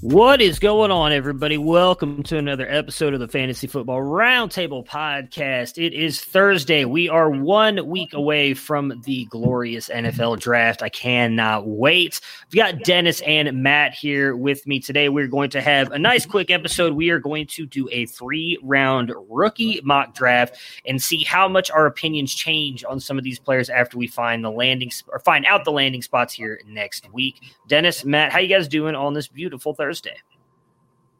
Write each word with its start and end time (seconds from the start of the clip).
What 0.00 0.40
is 0.40 0.60
going 0.60 0.92
on, 0.92 1.10
everybody? 1.10 1.58
Welcome 1.58 2.22
to 2.24 2.38
another 2.38 2.68
episode 2.70 3.14
of 3.14 3.20
the 3.20 3.26
Fantasy 3.26 3.66
Football 3.66 4.00
Roundtable 4.00 4.86
Podcast. 4.86 5.76
It 5.76 5.92
is 5.92 6.20
Thursday. 6.20 6.84
We 6.84 7.08
are 7.08 7.28
one 7.28 7.84
week 7.88 8.12
away 8.12 8.54
from 8.54 9.02
the 9.04 9.24
glorious 9.24 9.88
NFL 9.88 10.38
draft. 10.38 10.84
I 10.84 10.88
cannot 10.88 11.66
wait. 11.66 12.20
We've 12.52 12.62
got 12.62 12.84
Dennis 12.84 13.22
and 13.22 13.60
Matt 13.60 13.92
here 13.92 14.36
with 14.36 14.64
me 14.68 14.78
today. 14.78 15.08
We're 15.08 15.26
going 15.26 15.50
to 15.50 15.60
have 15.60 15.90
a 15.90 15.98
nice, 15.98 16.24
quick 16.24 16.52
episode. 16.52 16.92
We 16.92 17.10
are 17.10 17.18
going 17.18 17.48
to 17.48 17.66
do 17.66 17.88
a 17.90 18.06
three 18.06 18.56
round 18.62 19.12
rookie 19.28 19.80
mock 19.82 20.14
draft 20.14 20.58
and 20.86 21.02
see 21.02 21.24
how 21.24 21.48
much 21.48 21.72
our 21.72 21.86
opinions 21.86 22.32
change 22.32 22.84
on 22.84 23.00
some 23.00 23.18
of 23.18 23.24
these 23.24 23.40
players 23.40 23.68
after 23.68 23.98
we 23.98 24.06
find 24.06 24.44
the 24.44 24.50
landing 24.50 24.92
or 25.08 25.18
find 25.18 25.44
out 25.46 25.64
the 25.64 25.72
landing 25.72 26.02
spots 26.02 26.32
here 26.32 26.60
next 26.68 27.12
week. 27.12 27.40
Dennis, 27.66 28.04
Matt, 28.04 28.30
how 28.30 28.38
you 28.38 28.48
guys 28.48 28.68
doing 28.68 28.94
on 28.94 29.12
this 29.12 29.26
beautiful 29.26 29.74
Thursday? 29.74 29.87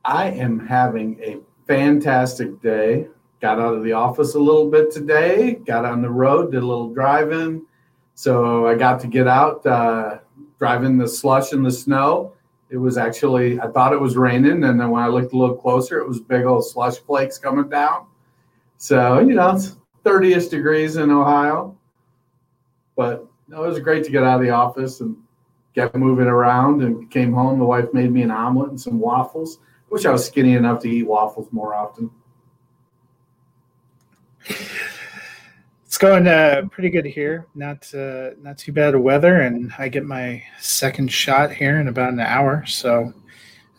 I 0.05 0.31
am 0.31 0.67
having 0.67 1.21
a 1.23 1.39
fantastic 1.67 2.61
day. 2.63 3.09
Got 3.41 3.61
out 3.61 3.75
of 3.75 3.85
the 3.85 3.93
office 3.93 4.35
a 4.35 4.39
little 4.39 4.69
bit 4.69 4.91
today, 4.91 5.55
got 5.67 5.85
on 5.85 6.03
the 6.03 6.11
road, 6.11 6.51
did 6.51 6.63
a 6.63 6.67
little 6.67 6.93
driving. 6.93 7.65
So 8.15 8.67
I 8.67 8.75
got 8.75 8.99
to 9.01 9.07
get 9.07 9.29
out, 9.29 9.65
uh, 9.65 10.19
driving 10.59 10.99
the 10.99 11.07
slush 11.07 11.53
and 11.53 11.65
the 11.65 11.71
snow. 11.71 12.33
It 12.71 12.79
was 12.79 12.99
actually, 12.99 13.61
I 13.61 13.69
thought 13.69 13.93
it 13.93 14.01
was 14.01 14.17
raining. 14.17 14.65
And 14.65 14.81
then 14.81 14.91
when 14.91 15.03
I 15.03 15.09
looked 15.09 15.33
a 15.33 15.37
little 15.37 15.55
closer, 15.55 16.01
it 16.01 16.09
was 16.09 16.21
big 16.21 16.45
old 16.45 16.67
slush 16.67 16.97
flakes 16.97 17.39
coming 17.39 17.69
down. 17.69 18.07
So, 18.77 19.21
you 19.21 19.35
know, 19.35 19.51
it's 19.51 19.77
30 20.05 20.33
ish 20.33 20.47
degrees 20.47 20.97
in 20.97 21.11
Ohio. 21.11 21.77
But 22.97 23.27
no, 23.47 23.63
it 23.65 23.69
was 23.69 23.79
great 23.79 24.05
to 24.05 24.11
get 24.11 24.25
out 24.25 24.41
of 24.41 24.47
the 24.47 24.51
office 24.51 25.01
and 25.01 25.17
get 25.79 25.95
moving 25.95 26.27
around 26.27 26.83
and 26.83 27.11
came 27.11 27.33
home. 27.33 27.59
The 27.59 27.65
wife 27.65 27.93
made 27.93 28.11
me 28.11 28.23
an 28.23 28.31
omelet 28.31 28.71
and 28.71 28.81
some 28.81 28.99
waffles. 28.99 29.59
Wish 29.91 30.05
I 30.05 30.11
was 30.11 30.27
skinny 30.27 30.55
enough 30.55 30.83
to 30.83 30.89
eat 30.89 31.05
waffles 31.05 31.49
more 31.53 31.75
often. 31.75 32.11
It's 35.85 35.97
going 35.97 36.27
uh, 36.27 36.63
pretty 36.71 36.91
good 36.91 37.07
here. 37.07 37.47
Not 37.55 37.93
uh, 37.95 38.31
not 38.43 38.59
too 38.59 38.73
bad 38.73 38.95
of 38.95 39.03
weather, 39.03 39.41
and 39.41 39.73
I 39.79 39.89
get 39.89 40.05
my 40.05 40.43
second 40.61 41.11
shot 41.11 41.51
here 41.51 41.81
in 41.81 41.89
about 41.89 42.13
an 42.13 42.21
hour. 42.21 42.67
So 42.67 43.13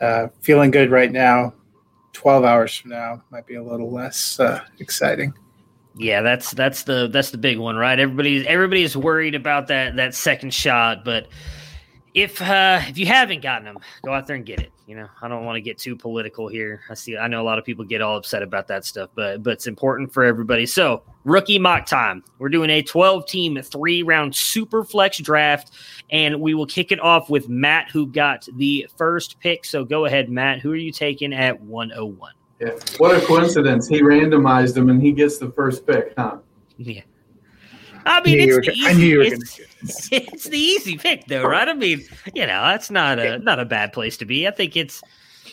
uh, 0.01 0.27
feeling 0.41 0.71
good 0.71 0.89
right 0.89 1.11
now. 1.11 1.53
Twelve 2.13 2.43
hours 2.43 2.75
from 2.75 2.91
now 2.91 3.23
might 3.29 3.45
be 3.45 3.55
a 3.55 3.63
little 3.63 3.91
less 3.91 4.39
uh, 4.39 4.61
exciting. 4.79 5.33
Yeah, 5.95 6.21
that's 6.21 6.51
that's 6.51 6.83
the 6.83 7.07
that's 7.07 7.29
the 7.29 7.37
big 7.37 7.59
one, 7.59 7.75
right? 7.75 7.99
Everybody 7.99 8.47
everybody 8.47 8.83
is 8.83 8.97
worried 8.97 9.35
about 9.35 9.67
that 9.67 9.95
that 9.97 10.15
second 10.15 10.53
shot, 10.53 11.05
but 11.05 11.27
if 12.13 12.41
uh, 12.41 12.81
if 12.87 12.97
you 12.97 13.05
haven't 13.05 13.41
gotten 13.41 13.65
them, 13.65 13.79
go 14.03 14.13
out 14.13 14.27
there 14.27 14.35
and 14.35 14.45
get 14.45 14.59
it. 14.59 14.71
You 14.87 14.95
know, 14.95 15.07
I 15.21 15.27
don't 15.27 15.45
want 15.45 15.55
to 15.57 15.61
get 15.61 15.77
too 15.77 15.95
political 15.95 16.47
here. 16.47 16.81
I 16.89 16.95
see, 16.95 17.17
I 17.17 17.27
know 17.27 17.41
a 17.41 17.43
lot 17.43 17.59
of 17.59 17.65
people 17.65 17.85
get 17.85 18.01
all 18.01 18.17
upset 18.17 18.41
about 18.41 18.67
that 18.67 18.85
stuff, 18.85 19.09
but 19.15 19.43
but 19.43 19.53
it's 19.53 19.67
important 19.67 20.11
for 20.11 20.23
everybody. 20.23 20.65
So, 20.65 21.03
rookie 21.23 21.59
mock 21.59 21.85
time. 21.85 22.23
We're 22.39 22.49
doing 22.49 22.69
a 22.69 22.81
12 22.81 23.27
team, 23.27 23.61
three 23.61 24.03
round 24.03 24.35
super 24.35 24.83
flex 24.83 25.19
draft, 25.19 25.71
and 26.09 26.41
we 26.41 26.53
will 26.55 26.65
kick 26.65 26.91
it 26.91 26.99
off 26.99 27.29
with 27.29 27.49
Matt, 27.49 27.89
who 27.91 28.07
got 28.07 28.47
the 28.55 28.87
first 28.97 29.39
pick. 29.39 29.65
So, 29.65 29.85
go 29.85 30.05
ahead, 30.05 30.29
Matt. 30.29 30.59
Who 30.59 30.71
are 30.71 30.75
you 30.75 30.91
taking 30.91 31.33
at 31.33 31.61
101? 31.61 32.33
Yeah, 32.59 32.71
what 32.97 33.15
a 33.15 33.25
coincidence! 33.25 33.87
He 33.87 34.01
randomized 34.01 34.73
them, 34.73 34.89
and 34.89 35.01
he 35.01 35.11
gets 35.11 35.37
the 35.37 35.51
first 35.51 35.85
pick, 35.85 36.13
huh? 36.17 36.39
Yeah. 36.77 37.01
I 38.09 38.21
mean, 38.21 38.39
it's 38.39 38.55
the 38.67 38.73
gonna- 38.73 38.89
I 38.89 38.93
knew 38.93 39.05
you 39.05 39.17
were 39.19 39.23
easy- 39.23 39.35
gonna 39.35 39.43
it's- 39.83 40.09
it's 40.11 40.43
the 40.45 40.57
easy 40.57 40.97
pick, 40.97 41.25
though, 41.27 41.43
right? 41.43 41.67
I 41.67 41.73
mean, 41.73 42.01
you 42.33 42.41
know, 42.47 42.61
that's 42.63 42.89
not 42.91 43.19
a 43.19 43.39
not 43.39 43.59
a 43.59 43.65
bad 43.65 43.93
place 43.93 44.17
to 44.17 44.25
be. 44.25 44.47
I 44.47 44.51
think 44.51 44.75
it's 44.75 45.01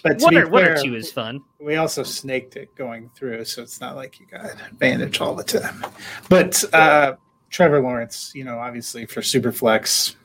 But 0.03 0.21
one 0.21 0.37
or, 0.37 0.49
one 0.49 0.65
or 0.65 0.77
two 0.83 0.95
is 0.95 1.13
fun. 1.13 1.43
we 1.61 1.77
also 1.77 2.03
snaked 2.03 2.57
it 2.57 2.75
going 2.75 3.11
through, 3.15 3.45
so 3.45 3.63
it's 3.63 3.81
not 3.81 3.95
like 3.97 4.19
you 4.21 4.27
got 4.27 4.47
advantage 4.71 5.21
all 5.21 5.35
the 5.35 5.45
time. 5.45 5.85
But 6.29 6.63
uh, 6.75 7.15
Trevor 7.51 7.81
Lawrence, 7.81 8.33
you 8.35 8.45
know, 8.45 8.59
obviously 8.59 9.07
for 9.07 9.21
Superflex, 9.21 10.17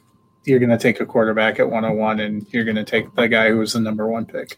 you're 0.45 0.60
going 0.60 0.72
to 0.72 0.78
take 0.78 1.00
a 1.00 1.06
quarterback 1.06 1.60
at 1.60 1.69
101, 1.69 2.19
and 2.19 2.45
you're 2.51 2.63
going 2.63 2.75
to 2.75 2.83
take 2.83 3.13
the 3.16 3.28
guy 3.28 3.50
who 3.50 3.57
was 3.57 3.74
the 3.74 3.80
number 3.80 4.07
one 4.07 4.25
pick, 4.25 4.57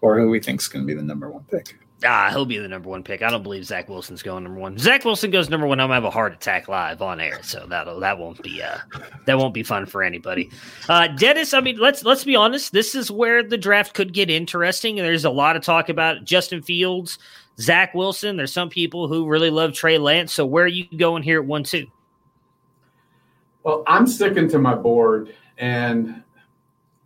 or 0.00 0.18
who 0.18 0.30
we 0.30 0.38
think 0.40 0.60
is 0.60 0.68
going 0.68 0.84
to 0.84 0.86
be 0.86 0.94
the 0.94 1.02
number 1.02 1.30
one 1.30 1.44
pick. 1.50 1.76
Ah, 2.04 2.28
he'll 2.30 2.44
be 2.44 2.58
the 2.58 2.68
number 2.68 2.90
one 2.90 3.02
pick. 3.02 3.22
I 3.22 3.30
don't 3.30 3.42
believe 3.42 3.64
Zach 3.64 3.88
Wilson's 3.88 4.22
going 4.22 4.44
number 4.44 4.60
one. 4.60 4.76
Zach 4.76 5.04
Wilson 5.04 5.30
goes 5.30 5.48
number 5.48 5.66
one. 5.66 5.80
I'm 5.80 5.86
gonna 5.86 5.94
have 5.94 6.04
a 6.04 6.10
heart 6.10 6.34
attack 6.34 6.68
live 6.68 7.00
on 7.00 7.20
air, 7.20 7.42
so 7.42 7.64
that'll 7.66 8.00
that 8.00 8.18
won't 8.18 8.42
be 8.42 8.62
uh 8.62 8.78
that 9.24 9.38
won't 9.38 9.54
be 9.54 9.62
fun 9.62 9.86
for 9.86 10.02
anybody. 10.02 10.50
Uh, 10.90 11.08
Dennis, 11.08 11.54
I 11.54 11.60
mean, 11.60 11.78
let's 11.78 12.04
let's 12.04 12.22
be 12.22 12.36
honest. 12.36 12.74
This 12.74 12.94
is 12.94 13.10
where 13.10 13.42
the 13.42 13.56
draft 13.56 13.94
could 13.94 14.12
get 14.12 14.28
interesting. 14.28 14.96
There's 14.96 15.24
a 15.24 15.30
lot 15.30 15.56
of 15.56 15.62
talk 15.62 15.88
about 15.88 16.24
Justin 16.24 16.60
Fields, 16.60 17.18
Zach 17.58 17.94
Wilson. 17.94 18.36
There's 18.36 18.52
some 18.52 18.68
people 18.68 19.08
who 19.08 19.26
really 19.26 19.50
love 19.50 19.72
Trey 19.72 19.96
Lance. 19.96 20.34
So 20.34 20.44
where 20.44 20.64
are 20.64 20.68
you 20.68 20.84
going 20.98 21.22
here 21.22 21.40
at 21.40 21.46
one 21.46 21.64
two? 21.64 21.86
Well, 23.62 23.84
I'm 23.86 24.06
sticking 24.06 24.50
to 24.50 24.58
my 24.58 24.74
board, 24.74 25.34
and 25.56 26.22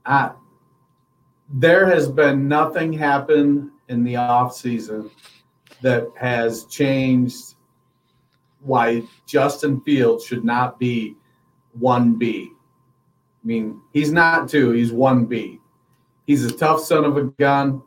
I 0.05 0.33
there 1.49 1.87
has 1.87 2.09
been 2.09 2.49
nothing 2.49 2.93
happen 2.93 3.71
in 3.91 4.05
the 4.05 4.17
off 4.17 4.55
season 4.55 5.11
that 5.83 6.07
has 6.19 6.65
changed 6.67 7.55
why 8.61 9.03
Justin 9.27 9.81
Fields 9.83 10.25
should 10.25 10.45
not 10.45 10.79
be 10.79 11.17
1B. 11.79 12.47
I 12.47 13.47
mean, 13.47 13.81
he's 13.93 14.13
not 14.13 14.49
two, 14.49 14.71
he's 14.71 14.93
1B. 14.93 15.59
He's 16.27 16.45
a 16.45 16.53
tough 16.53 16.81
son 16.81 17.05
of 17.05 17.17
a 17.17 17.25
gun. 17.25 17.83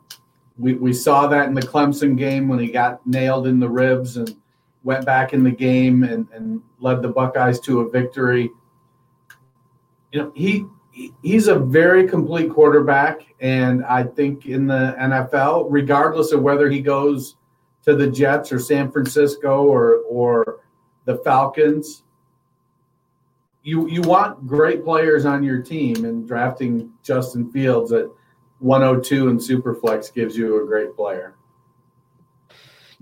We, 0.58 0.74
we 0.74 0.92
saw 0.92 1.26
that 1.28 1.48
in 1.48 1.54
the 1.54 1.62
Clemson 1.62 2.16
game 2.16 2.48
when 2.48 2.58
he 2.58 2.68
got 2.68 3.04
nailed 3.06 3.46
in 3.46 3.58
the 3.58 3.68
ribs 3.68 4.16
and 4.16 4.36
went 4.82 5.06
back 5.06 5.32
in 5.32 5.42
the 5.42 5.50
game 5.50 6.04
and, 6.04 6.28
and 6.32 6.60
led 6.80 7.00
the 7.02 7.08
Buckeyes 7.08 7.58
to 7.60 7.80
a 7.80 7.90
victory. 7.90 8.50
You 10.12 10.22
know, 10.22 10.32
he 10.34 10.66
he's 11.22 11.48
a 11.48 11.58
very 11.58 12.08
complete 12.08 12.50
quarterback, 12.50 13.20
and 13.40 13.84
I 13.84 14.04
think 14.04 14.46
in 14.46 14.66
the 14.66 14.94
NFL, 14.98 15.66
regardless 15.68 16.32
of 16.32 16.42
whether 16.42 16.70
he 16.70 16.80
goes 16.80 17.36
to 17.84 17.94
the 17.94 18.06
Jets 18.06 18.52
or 18.52 18.58
San 18.58 18.90
Francisco 18.90 19.64
or 19.64 19.98
or 20.08 20.60
the 21.04 21.16
Falcons, 21.18 22.04
you 23.62 23.88
you 23.88 24.02
want 24.02 24.46
great 24.46 24.84
players 24.84 25.24
on 25.24 25.42
your 25.42 25.60
team, 25.62 26.04
and 26.04 26.26
drafting 26.26 26.92
Justin 27.02 27.50
Fields 27.50 27.92
at 27.92 28.06
102 28.60 29.28
and 29.28 29.38
Superflex 29.38 30.14
gives 30.14 30.36
you 30.36 30.62
a 30.62 30.66
great 30.66 30.94
player. 30.96 31.34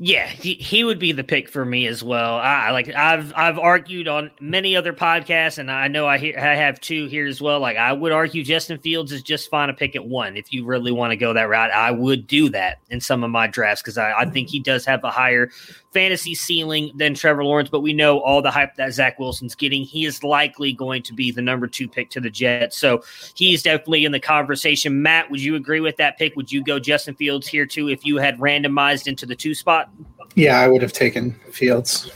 Yeah, 0.04 0.26
he, 0.26 0.54
he 0.54 0.82
would 0.82 0.98
be 0.98 1.12
the 1.12 1.22
pick 1.22 1.48
for 1.48 1.64
me 1.64 1.86
as 1.86 2.02
well. 2.02 2.34
I 2.34 2.72
like 2.72 2.92
I've 2.92 3.32
I've 3.36 3.56
argued 3.56 4.08
on 4.08 4.32
many 4.40 4.74
other 4.74 4.92
podcasts, 4.92 5.58
and 5.58 5.70
I 5.70 5.86
know 5.86 6.08
I 6.08 6.18
hear 6.18 6.36
I 6.36 6.56
have 6.56 6.80
two 6.80 7.06
here 7.06 7.24
as 7.24 7.40
well. 7.40 7.60
Like 7.60 7.76
I 7.76 7.92
would 7.92 8.10
argue 8.10 8.42
Justin 8.42 8.78
Fields 8.78 9.12
is 9.12 9.22
just 9.22 9.48
fine 9.48 9.68
to 9.68 9.74
pick 9.74 9.94
at 9.94 10.04
one 10.04 10.36
if 10.36 10.52
you 10.52 10.64
really 10.64 10.90
want 10.90 11.12
to 11.12 11.16
go 11.16 11.32
that 11.32 11.48
route. 11.48 11.70
I 11.70 11.92
would 11.92 12.26
do 12.26 12.48
that 12.48 12.80
in 12.90 13.00
some 13.00 13.22
of 13.22 13.30
my 13.30 13.46
drafts 13.46 13.80
because 13.80 13.96
I, 13.96 14.12
I 14.12 14.24
think 14.28 14.48
he 14.48 14.58
does 14.58 14.84
have 14.86 15.04
a 15.04 15.10
higher 15.10 15.52
fantasy 15.92 16.34
ceiling 16.34 16.90
than 16.96 17.14
Trevor 17.14 17.44
Lawrence, 17.44 17.68
but 17.68 17.80
we 17.80 17.92
know 17.92 18.18
all 18.20 18.42
the 18.42 18.50
hype 18.50 18.74
that 18.76 18.92
Zach 18.92 19.18
Wilson's 19.18 19.54
getting. 19.54 19.84
He 19.84 20.04
is 20.04 20.24
likely 20.24 20.72
going 20.72 21.02
to 21.04 21.14
be 21.14 21.30
the 21.30 21.42
number 21.42 21.66
two 21.66 21.86
pick 21.86 22.10
to 22.10 22.20
the 22.20 22.30
Jets. 22.30 22.76
So 22.78 23.04
he's 23.34 23.62
definitely 23.62 24.04
in 24.04 24.12
the 24.12 24.20
conversation. 24.20 25.02
Matt, 25.02 25.30
would 25.30 25.40
you 25.40 25.54
agree 25.54 25.80
with 25.80 25.96
that 25.98 26.18
pick? 26.18 26.34
Would 26.34 26.50
you 26.50 26.64
go 26.64 26.78
Justin 26.78 27.14
Fields 27.14 27.46
here 27.46 27.66
too 27.66 27.88
if 27.88 28.04
you 28.04 28.16
had 28.16 28.38
randomized 28.38 29.06
into 29.06 29.26
the 29.26 29.36
two 29.36 29.54
spot? 29.54 29.91
Yeah, 30.34 30.58
I 30.58 30.68
would 30.68 30.82
have 30.82 30.92
taken 30.92 31.32
Fields. 31.50 32.10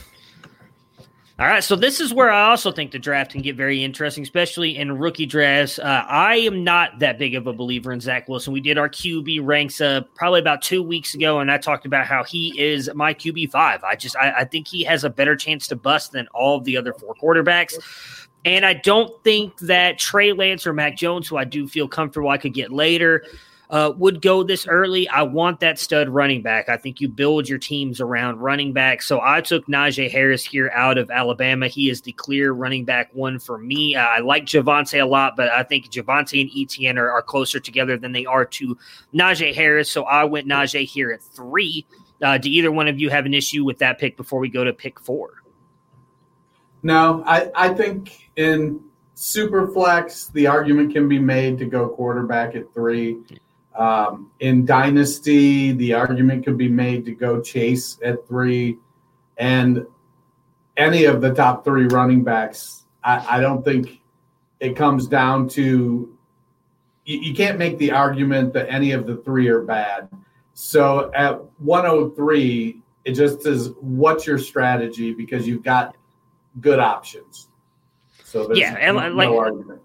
All 1.39 1.45
right, 1.45 1.63
so 1.63 1.75
this 1.75 1.99
is 1.99 2.15
where 2.15 2.31
I 2.31 2.49
also 2.49 2.71
think 2.71 2.91
the 2.91 2.97
draft 2.97 3.31
can 3.31 3.43
get 3.43 3.55
very 3.55 3.83
interesting, 3.83 4.23
especially 4.23 4.75
in 4.75 4.97
rookie 4.97 5.27
drafts. 5.27 5.77
Uh, 5.77 6.03
I 6.07 6.37
am 6.37 6.63
not 6.63 6.97
that 6.97 7.19
big 7.19 7.35
of 7.35 7.45
a 7.45 7.53
believer 7.53 7.91
in 7.91 8.01
Zach 8.01 8.27
Wilson. 8.27 8.53
We 8.53 8.59
did 8.59 8.79
our 8.79 8.89
QB 8.89 9.41
ranks 9.43 9.79
uh, 9.79 10.01
probably 10.15 10.39
about 10.39 10.63
two 10.63 10.81
weeks 10.81 11.13
ago, 11.13 11.39
and 11.39 11.51
I 11.51 11.59
talked 11.59 11.85
about 11.85 12.07
how 12.07 12.23
he 12.23 12.59
is 12.59 12.89
my 12.95 13.13
QB 13.13 13.51
five. 13.51 13.83
I 13.83 13.95
just 13.95 14.15
I, 14.15 14.31
I 14.31 14.45
think 14.45 14.67
he 14.67 14.83
has 14.85 15.03
a 15.03 15.11
better 15.11 15.35
chance 15.35 15.67
to 15.67 15.75
bust 15.75 16.11
than 16.11 16.27
all 16.33 16.57
of 16.57 16.63
the 16.63 16.75
other 16.75 16.91
four 16.91 17.13
quarterbacks. 17.13 17.75
And 18.43 18.65
I 18.65 18.73
don't 18.73 19.23
think 19.23 19.59
that 19.59 19.99
Trey 19.99 20.33
Lance 20.33 20.65
or 20.65 20.73
Mac 20.73 20.97
Jones, 20.97 21.27
who 21.27 21.37
I 21.37 21.43
do 21.43 21.67
feel 21.67 21.87
comfortable 21.87 22.29
I 22.29 22.37
could 22.39 22.55
get 22.55 22.71
later, 22.71 23.23
uh, 23.69 23.91
would 23.97 24.21
go 24.21 24.43
this 24.43 24.65
early. 24.65 25.07
I 25.09 25.23
want 25.23 25.59
that 25.59 25.77
stud 25.77 26.07
running 26.07 26.41
back. 26.41 26.69
I 26.69 26.77
think 26.77 27.01
you 27.01 27.09
build 27.09 27.49
your 27.49 27.59
teams 27.59 27.99
around 27.99 28.39
running 28.39 28.71
back. 28.71 29.01
So 29.01 29.19
I 29.21 29.41
took 29.41 29.67
Najee 29.67 30.09
Harris 30.09 30.45
here 30.45 30.71
out 30.73 30.97
of 30.97 31.11
Alabama. 31.11 31.67
He 31.67 31.89
is 31.89 32.01
the 32.01 32.13
clear 32.13 32.53
running 32.53 32.85
back 32.85 33.09
one 33.13 33.39
for 33.39 33.57
me. 33.57 33.95
Uh, 33.95 34.05
I 34.05 34.19
like 34.19 34.45
Javonte 34.45 35.01
a 35.01 35.05
lot, 35.05 35.35
but 35.35 35.49
I 35.49 35.63
think 35.63 35.91
Javonte 35.91 36.41
and 36.41 36.49
Etienne 36.55 36.97
are, 36.97 37.11
are, 37.11 37.21
closer 37.27 37.59
together 37.59 37.97
than 37.97 38.13
they 38.13 38.25
are 38.25 38.45
to 38.45 38.77
Najee 39.13 39.53
Harris. 39.53 39.91
So 39.91 40.03
I 40.03 40.23
went 40.23 40.47
Najee 40.47 40.85
here 40.85 41.11
at 41.11 41.21
three. 41.21 41.85
Uh, 42.21 42.37
do 42.37 42.49
either 42.49 42.71
one 42.71 42.87
of 42.87 42.99
you 42.99 43.09
have 43.09 43.25
an 43.25 43.33
issue 43.33 43.65
with 43.65 43.79
that 43.79 43.99
pick 43.99 44.15
before 44.15 44.39
we 44.39 44.47
go 44.47 44.63
to 44.63 44.71
pick 44.71 44.97
four? 44.99 45.43
No, 46.83 47.21
I, 47.25 47.51
I 47.53 47.73
think 47.73 48.31
in 48.37 48.81
super 49.13 49.67
flex, 49.67 50.27
the 50.27 50.47
argument 50.47 50.93
can 50.93 51.09
be 51.09 51.19
made 51.19 51.57
to 51.57 51.65
go 51.65 51.89
quarterback 51.89 52.55
at 52.55 52.73
three. 52.73 53.17
Um, 53.77 54.31
in 54.39 54.65
Dynasty, 54.65 55.71
the 55.71 55.93
argument 55.93 56.43
could 56.43 56.57
be 56.57 56.67
made 56.67 57.05
to 57.05 57.11
go 57.13 57.39
Chase 57.41 57.99
at 58.03 58.27
three, 58.27 58.77
and 59.37 59.85
any 60.75 61.05
of 61.05 61.21
the 61.21 61.33
top 61.33 61.63
three 61.63 61.85
running 61.85 62.23
backs. 62.23 62.85
I, 63.03 63.37
I 63.37 63.39
don't 63.39 63.63
think 63.63 64.01
it 64.59 64.75
comes 64.75 65.07
down 65.07 65.47
to 65.49 66.17
you, 67.05 67.19
you, 67.19 67.33
can't 67.33 67.57
make 67.57 67.77
the 67.77 67.91
argument 67.91 68.53
that 68.53 68.69
any 68.69 68.91
of 68.91 69.07
the 69.07 69.17
three 69.17 69.47
are 69.47 69.61
bad. 69.61 70.09
So 70.53 71.11
at 71.15 71.39
103, 71.59 72.81
it 73.05 73.13
just 73.13 73.41
says 73.41 73.71
what's 73.79 74.27
your 74.27 74.37
strategy 74.37 75.13
because 75.13 75.47
you've 75.47 75.63
got 75.63 75.95
good 76.59 76.79
options. 76.79 77.47
So 78.23 78.53
yeah, 78.53 78.75
and 78.79 78.97
no, 78.97 79.07
like, 79.09 79.29
argument. 79.29 79.81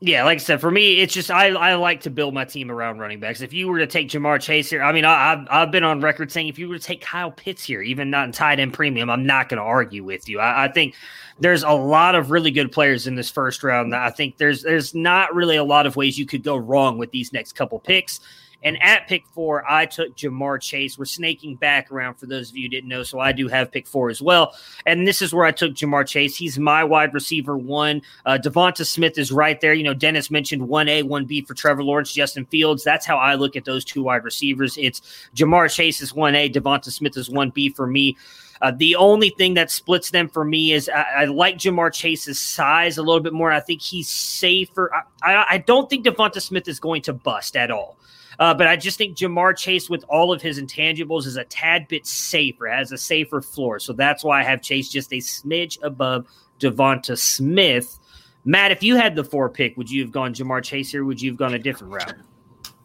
Yeah, 0.00 0.24
like 0.24 0.36
I 0.36 0.38
said, 0.40 0.60
for 0.60 0.70
me, 0.70 1.00
it's 1.00 1.14
just 1.14 1.30
I, 1.30 1.48
I 1.48 1.74
like 1.76 2.02
to 2.02 2.10
build 2.10 2.34
my 2.34 2.44
team 2.44 2.70
around 2.70 2.98
running 2.98 3.18
backs. 3.18 3.40
If 3.40 3.54
you 3.54 3.66
were 3.66 3.78
to 3.78 3.86
take 3.86 4.10
Ja'Marr 4.10 4.38
Chase 4.38 4.68
here, 4.68 4.82
I 4.82 4.92
mean, 4.92 5.06
I, 5.06 5.30
have 5.30 5.46
I've 5.50 5.70
been 5.70 5.84
on 5.84 6.02
record 6.02 6.30
saying 6.30 6.48
if 6.48 6.58
you 6.58 6.68
were 6.68 6.76
to 6.76 6.84
take 6.84 7.00
Kyle 7.00 7.30
Pitts 7.30 7.64
here, 7.64 7.80
even 7.80 8.10
not 8.10 8.26
in 8.26 8.32
tight 8.32 8.60
end 8.60 8.74
premium, 8.74 9.08
I'm 9.08 9.24
not 9.24 9.48
going 9.48 9.56
to 9.56 9.64
argue 9.64 10.04
with 10.04 10.28
you. 10.28 10.38
I, 10.38 10.66
I, 10.66 10.72
think 10.72 10.96
there's 11.40 11.62
a 11.62 11.70
lot 11.70 12.14
of 12.14 12.30
really 12.30 12.50
good 12.50 12.72
players 12.72 13.06
in 13.06 13.14
this 13.14 13.30
first 13.30 13.62
round. 13.62 13.94
I 13.94 14.10
think 14.10 14.36
there's 14.36 14.62
there's 14.62 14.94
not 14.94 15.34
really 15.34 15.56
a 15.56 15.64
lot 15.64 15.86
of 15.86 15.96
ways 15.96 16.18
you 16.18 16.26
could 16.26 16.42
go 16.42 16.58
wrong 16.58 16.98
with 16.98 17.10
these 17.10 17.32
next 17.32 17.54
couple 17.54 17.78
picks. 17.78 18.20
And 18.66 18.82
at 18.82 19.06
pick 19.06 19.24
four, 19.28 19.64
I 19.70 19.86
took 19.86 20.16
Ja'Marr 20.16 20.60
Chase. 20.60 20.98
We're 20.98 21.04
snaking 21.04 21.54
back 21.54 21.92
around 21.92 22.14
for 22.16 22.26
those 22.26 22.50
of 22.50 22.56
you 22.56 22.68
didn't 22.68 22.88
know. 22.88 23.04
So 23.04 23.20
I 23.20 23.30
do 23.30 23.46
have 23.46 23.70
pick 23.70 23.86
four 23.86 24.10
as 24.10 24.20
well. 24.20 24.56
And 24.86 25.06
this 25.06 25.22
is 25.22 25.32
where 25.32 25.44
I 25.44 25.52
took 25.52 25.74
Ja'Marr 25.74 26.04
Chase. 26.04 26.34
He's 26.34 26.58
my 26.58 26.82
wide 26.82 27.14
receiver 27.14 27.56
one. 27.56 28.02
Uh, 28.26 28.38
Devonta 28.42 28.84
Smith 28.84 29.18
is 29.18 29.30
right 29.30 29.60
there. 29.60 29.72
You 29.72 29.84
know, 29.84 29.94
Dennis 29.94 30.32
mentioned 30.32 30.62
1A, 30.62 31.04
1B 31.04 31.46
for 31.46 31.54
Trevor 31.54 31.84
Lawrence, 31.84 32.12
Justin 32.12 32.44
Fields. 32.46 32.82
That's 32.82 33.06
how 33.06 33.18
I 33.18 33.36
look 33.36 33.54
at 33.54 33.64
those 33.64 33.84
two 33.84 34.02
wide 34.02 34.24
receivers. 34.24 34.76
It's 34.76 35.00
Ja'Marr 35.36 35.72
Chase 35.72 36.00
is 36.00 36.12
1A, 36.12 36.52
Devonta 36.52 36.90
Smith 36.90 37.16
is 37.16 37.28
1B 37.28 37.76
for 37.76 37.86
me. 37.86 38.16
Uh, 38.62 38.72
the 38.76 38.96
only 38.96 39.30
thing 39.30 39.54
that 39.54 39.70
splits 39.70 40.10
them 40.10 40.28
for 40.28 40.44
me 40.44 40.72
is 40.72 40.88
I, 40.88 41.02
I, 41.02 41.24
like 41.26 41.58
Ja'Marr 41.58 41.92
Chase's 41.92 42.40
size 42.40 42.98
a 42.98 43.02
little 43.02 43.20
bit 43.20 43.32
more. 43.32 43.52
I 43.52 43.60
think 43.60 43.80
he's 43.80 44.08
safer. 44.08 44.90
I, 44.92 45.02
I, 45.22 45.46
I 45.50 45.58
don't 45.58 45.88
think 45.88 46.04
Devonta 46.04 46.42
Smith 46.42 46.66
is 46.66 46.80
going 46.80 47.02
to 47.02 47.12
bust 47.12 47.56
at 47.56 47.70
all. 47.70 47.96
Uh, 48.38 48.52
but 48.54 48.66
I 48.66 48.76
just 48.76 48.98
think 48.98 49.16
Ja'Marr 49.16 49.56
Chase, 49.56 49.88
with 49.88 50.04
all 50.08 50.32
of 50.32 50.42
his 50.42 50.60
intangibles, 50.60 51.26
is 51.26 51.36
a 51.36 51.44
tad 51.44 51.88
bit 51.88 52.06
safer, 52.06 52.66
has 52.66 52.92
a 52.92 52.98
safer 52.98 53.40
floor. 53.40 53.78
So 53.78 53.92
that's 53.92 54.22
why 54.22 54.40
I 54.40 54.44
have 54.44 54.62
Chase 54.62 54.88
just 54.88 55.12
a 55.12 55.16
smidge 55.16 55.78
above 55.82 56.26
Devonta 56.60 57.18
Smith. 57.18 57.98
Matt, 58.44 58.72
if 58.72 58.82
you 58.82 58.96
had 58.96 59.16
the 59.16 59.24
four 59.24 59.48
pick, 59.48 59.76
would 59.76 59.90
you 59.90 60.02
have 60.02 60.12
gone 60.12 60.34
Ja'Marr 60.34 60.62
Chase 60.62 60.90
here? 60.90 61.04
Would 61.04 61.20
you 61.20 61.30
have 61.30 61.38
gone 61.38 61.54
a 61.54 61.58
different 61.58 61.92
route? 61.94 62.14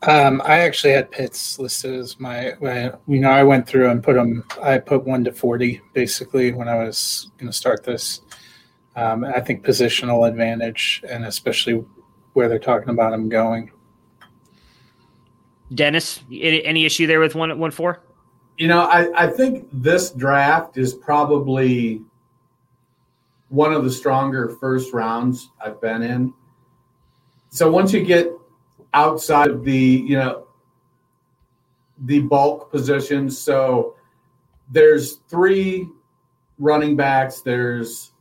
Um, 0.03 0.41
I 0.43 0.59
actually 0.59 0.93
had 0.93 1.11
Pitts 1.11 1.59
listed 1.59 1.93
as 1.93 2.19
my, 2.19 2.53
my, 2.59 2.91
you 3.07 3.19
know, 3.19 3.29
I 3.29 3.43
went 3.43 3.67
through 3.67 3.89
and 3.89 4.03
put 4.03 4.15
them, 4.15 4.43
I 4.61 4.79
put 4.79 5.03
one 5.05 5.23
to 5.25 5.31
40 5.31 5.79
basically 5.93 6.53
when 6.53 6.67
I 6.67 6.83
was 6.83 7.29
going 7.37 7.51
to 7.51 7.55
start 7.55 7.83
this. 7.83 8.21
Um, 8.95 9.23
I 9.23 9.39
think 9.39 9.63
positional 9.63 10.27
advantage, 10.27 11.03
and 11.07 11.25
especially 11.25 11.83
where 12.33 12.49
they're 12.49 12.59
talking 12.59 12.89
about 12.89 13.13
him 13.13 13.29
going. 13.29 13.71
Dennis, 15.73 16.21
any 16.31 16.85
issue 16.85 17.07
there 17.07 17.19
with 17.19 17.35
one 17.35 17.57
one 17.57 17.71
four? 17.71 18.01
You 18.57 18.67
know, 18.67 18.81
I, 18.81 19.23
I 19.23 19.27
think 19.27 19.67
this 19.71 20.11
draft 20.11 20.77
is 20.77 20.93
probably 20.93 22.01
one 23.49 23.73
of 23.73 23.83
the 23.83 23.91
stronger 23.91 24.49
first 24.59 24.93
rounds 24.93 25.49
I've 25.63 25.81
been 25.81 26.03
in. 26.03 26.33
So 27.49 27.71
once 27.71 27.91
you 27.91 28.03
get 28.03 28.31
outside 28.93 29.49
of 29.49 29.63
the, 29.63 29.75
you 29.75 30.17
know, 30.17 30.47
the 32.05 32.19
bulk 32.19 32.71
positions, 32.71 33.37
so 33.37 33.95
there's 34.69 35.17
three 35.27 35.89
running 36.59 36.95
backs, 36.95 37.41
there's 37.41 38.11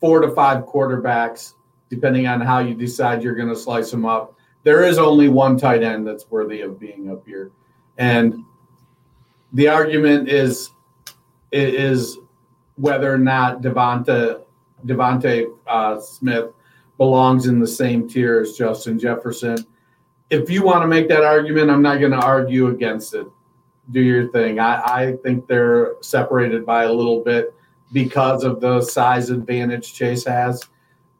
four 0.00 0.20
to 0.20 0.30
five 0.30 0.64
quarterbacks, 0.64 1.54
depending 1.88 2.26
on 2.26 2.40
how 2.40 2.58
you 2.60 2.74
decide 2.74 3.22
you're 3.22 3.36
going 3.36 3.48
to 3.48 3.56
slice 3.56 3.90
them 3.90 4.04
up 4.04 4.36
there 4.64 4.84
is 4.84 4.98
only 4.98 5.28
one 5.28 5.56
tight 5.56 5.82
end 5.82 6.06
that's 6.06 6.30
worthy 6.30 6.60
of 6.60 6.78
being 6.78 7.10
up 7.10 7.26
here, 7.26 7.50
and 7.98 8.44
the 9.52 9.68
argument 9.68 10.28
is 10.28 10.70
is 11.50 12.18
whether 12.76 13.12
or 13.12 13.18
not 13.18 13.60
Devonta 13.60 14.42
Devonta 14.86 15.46
uh, 15.66 16.00
Smith 16.00 16.50
belongs 16.96 17.46
in 17.46 17.58
the 17.58 17.66
same 17.66 18.08
tier 18.08 18.40
as 18.40 18.52
Justin 18.52 18.98
Jefferson. 18.98 19.58
If 20.30 20.48
you 20.50 20.62
want 20.62 20.82
to 20.82 20.86
make 20.86 21.08
that 21.08 21.24
argument, 21.24 21.70
I'm 21.70 21.82
not 21.82 22.00
going 22.00 22.12
to 22.12 22.18
argue 22.20 22.68
against 22.68 23.14
it. 23.14 23.26
Do 23.90 24.00
your 24.00 24.30
thing. 24.30 24.58
I, 24.60 24.80
I 24.82 25.16
think 25.22 25.46
they're 25.46 25.94
separated 26.00 26.64
by 26.64 26.84
a 26.84 26.92
little 26.92 27.20
bit 27.22 27.54
because 27.92 28.44
of 28.44 28.60
the 28.60 28.80
size 28.80 29.30
advantage 29.30 29.92
Chase 29.92 30.24
has. 30.24 30.62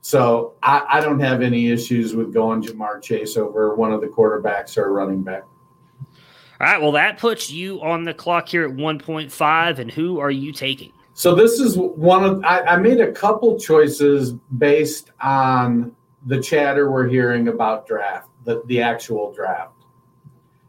So 0.02 0.54
I, 0.62 0.84
I 0.88 1.00
don't 1.00 1.20
have 1.20 1.42
any 1.42 1.70
issues 1.70 2.14
with 2.14 2.34
going 2.34 2.60
Ja'Marr 2.60 3.00
Chase 3.00 3.36
over 3.36 3.74
one 3.76 3.92
of 3.92 4.00
the 4.00 4.08
quarterbacks 4.08 4.76
or 4.76 4.92
running 4.92 5.22
back. 5.22 5.44
All 6.60 6.68
right. 6.68 6.80
Well, 6.80 6.92
that 6.92 7.18
puts 7.18 7.50
you 7.50 7.80
on 7.82 8.02
the 8.02 8.12
clock 8.12 8.48
here 8.48 8.64
at 8.64 8.70
1.5. 8.70 9.78
And 9.78 9.90
who 9.90 10.18
are 10.18 10.30
you 10.30 10.52
taking? 10.52 10.92
So 11.14 11.34
this 11.34 11.60
is 11.60 11.78
one 11.78 12.24
of 12.24 12.44
I, 12.44 12.60
I 12.62 12.76
made 12.78 13.00
a 13.00 13.12
couple 13.12 13.58
choices 13.58 14.32
based 14.58 15.12
on 15.20 15.94
the 16.26 16.40
chatter 16.40 16.90
we're 16.90 17.08
hearing 17.08 17.48
about 17.48 17.86
draft, 17.86 18.28
the, 18.44 18.62
the 18.66 18.82
actual 18.82 19.32
draft. 19.32 19.74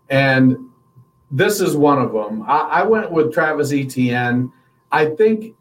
And 0.10 0.70
this 1.32 1.60
is 1.60 1.76
one 1.76 2.00
of 2.00 2.12
them. 2.12 2.44
I, 2.44 2.60
I 2.60 2.84
went 2.84 3.12
with 3.12 3.34
Travis 3.34 3.74
Etienne. 3.74 4.52
I 4.92 5.08
think 5.08 5.56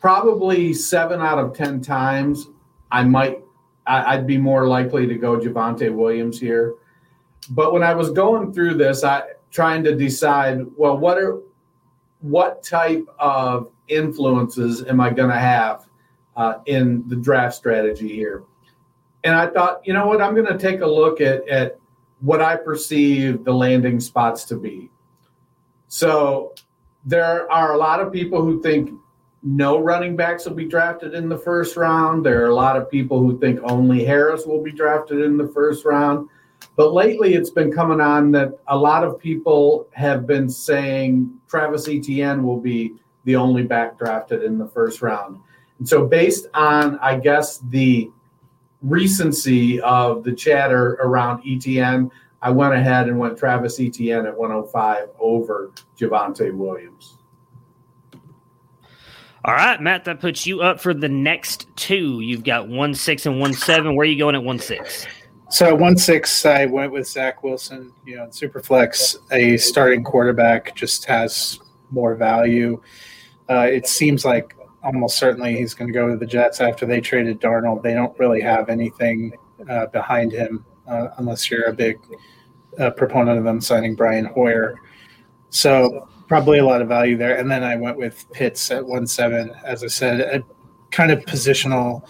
probably 0.00 0.72
seven 0.72 1.20
out 1.20 1.38
of 1.38 1.54
ten 1.54 1.80
times 1.80 2.48
I 2.90 3.04
might 3.04 3.42
I, 3.86 4.16
would 4.16 4.26
be 4.26 4.38
more 4.38 4.68
likely 4.68 5.06
to 5.06 5.14
go 5.16 5.38
Javonte 5.38 5.92
Williams 5.92 6.38
here. 6.38 6.74
But 7.50 7.72
when 7.72 7.82
I 7.82 7.94
was 7.94 8.10
going 8.10 8.52
through 8.52 8.74
this, 8.74 9.02
I 9.04 9.22
trying 9.50 9.82
to 9.84 9.96
decide, 9.96 10.64
well, 10.76 10.96
what 10.96 11.18
are 11.18 11.40
what 12.20 12.62
type 12.62 13.06
of 13.18 13.70
influences 13.88 14.84
am 14.84 15.00
I 15.00 15.10
going 15.10 15.30
to 15.30 15.38
have 15.38 15.86
uh, 16.36 16.58
in 16.66 17.08
the 17.08 17.16
draft 17.16 17.56
strategy 17.56 18.08
here? 18.08 18.44
And 19.24 19.34
I 19.34 19.48
thought, 19.48 19.80
you 19.84 19.92
know 19.92 20.06
what, 20.06 20.22
I'm 20.22 20.34
going 20.34 20.46
to 20.46 20.58
take 20.58 20.80
a 20.80 20.86
look 20.86 21.20
at, 21.20 21.46
at 21.48 21.78
what 22.20 22.40
I 22.40 22.56
perceive 22.56 23.44
the 23.44 23.52
landing 23.52 24.00
spots 24.00 24.44
to 24.44 24.56
be. 24.56 24.90
So 25.88 26.54
there 27.04 27.50
are 27.50 27.72
a 27.72 27.78
lot 27.78 28.00
of 28.00 28.12
people 28.12 28.42
who 28.42 28.62
think 28.62 28.90
no 29.42 29.78
running 29.78 30.16
backs 30.16 30.44
will 30.46 30.54
be 30.54 30.66
drafted 30.66 31.14
in 31.14 31.28
the 31.28 31.38
first 31.38 31.76
round. 31.76 32.24
There 32.24 32.44
are 32.44 32.50
a 32.50 32.54
lot 32.54 32.76
of 32.76 32.90
people 32.90 33.20
who 33.20 33.38
think 33.38 33.60
only 33.62 34.04
Harris 34.04 34.44
will 34.46 34.62
be 34.62 34.72
drafted 34.72 35.20
in 35.20 35.36
the 35.36 35.48
first 35.48 35.84
round. 35.84 36.28
But 36.76 36.92
lately, 36.92 37.34
it's 37.34 37.50
been 37.50 37.72
coming 37.72 38.00
on 38.00 38.32
that 38.32 38.58
a 38.68 38.76
lot 38.76 39.02
of 39.02 39.18
people 39.18 39.88
have 39.92 40.26
been 40.26 40.48
saying 40.48 41.32
Travis 41.48 41.88
Etienne 41.88 42.42
will 42.42 42.60
be 42.60 42.94
the 43.24 43.36
only 43.36 43.62
back 43.62 43.98
drafted 43.98 44.42
in 44.42 44.58
the 44.58 44.66
first 44.66 45.00
round. 45.00 45.38
And 45.78 45.88
so, 45.88 46.06
based 46.06 46.46
on, 46.52 46.98
I 46.98 47.18
guess, 47.18 47.58
the 47.70 48.10
recency 48.82 49.80
of 49.80 50.22
the 50.22 50.32
chatter 50.32 50.98
around 51.02 51.42
Etienne, 51.46 52.10
I 52.42 52.50
went 52.50 52.74
ahead 52.74 53.08
and 53.08 53.18
went 53.18 53.38
Travis 53.38 53.80
Etienne 53.80 54.26
at 54.26 54.36
105 54.36 55.08
over 55.18 55.72
Javonte 55.98 56.54
Williams. 56.54 57.16
All 59.42 59.54
right, 59.54 59.80
Matt, 59.80 60.04
that 60.04 60.20
puts 60.20 60.46
you 60.46 60.60
up 60.60 60.80
for 60.80 60.92
the 60.92 61.08
next 61.08 61.66
two. 61.74 62.20
You've 62.20 62.44
got 62.44 62.68
one 62.68 62.94
six 62.94 63.24
and 63.24 63.40
one 63.40 63.54
seven. 63.54 63.96
Where 63.96 64.04
are 64.04 64.10
you 64.10 64.18
going 64.18 64.34
at 64.34 64.44
one 64.44 64.58
six? 64.58 65.06
So 65.48 65.74
one 65.74 65.96
six, 65.96 66.44
I 66.44 66.66
went 66.66 66.92
with 66.92 67.08
Zach 67.08 67.42
Wilson. 67.42 67.92
You 68.04 68.16
know, 68.16 68.26
Superflex, 68.26 69.16
a 69.32 69.56
starting 69.56 70.04
quarterback 70.04 70.76
just 70.76 71.06
has 71.06 71.58
more 71.90 72.14
value. 72.14 72.82
Uh, 73.48 73.62
it 73.62 73.88
seems 73.88 74.24
like 74.24 74.54
almost 74.84 75.18
certainly 75.18 75.56
he's 75.56 75.74
going 75.74 75.88
to 75.88 75.94
go 75.94 76.08
to 76.08 76.16
the 76.16 76.26
Jets 76.26 76.60
after 76.60 76.84
they 76.84 77.00
traded 77.00 77.40
Darnold. 77.40 77.82
They 77.82 77.94
don't 77.94 78.16
really 78.18 78.42
have 78.42 78.68
anything 78.68 79.32
uh, 79.68 79.86
behind 79.86 80.32
him 80.32 80.64
uh, 80.86 81.08
unless 81.16 81.50
you're 81.50 81.64
a 81.64 81.72
big 81.72 81.98
uh, 82.78 82.90
proponent 82.90 83.38
of 83.38 83.44
them 83.44 83.60
signing 83.60 83.94
Brian 83.94 84.26
Hoyer. 84.26 84.76
So 85.48 86.08
probably 86.30 86.58
a 86.60 86.64
lot 86.64 86.80
of 86.80 86.86
value 86.86 87.16
there. 87.16 87.38
And 87.38 87.50
then 87.50 87.64
I 87.64 87.74
went 87.74 87.96
with 87.96 88.24
Pitts 88.30 88.70
at 88.70 88.86
one 88.86 89.04
seven, 89.04 89.50
as 89.64 89.82
I 89.82 89.88
said, 89.88 90.20
a 90.20 90.44
kind 90.92 91.10
of 91.10 91.18
positional 91.24 92.08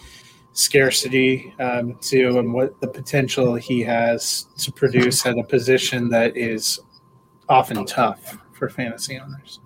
scarcity 0.53 1.55
um, 1.59 1.95
to 2.03 2.39
and 2.39 2.53
what 2.53 2.79
the 2.83 2.87
potential 2.87 3.55
he 3.55 3.81
has 3.81 4.47
to 4.59 4.71
produce 4.71 5.25
at 5.25 5.39
a 5.39 5.43
position 5.43 6.11
that 6.11 6.37
is 6.37 6.81
often 7.49 7.87
tough 7.87 8.37
for 8.53 8.69
fantasy 8.69 9.19
owners. 9.19 9.59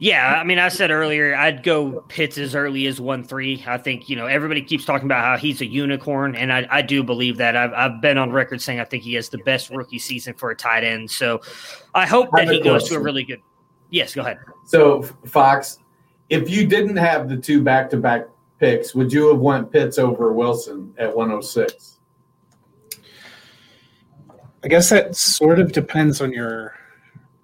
Yeah, 0.00 0.36
I 0.40 0.44
mean, 0.44 0.60
I 0.60 0.68
said 0.68 0.92
earlier 0.92 1.34
I'd 1.34 1.64
go 1.64 2.04
Pitts 2.08 2.38
as 2.38 2.54
early 2.54 2.86
as 2.86 3.00
one 3.00 3.24
three. 3.24 3.64
I 3.66 3.78
think 3.78 4.08
you 4.08 4.14
know 4.14 4.26
everybody 4.26 4.62
keeps 4.62 4.84
talking 4.84 5.06
about 5.06 5.24
how 5.24 5.36
he's 5.36 5.60
a 5.60 5.66
unicorn, 5.66 6.36
and 6.36 6.52
I, 6.52 6.66
I 6.70 6.82
do 6.82 7.02
believe 7.02 7.36
that. 7.38 7.56
I've, 7.56 7.72
I've 7.72 8.00
been 8.00 8.16
on 8.16 8.30
record 8.30 8.62
saying 8.62 8.78
I 8.78 8.84
think 8.84 9.02
he 9.02 9.14
has 9.14 9.28
the 9.28 9.38
best 9.38 9.70
rookie 9.70 9.98
season 9.98 10.34
for 10.34 10.50
a 10.50 10.56
tight 10.56 10.84
end. 10.84 11.10
So 11.10 11.40
I 11.94 12.06
hope 12.06 12.30
that 12.36 12.48
he 12.48 12.60
goes 12.60 12.88
to 12.88 12.94
a 12.94 13.00
really 13.00 13.24
good. 13.24 13.40
Yes, 13.90 14.14
go 14.14 14.20
ahead. 14.20 14.38
So 14.66 15.02
Fox, 15.26 15.80
if 16.30 16.48
you 16.48 16.66
didn't 16.66 16.96
have 16.96 17.28
the 17.28 17.36
two 17.36 17.60
back 17.62 17.90
to 17.90 17.96
back 17.96 18.28
picks, 18.60 18.94
would 18.94 19.12
you 19.12 19.28
have 19.28 19.40
went 19.40 19.72
Pitts 19.72 19.98
over 19.98 20.32
Wilson 20.32 20.94
at 20.98 21.14
106? 21.14 21.98
I 24.62 24.68
guess 24.68 24.90
that 24.90 25.16
sort 25.16 25.58
of 25.58 25.72
depends 25.72 26.20
on 26.20 26.32
your 26.32 26.74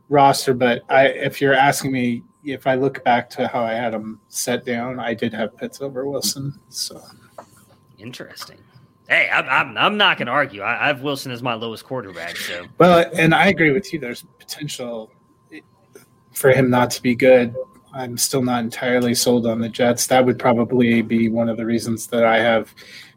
roster, 0.08 0.54
but 0.54 0.82
I 0.88 1.06
if 1.08 1.40
you're 1.40 1.54
asking 1.54 1.90
me 1.90 2.22
if 2.44 2.66
I 2.66 2.74
look 2.74 3.02
back 3.04 3.30
to 3.30 3.48
how 3.48 3.62
I 3.62 3.72
had 3.72 3.92
them 3.92 4.20
set 4.28 4.64
down, 4.64 5.00
I 5.00 5.14
did 5.14 5.32
have 5.32 5.56
Pitts 5.56 5.80
over 5.80 6.06
Wilson. 6.06 6.58
So 6.68 7.02
interesting. 7.98 8.58
Hey, 9.08 9.28
I'm, 9.30 9.48
I'm, 9.48 9.76
I'm 9.76 9.96
not 9.96 10.18
going 10.18 10.26
to 10.26 10.32
argue. 10.32 10.62
I, 10.62 10.84
I, 10.84 10.86
have 10.86 11.02
Wilson 11.02 11.30
as 11.30 11.42
my 11.42 11.54
lowest 11.54 11.84
quarterback. 11.84 12.36
So 12.36 12.66
well, 12.78 13.10
and 13.14 13.34
I 13.34 13.48
agree 13.48 13.70
with 13.70 13.92
you. 13.92 13.98
There's 13.98 14.24
potential 14.38 15.10
for 16.32 16.50
him 16.50 16.70
not 16.70 16.90
to 16.92 17.02
be 17.02 17.14
good 17.14 17.54
I'm 17.94 18.18
still 18.18 18.42
not 18.42 18.64
entirely 18.64 19.14
sold 19.14 19.46
on 19.46 19.60
the 19.60 19.68
Jets. 19.68 20.08
That 20.08 20.24
would 20.26 20.38
probably 20.38 21.00
be 21.00 21.28
one 21.28 21.48
of 21.48 21.56
the 21.56 21.64
reasons 21.64 22.08
that 22.08 22.24
I 22.24 22.40
have 22.40 22.74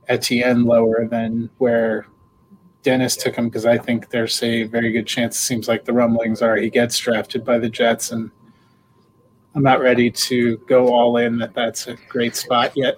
Etienne 0.08 0.66
lower 0.66 1.08
than 1.08 1.50
where 1.58 2.06
Dennis 2.84 3.18
took 3.18 3.36
him 3.36 3.46
because 3.46 3.66
I 3.66 3.78
think 3.78 4.10
there's 4.10 4.42
a 4.44 4.64
very 4.64 4.92
good 4.92 5.08
chance. 5.08 5.36
It 5.36 5.42
seems 5.42 5.68
like 5.68 5.84
the 5.84 5.94
rumblings 5.94 6.44
are 6.44 6.56
he 6.56 6.70
gets 6.70 6.98
drafted 7.00 7.44
by 7.44 7.58
the 7.58 7.70
Jets, 7.70 8.12
and 8.12 8.30
I'm 9.58 9.64
not 9.64 9.80
ready 9.80 10.12
to 10.12 10.58
go 10.68 10.94
all 10.94 11.18
in 11.18 11.40
that 11.40 11.56
that's 11.56 11.88
a 11.88 11.96
great 12.10 12.36
spot 12.36 12.74
yet. 12.78 12.96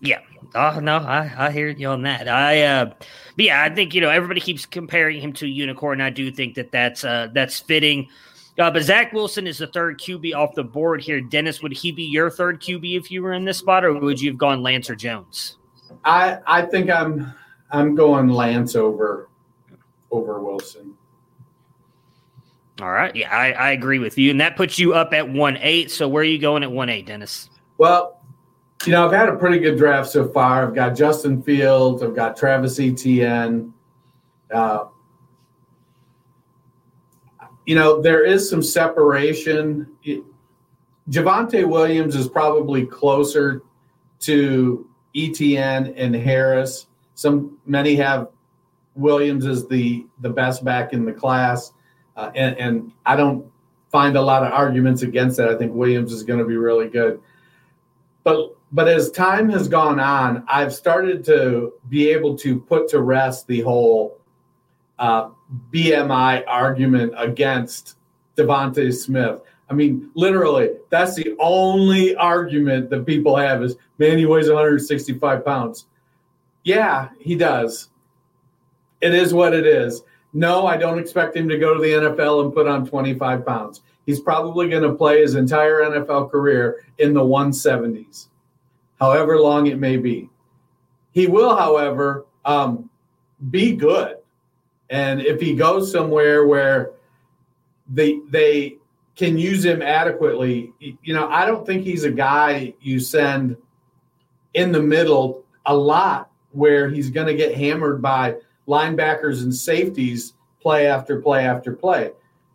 Yeah. 0.00 0.18
Oh 0.54 0.78
no, 0.78 0.98
I, 0.98 1.32
I 1.38 1.50
hear 1.50 1.68
you 1.68 1.88
on 1.88 2.02
that. 2.02 2.28
I 2.28 2.60
uh, 2.64 2.84
but 2.84 3.44
yeah, 3.46 3.62
I 3.62 3.74
think 3.74 3.94
you 3.94 4.02
know 4.02 4.10
everybody 4.10 4.42
keeps 4.42 4.66
comparing 4.66 5.22
him 5.22 5.32
to 5.34 5.46
unicorn. 5.46 6.02
I 6.02 6.10
do 6.10 6.30
think 6.30 6.54
that 6.56 6.70
that's 6.70 7.02
uh 7.02 7.28
that's 7.32 7.60
fitting. 7.60 8.10
Uh, 8.58 8.70
but 8.70 8.82
Zach 8.82 9.14
Wilson 9.14 9.46
is 9.46 9.56
the 9.56 9.68
third 9.68 9.98
QB 9.98 10.34
off 10.34 10.54
the 10.54 10.64
board 10.64 11.00
here. 11.00 11.18
Dennis, 11.18 11.62
would 11.62 11.72
he 11.72 11.92
be 11.92 12.02
your 12.02 12.28
third 12.28 12.60
QB 12.60 12.98
if 12.98 13.10
you 13.10 13.22
were 13.22 13.32
in 13.32 13.46
this 13.46 13.56
spot, 13.56 13.82
or 13.82 13.94
would 13.94 14.20
you 14.20 14.30
have 14.32 14.38
gone 14.38 14.62
Lance 14.62 14.90
or 14.90 14.94
Jones? 14.94 15.56
I 16.04 16.40
I 16.46 16.60
think 16.60 16.90
I'm 16.90 17.32
I'm 17.70 17.94
going 17.94 18.28
Lance 18.28 18.76
over 18.76 19.30
over 20.10 20.40
Wilson. 20.40 20.94
All 22.82 22.90
right. 22.90 23.14
Yeah, 23.14 23.30
I, 23.30 23.52
I 23.52 23.70
agree 23.70 23.98
with 23.98 24.18
you. 24.18 24.30
And 24.30 24.40
that 24.40 24.56
puts 24.56 24.78
you 24.78 24.94
up 24.94 25.12
at 25.12 25.28
one 25.28 25.58
eight. 25.60 25.90
So 25.90 26.08
where 26.08 26.22
are 26.22 26.24
you 26.24 26.38
going 26.38 26.62
at 26.62 26.70
one 26.70 26.88
eight, 26.88 27.06
Dennis? 27.06 27.50
Well, 27.78 28.20
you 28.86 28.92
know, 28.92 29.06
I've 29.06 29.12
had 29.12 29.28
a 29.28 29.36
pretty 29.36 29.58
good 29.58 29.76
draft 29.76 30.10
so 30.10 30.28
far. 30.28 30.66
I've 30.66 30.74
got 30.74 30.96
Justin 30.96 31.42
Fields, 31.42 32.02
I've 32.02 32.14
got 32.14 32.36
Travis 32.36 32.80
Etienne. 32.80 33.74
Uh, 34.52 34.86
you 37.66 37.74
know, 37.74 38.00
there 38.00 38.24
is 38.24 38.48
some 38.48 38.62
separation. 38.62 39.86
Javonte 41.10 41.68
Williams 41.68 42.16
is 42.16 42.28
probably 42.28 42.86
closer 42.86 43.62
to 44.20 44.88
Etienne 45.14 45.92
and 45.96 46.14
Harris. 46.14 46.86
Some 47.14 47.58
many 47.66 47.96
have 47.96 48.28
Williams 48.94 49.46
as 49.46 49.66
the 49.68 50.06
the 50.20 50.30
best 50.30 50.64
back 50.64 50.92
in 50.92 51.04
the 51.04 51.12
class, 51.12 51.72
uh, 52.20 52.30
and, 52.34 52.56
and 52.58 52.92
I 53.06 53.16
don't 53.16 53.50
find 53.90 54.16
a 54.16 54.20
lot 54.20 54.44
of 54.44 54.52
arguments 54.52 55.02
against 55.02 55.38
that. 55.38 55.48
I 55.48 55.56
think 55.56 55.74
Williams 55.74 56.12
is 56.12 56.22
going 56.22 56.38
to 56.38 56.44
be 56.44 56.56
really 56.56 56.88
good, 56.88 57.20
but 58.24 58.56
but 58.72 58.86
as 58.86 59.10
time 59.10 59.48
has 59.50 59.66
gone 59.66 59.98
on, 59.98 60.44
I've 60.46 60.72
started 60.72 61.24
to 61.24 61.72
be 61.88 62.08
able 62.10 62.36
to 62.38 62.60
put 62.60 62.88
to 62.90 63.00
rest 63.00 63.46
the 63.46 63.62
whole 63.62 64.18
uh, 64.98 65.30
BMI 65.72 66.44
argument 66.46 67.12
against 67.16 67.96
DeVonta 68.36 68.94
Smith. 68.94 69.40
I 69.68 69.74
mean, 69.74 70.10
literally, 70.14 70.70
that's 70.90 71.14
the 71.14 71.34
only 71.40 72.14
argument 72.16 72.90
that 72.90 73.06
people 73.06 73.36
have 73.36 73.62
is, 73.62 73.76
man, 73.98 74.18
he 74.18 74.26
weighs 74.26 74.48
165 74.48 75.44
pounds. 75.44 75.86
Yeah, 76.62 77.08
he 77.18 77.34
does. 77.34 77.88
It 79.00 79.14
is 79.14 79.32
what 79.32 79.54
it 79.54 79.66
is. 79.66 80.02
No, 80.32 80.66
I 80.66 80.76
don't 80.76 80.98
expect 80.98 81.36
him 81.36 81.48
to 81.48 81.58
go 81.58 81.74
to 81.74 81.80
the 81.80 81.90
NFL 81.90 82.44
and 82.44 82.54
put 82.54 82.68
on 82.68 82.86
25 82.86 83.44
pounds. 83.44 83.82
He's 84.06 84.20
probably 84.20 84.68
going 84.68 84.82
to 84.82 84.94
play 84.94 85.20
his 85.20 85.34
entire 85.34 85.80
NFL 85.82 86.30
career 86.30 86.84
in 86.98 87.14
the 87.14 87.20
170s, 87.20 88.28
however 88.98 89.38
long 89.38 89.66
it 89.66 89.78
may 89.78 89.96
be. 89.96 90.30
He 91.12 91.26
will, 91.26 91.56
however, 91.56 92.26
um, 92.44 92.88
be 93.50 93.74
good. 93.74 94.16
And 94.90 95.20
if 95.20 95.40
he 95.40 95.54
goes 95.54 95.90
somewhere 95.90 96.46
where 96.46 96.92
they 97.88 98.20
they 98.28 98.78
can 99.16 99.36
use 99.36 99.64
him 99.64 99.82
adequately, 99.82 100.72
you 100.80 101.14
know, 101.14 101.28
I 101.28 101.44
don't 101.46 101.66
think 101.66 101.84
he's 101.84 102.04
a 102.04 102.10
guy 102.10 102.74
you 102.80 102.98
send 103.00 103.56
in 104.54 104.72
the 104.72 104.80
middle 104.80 105.44
a 105.66 105.76
lot 105.76 106.30
where 106.52 106.88
he's 106.88 107.10
going 107.10 107.26
to 107.26 107.34
get 107.34 107.54
hammered 107.54 108.02
by 108.02 108.36
linebackers 108.70 109.42
and 109.42 109.54
safeties 109.54 110.34
play 110.62 110.86
after 110.86 111.20
play 111.20 111.44
after 111.44 111.74
play. 111.74 112.12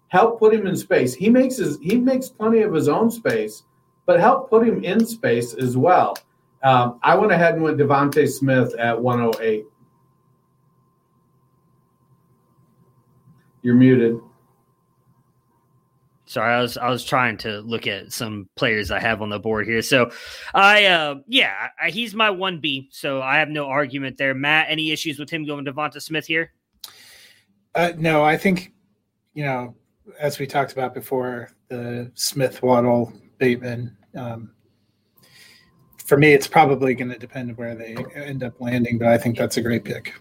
Help 0.07 0.39
put 0.39 0.53
him 0.53 0.65
in 0.65 0.75
space. 0.77 1.13
He 1.13 1.29
makes 1.29 1.57
his 1.57 1.77
he 1.81 1.97
makes 1.97 2.29
plenty 2.29 2.61
of 2.61 2.73
his 2.73 2.87
own 2.87 3.11
space, 3.11 3.63
but 4.05 4.19
help 4.19 4.49
put 4.49 4.65
him 4.65 4.83
in 4.83 5.05
space 5.05 5.53
as 5.53 5.75
well. 5.75 6.15
Um, 6.63 6.99
I 7.03 7.15
went 7.15 7.31
ahead 7.31 7.55
and 7.55 7.63
went 7.63 7.77
DeVonta 7.77 8.27
Smith 8.27 8.73
at 8.75 8.99
108. 8.99 9.65
You're 13.61 13.75
muted. 13.75 14.19
Sorry, 16.35 16.53
I 16.53 16.61
was 16.61 16.75
I 16.75 16.89
was 16.89 17.05
trying 17.05 17.37
to 17.37 17.61
look 17.61 17.87
at 17.87 18.11
some 18.11 18.49
players 18.57 18.91
I 18.91 18.99
have 18.99 19.21
on 19.21 19.29
the 19.29 19.39
board 19.39 19.65
here. 19.67 19.81
So, 19.81 20.11
I 20.53 20.83
uh 20.83 21.15
yeah, 21.29 21.69
I, 21.81 21.91
he's 21.91 22.13
my 22.13 22.29
one 22.29 22.59
B. 22.59 22.89
So 22.91 23.21
I 23.21 23.37
have 23.37 23.47
no 23.47 23.67
argument 23.67 24.17
there. 24.17 24.33
Matt, 24.33 24.67
any 24.69 24.91
issues 24.91 25.17
with 25.17 25.29
him 25.29 25.45
going 25.45 25.63
DeVonta 25.63 26.01
Smith 26.01 26.27
here? 26.27 26.51
Uh, 27.73 27.93
no, 27.95 28.21
I 28.21 28.35
think 28.35 28.73
you 29.33 29.45
know, 29.45 29.75
as 30.19 30.37
we 30.37 30.45
talked 30.45 30.73
about 30.73 30.93
before, 30.93 31.51
the 31.69 32.11
Smith, 32.15 32.61
Waddle, 32.61 33.13
Bateman. 33.37 33.95
Um, 34.13 34.51
for 36.03 36.17
me, 36.17 36.33
it's 36.33 36.47
probably 36.47 36.95
going 36.95 37.11
to 37.11 37.17
depend 37.17 37.55
where 37.57 37.75
they 37.75 37.95
end 38.13 38.43
up 38.43 38.59
landing, 38.59 38.97
but 38.97 39.07
I 39.07 39.17
think 39.17 39.37
that's 39.37 39.55
a 39.55 39.61
great 39.61 39.85
pick. 39.85 40.13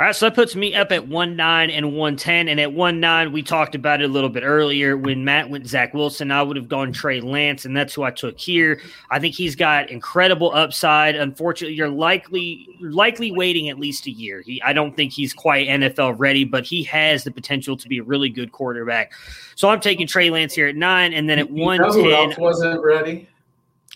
All 0.00 0.06
right, 0.06 0.14
so 0.14 0.26
that 0.26 0.36
puts 0.36 0.54
me 0.54 0.76
up 0.76 0.92
at 0.92 1.08
one 1.08 1.34
nine 1.34 1.70
and 1.70 1.92
one 1.92 2.14
ten, 2.14 2.46
and 2.46 2.60
at 2.60 2.72
one 2.72 3.00
nine, 3.00 3.32
we 3.32 3.42
talked 3.42 3.74
about 3.74 4.00
it 4.00 4.04
a 4.04 4.12
little 4.12 4.30
bit 4.30 4.44
earlier 4.44 4.96
when 4.96 5.24
Matt 5.24 5.50
went 5.50 5.66
Zach 5.66 5.92
Wilson. 5.92 6.30
I 6.30 6.40
would 6.40 6.56
have 6.56 6.68
gone 6.68 6.92
Trey 6.92 7.20
Lance, 7.20 7.64
and 7.64 7.76
that's 7.76 7.94
who 7.94 8.04
I 8.04 8.12
took 8.12 8.38
here. 8.38 8.80
I 9.10 9.18
think 9.18 9.34
he's 9.34 9.56
got 9.56 9.90
incredible 9.90 10.54
upside. 10.54 11.16
Unfortunately, 11.16 11.74
you're 11.74 11.88
likely 11.88 12.68
you're 12.78 12.92
likely 12.92 13.32
waiting 13.32 13.70
at 13.70 13.80
least 13.80 14.06
a 14.06 14.12
year. 14.12 14.40
He, 14.42 14.62
I 14.62 14.72
don't 14.72 14.94
think 14.94 15.12
he's 15.12 15.34
quite 15.34 15.66
NFL 15.66 16.14
ready, 16.16 16.44
but 16.44 16.64
he 16.64 16.84
has 16.84 17.24
the 17.24 17.32
potential 17.32 17.76
to 17.76 17.88
be 17.88 17.98
a 17.98 18.04
really 18.04 18.28
good 18.28 18.52
quarterback. 18.52 19.12
So 19.56 19.68
I'm 19.68 19.80
taking 19.80 20.06
Trey 20.06 20.30
Lance 20.30 20.54
here 20.54 20.68
at 20.68 20.76
nine, 20.76 21.12
and 21.12 21.28
then 21.28 21.40
at 21.40 21.50
one 21.50 21.78
ten, 21.78 22.34
wasn't 22.38 22.84
ready. 22.84 23.28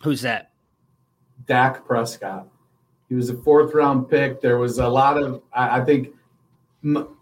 Who's 0.03 0.23
that? 0.23 0.51
Dak 1.47 1.87
Prescott. 1.87 2.49
He 3.13 3.17
was 3.17 3.29
a 3.29 3.37
fourth 3.37 3.75
round 3.75 4.09
pick. 4.09 4.41
There 4.41 4.57
was 4.57 4.79
a 4.79 4.89
lot 4.89 5.23
of, 5.23 5.43
I, 5.53 5.81
I 5.81 5.85
think 5.85 6.15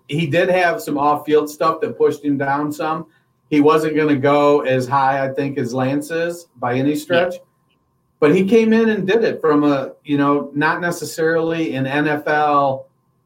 he 0.06 0.28
did 0.28 0.48
have 0.48 0.80
some 0.80 0.96
off 0.96 1.26
field 1.26 1.50
stuff 1.50 1.80
that 1.80 1.98
pushed 1.98 2.24
him 2.24 2.38
down 2.38 2.70
some. 2.70 3.06
He 3.48 3.60
wasn't 3.60 3.96
going 3.96 4.06
to 4.06 4.14
go 4.14 4.60
as 4.60 4.86
high, 4.86 5.28
I 5.28 5.34
think, 5.34 5.58
as 5.58 5.74
Lance 5.74 6.12
is 6.12 6.46
by 6.58 6.76
any 6.76 6.94
stretch. 6.94 7.34
Yeah. 7.34 7.74
But 8.20 8.36
he 8.36 8.46
came 8.46 8.72
in 8.72 8.90
and 8.90 9.04
did 9.04 9.24
it 9.24 9.40
from 9.40 9.64
a, 9.64 9.94
you 10.04 10.16
know, 10.16 10.52
not 10.54 10.80
necessarily 10.80 11.74
an 11.74 11.86
NFL 11.86 12.84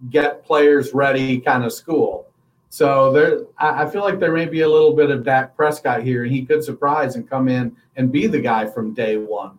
get 0.08 0.42
players 0.42 0.94
ready 0.94 1.40
kind 1.40 1.66
of 1.66 1.72
school. 1.74 2.28
So 2.70 3.12
there, 3.12 3.40
I 3.58 3.90
feel 3.90 4.00
like 4.00 4.18
there 4.18 4.32
may 4.32 4.46
be 4.46 4.62
a 4.62 4.68
little 4.70 4.96
bit 4.96 5.10
of 5.10 5.22
Dak 5.22 5.54
Prescott 5.54 6.02
here, 6.02 6.24
and 6.24 6.32
he 6.32 6.46
could 6.46 6.64
surprise 6.64 7.14
and 7.14 7.28
come 7.28 7.46
in 7.46 7.76
and 7.96 8.10
be 8.10 8.26
the 8.26 8.40
guy 8.40 8.64
from 8.64 8.94
day 8.94 9.18
one. 9.18 9.58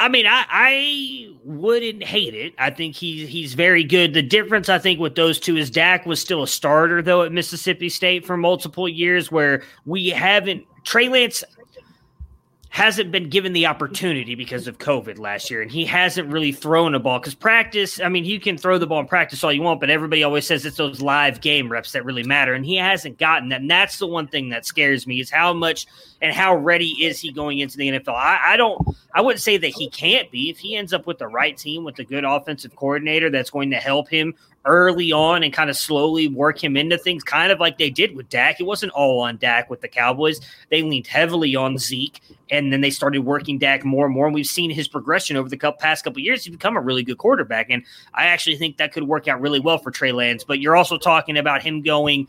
I 0.00 0.08
mean, 0.08 0.26
I, 0.26 0.44
I 0.48 1.28
wouldn't 1.44 2.04
hate 2.04 2.34
it. 2.34 2.54
I 2.58 2.70
think 2.70 2.94
he's 2.94 3.28
he's 3.28 3.54
very 3.54 3.82
good. 3.82 4.14
The 4.14 4.22
difference 4.22 4.68
I 4.68 4.78
think 4.78 5.00
with 5.00 5.16
those 5.16 5.40
two 5.40 5.56
is 5.56 5.70
Dak 5.70 6.06
was 6.06 6.20
still 6.20 6.42
a 6.42 6.48
starter 6.48 7.02
though 7.02 7.22
at 7.22 7.32
Mississippi 7.32 7.88
State 7.88 8.24
for 8.24 8.36
multiple 8.36 8.88
years, 8.88 9.32
where 9.32 9.64
we 9.86 10.08
haven't 10.10 10.64
Trey 10.84 11.08
Lance 11.08 11.42
hasn't 12.70 13.10
been 13.10 13.28
given 13.28 13.54
the 13.54 13.66
opportunity 13.66 14.36
because 14.36 14.68
of 14.68 14.78
COVID 14.78 15.18
last 15.18 15.50
year, 15.50 15.62
and 15.62 15.70
he 15.70 15.84
hasn't 15.84 16.30
really 16.30 16.52
thrown 16.52 16.94
a 16.94 17.00
ball 17.00 17.18
because 17.18 17.34
practice. 17.34 17.98
I 17.98 18.08
mean, 18.08 18.24
you 18.24 18.38
can 18.38 18.56
throw 18.56 18.78
the 18.78 18.86
ball 18.86 19.00
in 19.00 19.06
practice 19.06 19.42
all 19.42 19.52
you 19.52 19.62
want, 19.62 19.80
but 19.80 19.90
everybody 19.90 20.22
always 20.22 20.46
says 20.46 20.64
it's 20.64 20.76
those 20.76 21.00
live 21.00 21.40
game 21.40 21.72
reps 21.72 21.90
that 21.92 22.04
really 22.04 22.22
matter, 22.22 22.54
and 22.54 22.64
he 22.64 22.76
hasn't 22.76 23.18
gotten 23.18 23.48
that. 23.48 23.62
And 23.62 23.70
that's 23.70 23.98
the 23.98 24.06
one 24.06 24.28
thing 24.28 24.50
that 24.50 24.64
scares 24.64 25.08
me 25.08 25.20
is 25.20 25.28
how 25.28 25.52
much 25.52 25.86
and 26.20 26.34
how 26.34 26.56
ready 26.56 27.04
is 27.04 27.20
he 27.20 27.32
going 27.32 27.58
into 27.58 27.76
the 27.76 27.88
NFL. 27.88 28.14
I, 28.14 28.54
I 28.54 28.56
don't. 28.56 28.96
I 29.14 29.20
wouldn't 29.20 29.40
say 29.40 29.56
that 29.56 29.68
he 29.68 29.88
can't 29.88 30.30
be 30.30 30.50
if 30.50 30.58
he 30.58 30.76
ends 30.76 30.92
up 30.92 31.06
with 31.06 31.18
the 31.18 31.28
right 31.28 31.56
team 31.56 31.84
with 31.84 31.98
a 31.98 32.04
good 32.04 32.24
offensive 32.24 32.74
coordinator 32.76 33.30
that's 33.30 33.50
going 33.50 33.70
to 33.70 33.76
help 33.76 34.08
him 34.08 34.34
early 34.64 35.12
on 35.12 35.42
and 35.42 35.52
kind 35.52 35.70
of 35.70 35.76
slowly 35.76 36.28
work 36.28 36.62
him 36.62 36.76
into 36.76 36.98
things, 36.98 37.24
kind 37.24 37.50
of 37.50 37.58
like 37.58 37.78
they 37.78 37.90
did 37.90 38.14
with 38.14 38.28
Dak. 38.28 38.60
It 38.60 38.64
wasn't 38.64 38.92
all 38.92 39.20
on 39.20 39.38
Dak 39.38 39.70
with 39.70 39.80
the 39.80 39.88
Cowboys. 39.88 40.40
They 40.70 40.82
leaned 40.82 41.06
heavily 41.06 41.56
on 41.56 41.78
Zeke, 41.78 42.20
and 42.50 42.72
then 42.72 42.80
they 42.80 42.90
started 42.90 43.20
working 43.20 43.58
Dak 43.58 43.84
more 43.84 44.04
and 44.04 44.14
more. 44.14 44.26
And 44.26 44.34
we've 44.34 44.46
seen 44.46 44.70
his 44.70 44.86
progression 44.86 45.36
over 45.36 45.48
the 45.48 45.72
past 45.78 46.04
couple 46.04 46.20
years. 46.20 46.44
He's 46.44 46.52
become 46.52 46.76
a 46.76 46.80
really 46.80 47.02
good 47.02 47.18
quarterback, 47.18 47.68
and 47.70 47.82
I 48.14 48.26
actually 48.26 48.56
think 48.56 48.76
that 48.76 48.92
could 48.92 49.04
work 49.04 49.26
out 49.26 49.40
really 49.40 49.60
well 49.60 49.78
for 49.78 49.90
Trey 49.90 50.12
Lance. 50.12 50.44
But 50.44 50.60
you're 50.60 50.76
also 50.76 50.98
talking 50.98 51.38
about 51.38 51.62
him 51.62 51.82
going, 51.82 52.28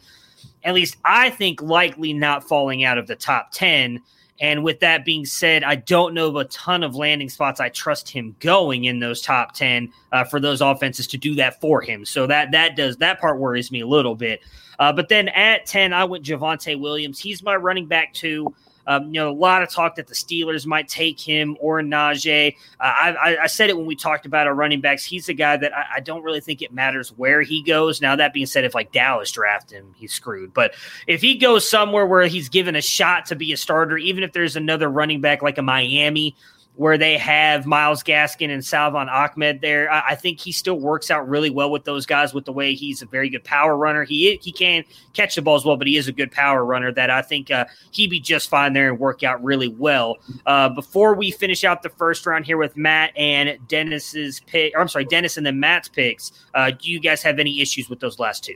at 0.64 0.74
least 0.74 0.98
I 1.06 1.30
think, 1.30 1.62
likely 1.62 2.14
not 2.14 2.48
falling 2.48 2.84
out 2.84 2.98
of 2.98 3.08
the 3.08 3.16
top 3.16 3.52
ten 3.52 4.02
and 4.42 4.64
with 4.64 4.80
that 4.80 5.04
being 5.04 5.26
said, 5.26 5.64
I 5.64 5.76
don't 5.76 6.14
know 6.14 6.28
of 6.28 6.36
a 6.38 6.46
ton 6.46 6.84
of 6.84 6.96
landing 6.96 7.30
spots 7.30 7.60
I 7.60 7.70
trust 7.70 8.10
him 8.10 8.36
going 8.40 8.86
in 8.86 9.00
those 9.00 9.22
top 9.22 9.54
10 9.54 9.92
uh, 10.12 10.24
for 10.24 10.40
those 10.40 10.62
offenses 10.62 11.08
to 11.08 11.18
do 11.18 11.36
that 11.36 11.60
for 11.60 11.82
him. 11.82 12.06
So 12.06 12.26
that 12.28 12.52
that 12.52 12.76
does 12.76 12.98
that 12.98 13.20
part 13.20 13.38
worries 13.38 13.72
me 13.72 13.82
a 13.82 13.88
little 13.88 14.16
bit. 14.16 14.42
Uh, 14.80 14.94
but 14.94 15.10
then 15.10 15.28
at 15.30 15.66
10, 15.66 15.92
I 15.92 16.06
went 16.06 16.24
Javonte 16.24 16.80
Williams. 16.80 17.20
He's 17.20 17.44
my 17.44 17.56
running 17.58 17.86
back 17.86 18.14
too. 18.14 18.54
Um, 18.90 19.14
you 19.14 19.20
know, 19.20 19.30
a 19.30 19.32
lot 19.32 19.62
of 19.62 19.70
talk 19.70 19.96
that 19.96 20.08
the 20.08 20.16
Steelers 20.16 20.66
might 20.66 20.88
take 20.88 21.20
him 21.20 21.56
or 21.60 21.80
Najee. 21.80 22.56
Uh, 22.80 22.84
I, 22.84 23.38
I, 23.44 23.46
said 23.48 23.70
it 23.70 23.78
when 23.78 23.86
we 23.86 23.96
talked 23.96 24.26
about 24.26 24.48
our 24.48 24.56
running 24.56 24.82
backs. 24.82 25.06
He's 25.06 25.30
a 25.30 25.34
guy 25.36 25.58
that 25.58 25.72
I, 25.78 25.98
I, 25.98 26.00
don't 26.00 26.24
really 26.24 26.42
think 26.42 26.64
it 26.64 26.74
matters 26.74 27.10
where 27.10 27.44
he 27.44 27.62
goes. 27.62 28.02
Now, 28.02 28.16
that 28.16 28.34
being 28.34 28.48
said, 28.48 28.66
if 28.66 28.74
like 28.74 28.92
Dallas 28.92 29.30
draft 29.30 29.70
him, 29.70 29.94
he's 29.96 30.12
screwed. 30.12 30.56
But 30.56 30.74
if 31.06 31.22
he 31.22 31.38
goes 31.38 31.70
somewhere 31.70 32.08
where 32.08 32.26
he's 32.26 32.50
given 32.50 32.76
a 32.76 32.82
shot 32.82 33.28
to 33.28 33.36
be 33.36 33.54
a 33.54 33.58
starter, 33.58 34.00
even 34.00 34.24
if 34.24 34.34
there's 34.34 34.56
another 34.56 34.90
running 34.90 35.22
back 35.22 35.44
like 35.44 35.60
a 35.60 35.62
Miami 35.62 36.36
where 36.80 36.98
they 36.98 37.18
have 37.18 37.66
Myles 37.66 38.04
Gaskin 38.04 38.50
and 38.50 38.64
Salvon 38.64 39.10
Ahmed 39.10 39.60
there. 39.60 39.92
I, 39.92 40.12
I, 40.12 40.16
think 40.16 40.40
he 40.40 40.54
still 40.54 40.80
works 40.80 41.12
out 41.12 41.28
really 41.28 41.50
well 41.50 41.70
with 41.70 41.84
those 41.84 42.06
guys 42.06 42.34
with 42.34 42.46
the 42.46 42.54
way 42.54 42.74
he's 42.74 43.02
a 43.02 43.06
very 43.06 43.30
good 43.30 43.44
power 43.44 43.76
runner. 43.76 44.06
He 44.06 44.40
he 44.42 44.54
can 44.54 44.86
catch 45.12 45.36
the 45.36 45.42
ball 45.42 45.58
as 45.58 45.66
well, 45.66 45.76
but 45.76 45.88
he 45.88 45.98
is 45.98 46.08
a 46.08 46.14
good 46.14 46.32
power 46.32 46.64
runner 46.64 46.90
that 46.94 47.10
I 47.10 47.22
think 47.22 47.52
uh, 47.52 47.66
he'd 47.92 48.10
be 48.10 48.22
just 48.22 48.50
fine 48.50 48.72
there 48.72 48.88
and 48.88 48.98
work 48.98 49.24
out 49.24 49.44
really 49.44 49.68
well. 49.68 50.20
Uh, 50.46 50.70
before 50.70 51.16
we 51.16 51.32
finish 51.32 51.66
out 51.66 51.84
the 51.84 51.90
first 51.90 52.26
round 52.26 52.46
here 52.46 52.56
with 52.56 52.78
Matt 52.78 53.12
and 53.18 53.58
Dennis's 53.68 54.40
pick, 54.40 54.74
or 54.74 54.80
I'm 54.80 54.88
sorry, 54.88 55.04
Dennis 55.04 55.36
and 55.36 55.46
then 55.46 55.60
Matt's 55.60 55.90
picks, 55.90 56.32
uh, 56.54 56.72
do 56.72 56.90
you 56.90 57.02
guys 57.02 57.22
have 57.24 57.40
any 57.40 57.60
issues 57.60 57.90
with 57.90 58.00
those 58.00 58.20
last 58.20 58.46
two? 58.46 58.56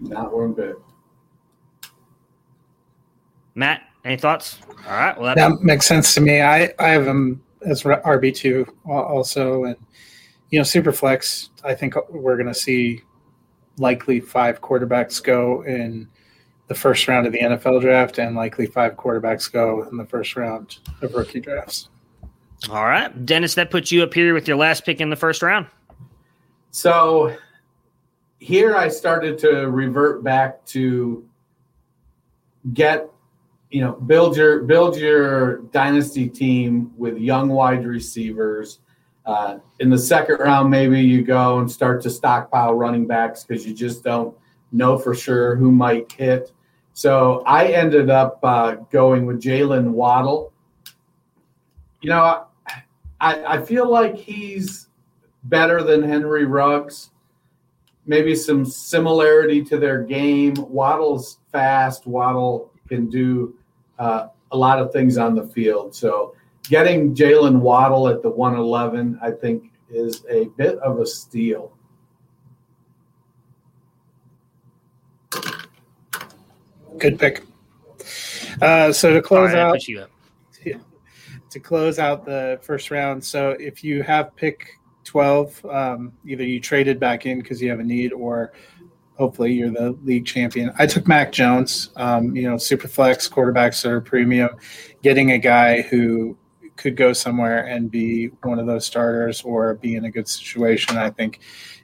Not 0.00 0.34
one 0.34 0.54
bit. 0.54 0.76
Matt? 3.54 3.89
Any 4.04 4.16
thoughts? 4.16 4.58
All 4.86 4.92
right. 4.92 5.18
Well, 5.18 5.34
that 5.34 5.62
makes 5.62 5.86
sense 5.86 6.14
to 6.14 6.20
me. 6.20 6.40
I, 6.40 6.72
I 6.78 6.88
have 6.88 7.06
him 7.06 7.42
as 7.66 7.82
RB 7.82 8.34
two 8.34 8.66
also, 8.86 9.64
and 9.64 9.76
you 10.50 10.58
know, 10.58 10.62
super 10.62 10.92
flex. 10.92 11.50
I 11.64 11.74
think 11.74 11.94
we're 12.08 12.36
going 12.36 12.46
to 12.46 12.54
see 12.54 13.02
likely 13.76 14.20
five 14.20 14.60
quarterbacks 14.60 15.22
go 15.22 15.62
in 15.62 16.08
the 16.68 16.74
first 16.74 17.08
round 17.08 17.26
of 17.26 17.32
the 17.32 17.40
NFL 17.40 17.80
draft, 17.80 18.18
and 18.18 18.36
likely 18.36 18.66
five 18.66 18.96
quarterbacks 18.96 19.52
go 19.52 19.82
in 19.90 19.96
the 19.96 20.06
first 20.06 20.36
round 20.36 20.78
of 21.02 21.14
rookie 21.14 21.40
drafts. 21.40 21.88
All 22.70 22.84
right, 22.84 23.26
Dennis, 23.26 23.54
that 23.54 23.70
puts 23.70 23.90
you 23.90 24.02
up 24.02 24.14
here 24.14 24.34
with 24.34 24.46
your 24.46 24.56
last 24.56 24.84
pick 24.84 25.00
in 25.00 25.10
the 25.10 25.16
first 25.16 25.42
round. 25.42 25.66
So 26.70 27.36
here 28.38 28.76
I 28.76 28.88
started 28.88 29.38
to 29.38 29.68
revert 29.68 30.22
back 30.22 30.64
to 30.66 31.26
get 32.72 33.10
you 33.70 33.80
know 33.80 33.92
build 33.92 34.36
your 34.36 34.62
build 34.62 34.96
your 34.96 35.58
dynasty 35.72 36.28
team 36.28 36.92
with 36.96 37.18
young 37.18 37.48
wide 37.48 37.86
receivers. 37.86 38.80
Uh, 39.26 39.58
in 39.78 39.90
the 39.90 39.98
second 39.98 40.38
round 40.38 40.68
maybe 40.68 41.00
you 41.00 41.22
go 41.22 41.58
and 41.58 41.70
start 41.70 42.02
to 42.02 42.10
stockpile 42.10 42.74
running 42.74 43.06
backs 43.06 43.44
because 43.44 43.66
you 43.66 43.74
just 43.74 44.02
don't 44.02 44.34
know 44.72 44.98
for 44.98 45.14
sure 45.14 45.54
who 45.56 45.70
might 45.70 46.10
hit. 46.12 46.52
So 46.92 47.42
i 47.46 47.66
ended 47.66 48.10
up 48.10 48.40
uh, 48.42 48.72
going 48.90 49.24
with 49.26 49.40
jalen 49.40 49.90
waddle. 49.90 50.52
You 52.00 52.10
know 52.10 52.46
I, 53.20 53.44
I 53.44 53.62
feel 53.62 53.88
like 53.88 54.16
he's 54.16 54.88
better 55.44 55.82
than 55.82 56.02
henry 56.02 56.44
ruggs. 56.44 57.10
Maybe 58.06 58.34
some 58.34 58.64
similarity 58.64 59.62
to 59.66 59.78
their 59.78 60.02
game. 60.02 60.54
Waddle's 60.58 61.38
fast. 61.52 62.06
Waddle 62.06 62.72
can 62.88 63.08
do 63.08 63.54
uh, 64.00 64.28
a 64.50 64.56
lot 64.56 64.80
of 64.80 64.92
things 64.92 65.18
on 65.18 65.34
the 65.36 65.46
field. 65.46 65.94
So 65.94 66.34
getting 66.64 67.14
Jalen 67.14 67.60
Waddle 67.60 68.08
at 68.08 68.22
the 68.22 68.30
111, 68.30 69.18
I 69.22 69.30
think, 69.30 69.70
is 69.90 70.24
a 70.28 70.46
bit 70.56 70.78
of 70.78 70.98
a 70.98 71.06
steal. 71.06 71.72
Good 76.98 77.18
pick. 77.18 77.44
Uh, 78.60 78.92
so 78.92 79.14
to 79.14 79.22
close 79.22 79.52
right, 79.52 79.58
out, 79.58 79.78
to 81.50 81.60
close 81.60 81.98
out 81.98 82.24
the 82.24 82.58
first 82.62 82.90
round. 82.90 83.24
So 83.24 83.50
if 83.52 83.84
you 83.84 84.02
have 84.02 84.34
pick 84.36 84.66
12, 85.04 85.64
um, 85.66 86.12
either 86.26 86.44
you 86.44 86.60
traded 86.60 87.00
back 87.00 87.26
in 87.26 87.38
because 87.40 87.60
you 87.60 87.70
have 87.70 87.80
a 87.80 87.84
need 87.84 88.12
or 88.12 88.52
hopefully 89.20 89.52
you're 89.52 89.70
the 89.70 89.94
league 90.02 90.24
champion. 90.24 90.72
I 90.78 90.86
took 90.86 91.06
Mac 91.06 91.30
Jones, 91.30 91.90
um, 91.96 92.34
you 92.34 92.48
know, 92.48 92.56
super 92.56 92.88
flex 92.88 93.28
quarterbacks 93.28 93.84
are 93.84 94.00
premium, 94.00 94.48
getting 95.02 95.32
a 95.32 95.38
guy 95.38 95.82
who 95.82 96.38
could 96.76 96.96
go 96.96 97.12
somewhere 97.12 97.66
and 97.66 97.90
be 97.90 98.28
one 98.42 98.58
of 98.58 98.66
those 98.66 98.86
starters 98.86 99.42
or 99.42 99.74
be 99.74 99.94
in 99.94 100.06
a 100.06 100.10
good 100.10 100.26
situation, 100.26 100.96
I 100.96 101.10
think 101.10 101.40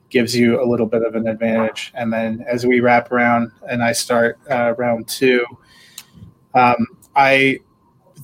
gives 0.09 0.35
you 0.35 0.63
a 0.63 0.67
little 0.67 0.87
bit 0.87 1.03
of 1.03 1.15
an 1.15 1.29
advantage. 1.29 1.93
And 1.95 2.11
then 2.11 2.43
as 2.49 2.65
we 2.65 2.81
wrap 2.81 3.13
around 3.13 3.53
and 3.69 3.83
I 3.83 3.93
start 3.93 4.39
uh, 4.51 4.73
round 4.79 5.07
two, 5.07 5.45
um, 6.55 6.87
I 7.15 7.61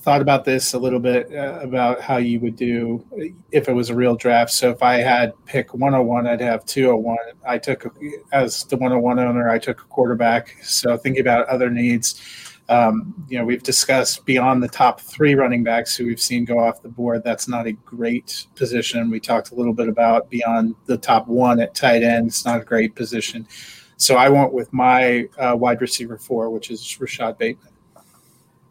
thought 0.03 0.21
about 0.21 0.43
this 0.43 0.73
a 0.73 0.77
little 0.77 0.99
bit 0.99 1.33
uh, 1.33 1.59
about 1.61 2.01
how 2.01 2.17
you 2.17 2.37
would 2.41 2.57
do 2.57 3.05
if 3.51 3.69
it 3.69 3.73
was 3.73 3.89
a 3.89 3.95
real 3.95 4.17
draft. 4.17 4.51
So 4.51 4.69
if 4.69 4.83
I 4.83 4.95
had 4.95 5.31
pick 5.45 5.73
101, 5.73 6.27
I'd 6.27 6.41
have 6.41 6.65
201. 6.65 7.17
I 7.47 7.57
took, 7.57 7.95
as 8.33 8.65
the 8.65 8.75
101 8.75 9.19
owner, 9.19 9.49
I 9.49 9.57
took 9.57 9.79
a 9.79 9.85
quarterback. 9.85 10.57
So 10.61 10.97
thinking 10.97 11.21
about 11.21 11.47
other 11.47 11.69
needs, 11.69 12.21
um, 12.67 13.13
you 13.29 13.39
know, 13.39 13.45
we've 13.45 13.63
discussed 13.63 14.25
beyond 14.25 14.61
the 14.61 14.67
top 14.67 14.99
three 14.99 15.35
running 15.35 15.63
backs 15.63 15.95
who 15.95 16.05
we've 16.05 16.21
seen 16.21 16.43
go 16.43 16.59
off 16.59 16.81
the 16.81 16.89
board. 16.89 17.23
That's 17.23 17.47
not 17.47 17.65
a 17.65 17.71
great 17.71 18.47
position. 18.55 19.09
We 19.09 19.21
talked 19.21 19.51
a 19.51 19.55
little 19.55 19.73
bit 19.73 19.87
about 19.87 20.29
beyond 20.29 20.75
the 20.85 20.97
top 20.97 21.29
one 21.29 21.61
at 21.61 21.75
tight 21.75 22.03
end. 22.03 22.27
It's 22.27 22.43
not 22.43 22.61
a 22.61 22.65
great 22.65 22.93
position. 22.93 23.47
So 23.95 24.17
I 24.17 24.27
went 24.27 24.51
with 24.51 24.73
my 24.73 25.29
uh, 25.37 25.55
wide 25.57 25.79
receiver 25.79 26.17
four, 26.17 26.49
which 26.49 26.71
is 26.71 26.99
Rashod 26.99 27.37
Bateman. 27.37 27.72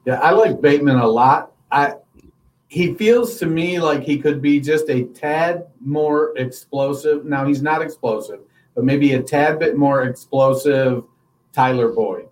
Yeah, 0.05 0.21
I 0.21 0.33
like 0.33 0.61
Bateman 0.61 0.97
a 0.97 1.07
lot. 1.07 1.53
I 1.71 1.95
he 2.69 2.95
feels 2.95 3.38
to 3.38 3.47
me 3.47 3.79
like 3.79 4.03
he 4.03 4.19
could 4.19 4.41
be 4.41 4.59
just 4.59 4.88
a 4.88 5.05
tad 5.05 5.67
more 5.81 6.33
explosive. 6.38 7.25
Now 7.27 7.47
he's 7.47 7.61
not 7.61 7.83
explosive, 7.83 8.41
but 8.75 8.85
maybe 8.85 9.12
a 9.12 9.23
tad 9.23 9.59
bit 9.59 9.77
more 9.77 10.05
explosive 10.05 11.05
Tyler 11.53 11.88
Boyd. 11.88 12.29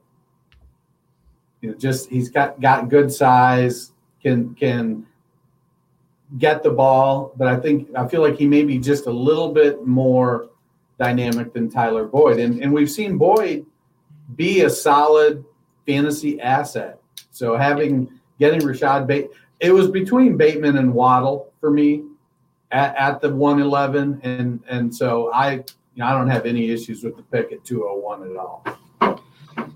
You 1.61 1.71
know, 1.71 1.77
just 1.77 2.09
he's 2.09 2.31
got 2.31 2.61
got 2.61 2.89
good 2.89 3.13
size, 3.13 3.93
can 4.23 4.55
can 4.55 5.07
get 6.39 6.63
the 6.63 6.71
ball, 6.71 7.33
but 7.37 7.49
I 7.49 7.57
think 7.57 7.89
I 7.95 8.09
feel 8.09 8.23
like 8.23 8.37
he 8.37 8.47
may 8.47 8.65
be 8.65 8.79
just 8.79 9.07
a 9.07 9.13
little 9.13 9.53
bit 9.53 9.87
more 9.87 10.49
dynamic 10.99 11.53
than 11.53 11.71
Tyler 11.71 12.07
Boyd. 12.07 12.39
And 12.39 12.63
and 12.63 12.73
we've 12.73 12.91
seen 12.91 13.19
Boyd 13.19 13.67
be 14.37 14.63
a 14.63 14.71
solid 14.71 15.45
fantasy 15.87 16.41
asset 16.41 17.00
so 17.41 17.57
having 17.57 18.21
getting 18.39 18.63
Rashod 18.63 19.07
Bate, 19.07 19.31
it 19.61 19.73
was 19.73 19.89
between 19.89 20.37
Bateman 20.37 20.77
and 20.77 20.93
Waddle 20.93 21.51
for 21.59 21.71
me 21.71 22.05
at, 22.71 22.95
at 22.97 23.21
the 23.23 23.35
111, 23.35 24.21
and 24.23 24.61
and 24.69 24.95
so 24.95 25.33
I 25.33 25.53
you 25.53 25.65
know 25.97 26.05
I 26.05 26.13
don't 26.13 26.29
have 26.29 26.45
any 26.45 26.71
issues 26.71 27.03
with 27.03 27.17
the 27.17 27.23
pick 27.23 27.51
at 27.51 27.65
201 27.65 28.31
at 28.31 28.37
all. 28.37 28.63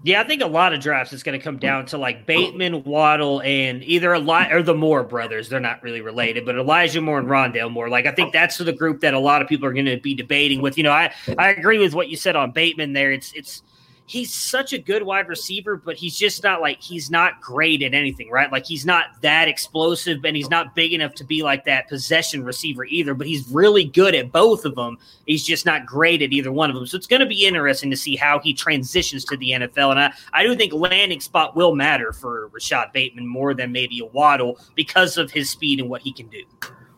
Yeah, 0.03 0.21
I 0.21 0.25
think 0.25 0.43
a 0.43 0.47
lot 0.47 0.75
of 0.75 0.81
drafts 0.81 1.15
is 1.15 1.23
going 1.23 1.39
to 1.39 1.43
come 1.43 1.57
down 1.57 1.87
to 1.87 1.97
like 1.97 2.27
Bateman, 2.27 2.85
Waddle, 2.85 3.41
and 3.41 3.83
either 3.83 4.15
Eli- 4.15 4.51
or 4.51 4.63
the 4.63 4.75
Moore 4.75 5.03
brothers. 5.03 5.49
They're 5.49 5.59
not 5.59 5.83
really 5.83 6.03
related, 6.03 6.45
but 6.45 6.59
Elijah 6.59 7.01
Moore 7.01 7.19
and 7.19 7.29
Rondale 7.29 7.71
Moore. 7.71 7.89
Like 7.89 8.05
I 8.05 8.13
think 8.13 8.35
that's 8.35 8.59
the 8.59 8.75
group 8.75 9.01
that 9.01 9.15
a 9.15 9.19
lot 9.19 9.41
of 9.41 9.49
people 9.49 9.67
are 9.67 9.73
going 9.73 9.87
to 9.87 9.97
be 9.97 10.15
debating 10.15 10.61
with. 10.61 10.77
You 10.77 10.85
know, 10.85 10.93
I 10.93 11.15
I 11.39 11.49
agree 11.49 11.79
with 11.79 11.95
what 11.95 12.11
you 12.11 12.19
said 12.19 12.37
on 12.37 12.51
Bateman 12.51 12.93
there. 12.93 13.11
It's 13.11 13.33
it's 13.33 13.63
he's 14.07 14.33
such 14.33 14.73
a 14.73 14.79
good 14.79 15.03
wide 15.03 15.29
receiver, 15.29 15.77
but 15.77 15.97
he's 15.97 16.17
just 16.17 16.43
not 16.43 16.61
like 16.61 16.81
he's 16.81 17.11
not 17.11 17.41
great 17.41 17.83
at 17.83 17.95
anything, 17.95 18.31
right? 18.31 18.53
Like 18.53 18.67
he's 18.67 18.85
not 18.85 19.07
that 19.23 19.49
explosive 19.49 20.25
and 20.25 20.37
he's 20.37 20.51
not 20.51 20.75
big 20.75 20.93
enough 20.93 21.15
to 21.15 21.25
be 21.25 21.43
like 21.43 21.65
that 21.65 21.89
possession 21.89 22.45
receiver 22.45 22.85
either, 22.85 23.15
but 23.15 23.27
he's 23.27 23.49
really 23.49 23.85
good 23.85 24.15
at 24.15 24.31
both 24.31 24.65
of 24.65 24.75
them. 24.75 24.99
He's 25.27 25.45
just 25.45 25.65
not 25.65 25.87
great 25.87 26.23
at 26.23 26.33
either 26.33 26.53
one 26.53 26.71
of 26.71 26.77
them. 26.77 26.87
So 26.87 26.97
it's 26.97 27.07
going 27.07 27.21
to 27.21 27.27
be 27.27 27.47
interesting 27.47 27.91
to 27.91 27.97
see 27.97 28.17
how 28.17 28.39
he 28.39 28.53
transitions 28.53 29.25
to 29.27 29.37
the 29.37 29.53
NFL. 29.53 29.93
And 29.93 30.01
I, 30.01 30.13
I 30.33 30.43
do 30.43 30.55
think 30.55 30.73
landing 30.73 31.21
spot 31.21 31.57
will 31.57 31.75
matter 31.75 32.13
for 32.13 32.49
Rashod 32.49 32.93
Bateman 32.93 33.27
more 33.27 33.55
than 33.55 33.73
maybe 33.73 34.01
a 34.01 34.07
Waddle 34.07 34.59
because 34.75 35.17
of 35.17 35.31
his 35.31 35.51
speed 35.51 35.81
and 35.81 35.89
what 35.89 36.03
he 36.03 36.13
can 36.13 36.29
do. 36.29 36.43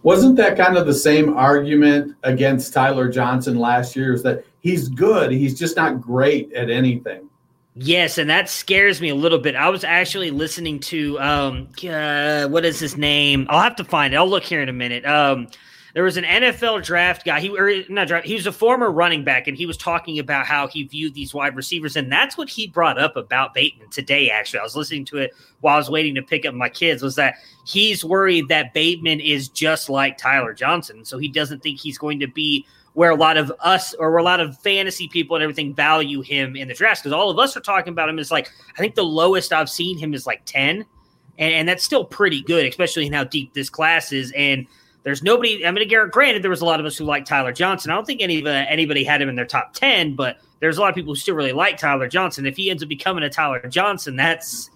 Wasn't 0.06 0.36
that 0.36 0.56
kind 0.56 0.76
of 0.76 0.86
the 0.86 0.94
same 0.94 1.36
argument 1.36 2.14
against 2.22 2.72
Tyler 2.72 3.08
Johnson 3.08 3.58
last 3.58 3.96
year? 3.96 4.12
Is 4.12 4.22
that 4.22 4.44
he's 4.60 4.88
good, 4.88 5.32
he's 5.32 5.58
just 5.58 5.74
not 5.74 6.00
great 6.00 6.52
at 6.52 6.70
anything. 6.70 7.28
Yes, 7.74 8.16
and 8.16 8.30
that 8.30 8.48
scares 8.48 9.00
me 9.00 9.08
a 9.08 9.16
little 9.16 9.40
bit. 9.40 9.56
I 9.56 9.68
was 9.68 9.82
actually 9.82 10.30
listening 10.30 10.78
to 10.78 11.18
um, 11.18 11.68
uh, 11.90 12.46
what 12.46 12.64
is 12.64 12.78
his 12.78 12.96
name? 12.96 13.48
I'll 13.50 13.60
have 13.60 13.74
to 13.76 13.84
find 13.84 14.14
it. 14.14 14.16
I'll 14.16 14.30
look 14.30 14.44
here 14.44 14.62
in 14.62 14.68
a 14.68 14.72
minute. 14.72 15.04
Um, 15.04 15.48
there 15.96 16.04
was 16.04 16.18
an 16.18 16.24
NFL 16.24 16.84
draft 16.84 17.24
guy. 17.24 17.40
He 17.40 17.48
or 17.48 17.72
not 17.88 18.06
draft. 18.06 18.26
He 18.26 18.34
was 18.34 18.46
a 18.46 18.52
former 18.52 18.90
running 18.90 19.24
back, 19.24 19.48
and 19.48 19.56
he 19.56 19.64
was 19.64 19.78
talking 19.78 20.18
about 20.18 20.44
how 20.44 20.66
he 20.66 20.82
viewed 20.82 21.14
these 21.14 21.32
wide 21.32 21.56
receivers, 21.56 21.96
and 21.96 22.12
that's 22.12 22.36
what 22.36 22.50
he 22.50 22.66
brought 22.66 22.98
up 22.98 23.16
about 23.16 23.54
Bateman 23.54 23.88
today. 23.88 24.28
Actually, 24.28 24.60
I 24.60 24.64
was 24.64 24.76
listening 24.76 25.06
to 25.06 25.16
it 25.16 25.32
while 25.62 25.76
I 25.76 25.78
was 25.78 25.88
waiting 25.88 26.14
to 26.16 26.22
pick 26.22 26.44
up 26.44 26.52
my 26.52 26.68
kids. 26.68 27.02
Was 27.02 27.14
that 27.14 27.36
he's 27.64 28.04
worried 28.04 28.48
that 28.48 28.74
Bateman 28.74 29.20
is 29.20 29.48
just 29.48 29.88
like 29.88 30.18
Tyler 30.18 30.52
Johnson, 30.52 31.02
so 31.02 31.16
he 31.16 31.28
doesn't 31.28 31.62
think 31.62 31.80
he's 31.80 31.96
going 31.96 32.20
to 32.20 32.26
be 32.26 32.66
where 32.92 33.10
a 33.10 33.16
lot 33.16 33.38
of 33.38 33.50
us 33.60 33.94
or 33.94 34.10
where 34.10 34.20
a 34.20 34.22
lot 34.22 34.40
of 34.40 34.58
fantasy 34.58 35.08
people 35.08 35.34
and 35.34 35.42
everything 35.42 35.74
value 35.74 36.20
him 36.20 36.56
in 36.56 36.68
the 36.68 36.74
draft 36.74 37.02
because 37.02 37.14
all 37.14 37.30
of 37.30 37.38
us 37.38 37.56
are 37.56 37.60
talking 37.60 37.94
about 37.94 38.10
him 38.10 38.18
is 38.18 38.30
like 38.30 38.52
I 38.74 38.82
think 38.82 38.96
the 38.96 39.02
lowest 39.02 39.50
I've 39.50 39.70
seen 39.70 39.96
him 39.96 40.12
is 40.12 40.26
like 40.26 40.42
ten, 40.44 40.84
and, 41.38 41.54
and 41.54 41.66
that's 41.66 41.84
still 41.84 42.04
pretty 42.04 42.42
good, 42.42 42.66
especially 42.66 43.06
in 43.06 43.14
how 43.14 43.24
deep 43.24 43.54
this 43.54 43.70
class 43.70 44.12
is 44.12 44.30
and 44.36 44.66
there's 45.06 45.22
nobody. 45.22 45.64
I 45.64 45.70
mean, 45.70 45.86
Garrett. 45.86 46.10
granted, 46.10 46.42
there 46.42 46.50
was 46.50 46.62
a 46.62 46.64
lot 46.64 46.80
of 46.80 46.84
us 46.84 46.96
who 46.96 47.04
liked 47.04 47.28
Tyler 47.28 47.52
Johnson. 47.52 47.92
I 47.92 47.94
don't 47.94 48.04
think 48.04 48.20
any 48.20 48.44
uh, 48.44 48.50
anybody 48.50 49.04
had 49.04 49.22
him 49.22 49.28
in 49.28 49.36
their 49.36 49.46
top 49.46 49.72
ten, 49.72 50.16
but 50.16 50.38
there's 50.58 50.78
a 50.78 50.80
lot 50.80 50.88
of 50.88 50.96
people 50.96 51.12
who 51.12 51.16
still 51.16 51.36
really 51.36 51.52
like 51.52 51.78
Tyler 51.78 52.08
Johnson. 52.08 52.44
If 52.44 52.56
he 52.56 52.70
ends 52.70 52.82
up 52.82 52.88
becoming 52.88 53.22
a 53.22 53.30
Tyler 53.30 53.64
Johnson, 53.68 54.16
that's 54.16 54.68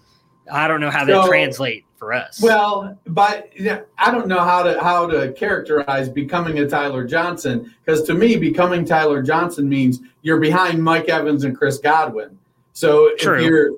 I 0.49 0.69
don't 0.69 0.79
know 0.79 0.89
how 0.89 1.03
that 1.03 1.23
so, 1.23 1.27
translate 1.27 1.83
for 1.97 2.13
us. 2.13 2.41
Well, 2.41 2.97
but 3.07 3.51
I 3.97 4.09
don't 4.09 4.27
know 4.27 4.39
how 4.39 4.63
to 4.63 4.79
how 4.81 5.05
to 5.07 5.33
characterize 5.33 6.07
becoming 6.07 6.59
a 6.59 6.65
Tyler 6.65 7.05
Johnson 7.05 7.69
because 7.83 8.03
to 8.03 8.13
me, 8.13 8.37
becoming 8.37 8.85
Tyler 8.85 9.21
Johnson 9.21 9.67
means 9.67 9.99
you're 10.21 10.39
behind 10.39 10.81
Mike 10.81 11.09
Evans 11.09 11.43
and 11.43 11.57
Chris 11.57 11.77
Godwin. 11.77 12.39
So 12.71 13.13
True. 13.17 13.35
if 13.35 13.43
you're, 13.43 13.71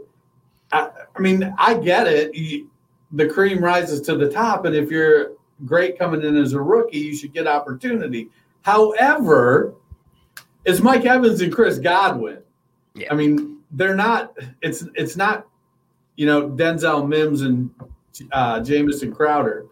I, 0.72 0.92
I 1.16 1.20
mean, 1.20 1.52
I 1.58 1.74
get 1.74 2.06
it. 2.06 2.36
You, 2.36 2.70
the 3.12 3.28
cream 3.28 3.64
rises 3.64 4.02
to 4.02 4.16
the 4.16 4.30
top, 4.30 4.66
and 4.66 4.76
if 4.76 4.92
you're 4.92 5.32
great 5.66 5.98
coming 5.98 6.22
in 6.24 6.36
as 6.38 6.54
a 6.54 6.62
rookie, 6.62 7.00
you 7.00 7.16
should 7.16 7.34
get 7.34 7.48
opportunity. 7.48 8.30
However, 8.62 9.74
it's 10.66 10.80
Mike 10.80 11.06
Evans 11.06 11.42
and 11.42 11.54
Chris 11.54 11.80
Godwin. 11.80 12.40
Yeah. 12.96 13.12
I 13.12 13.16
mean, 13.16 13.60
they're 13.72 13.96
not. 13.96 14.38
It's 14.62 14.86
it's 14.96 15.16
not, 15.16 15.48
you 16.16 16.26
know, 16.26 16.50
Denzel 16.50 17.08
Mims 17.08 17.42
and 17.42 17.70
uh, 18.32 18.60
Jamison 18.62 19.14
Crowder. 19.14 19.66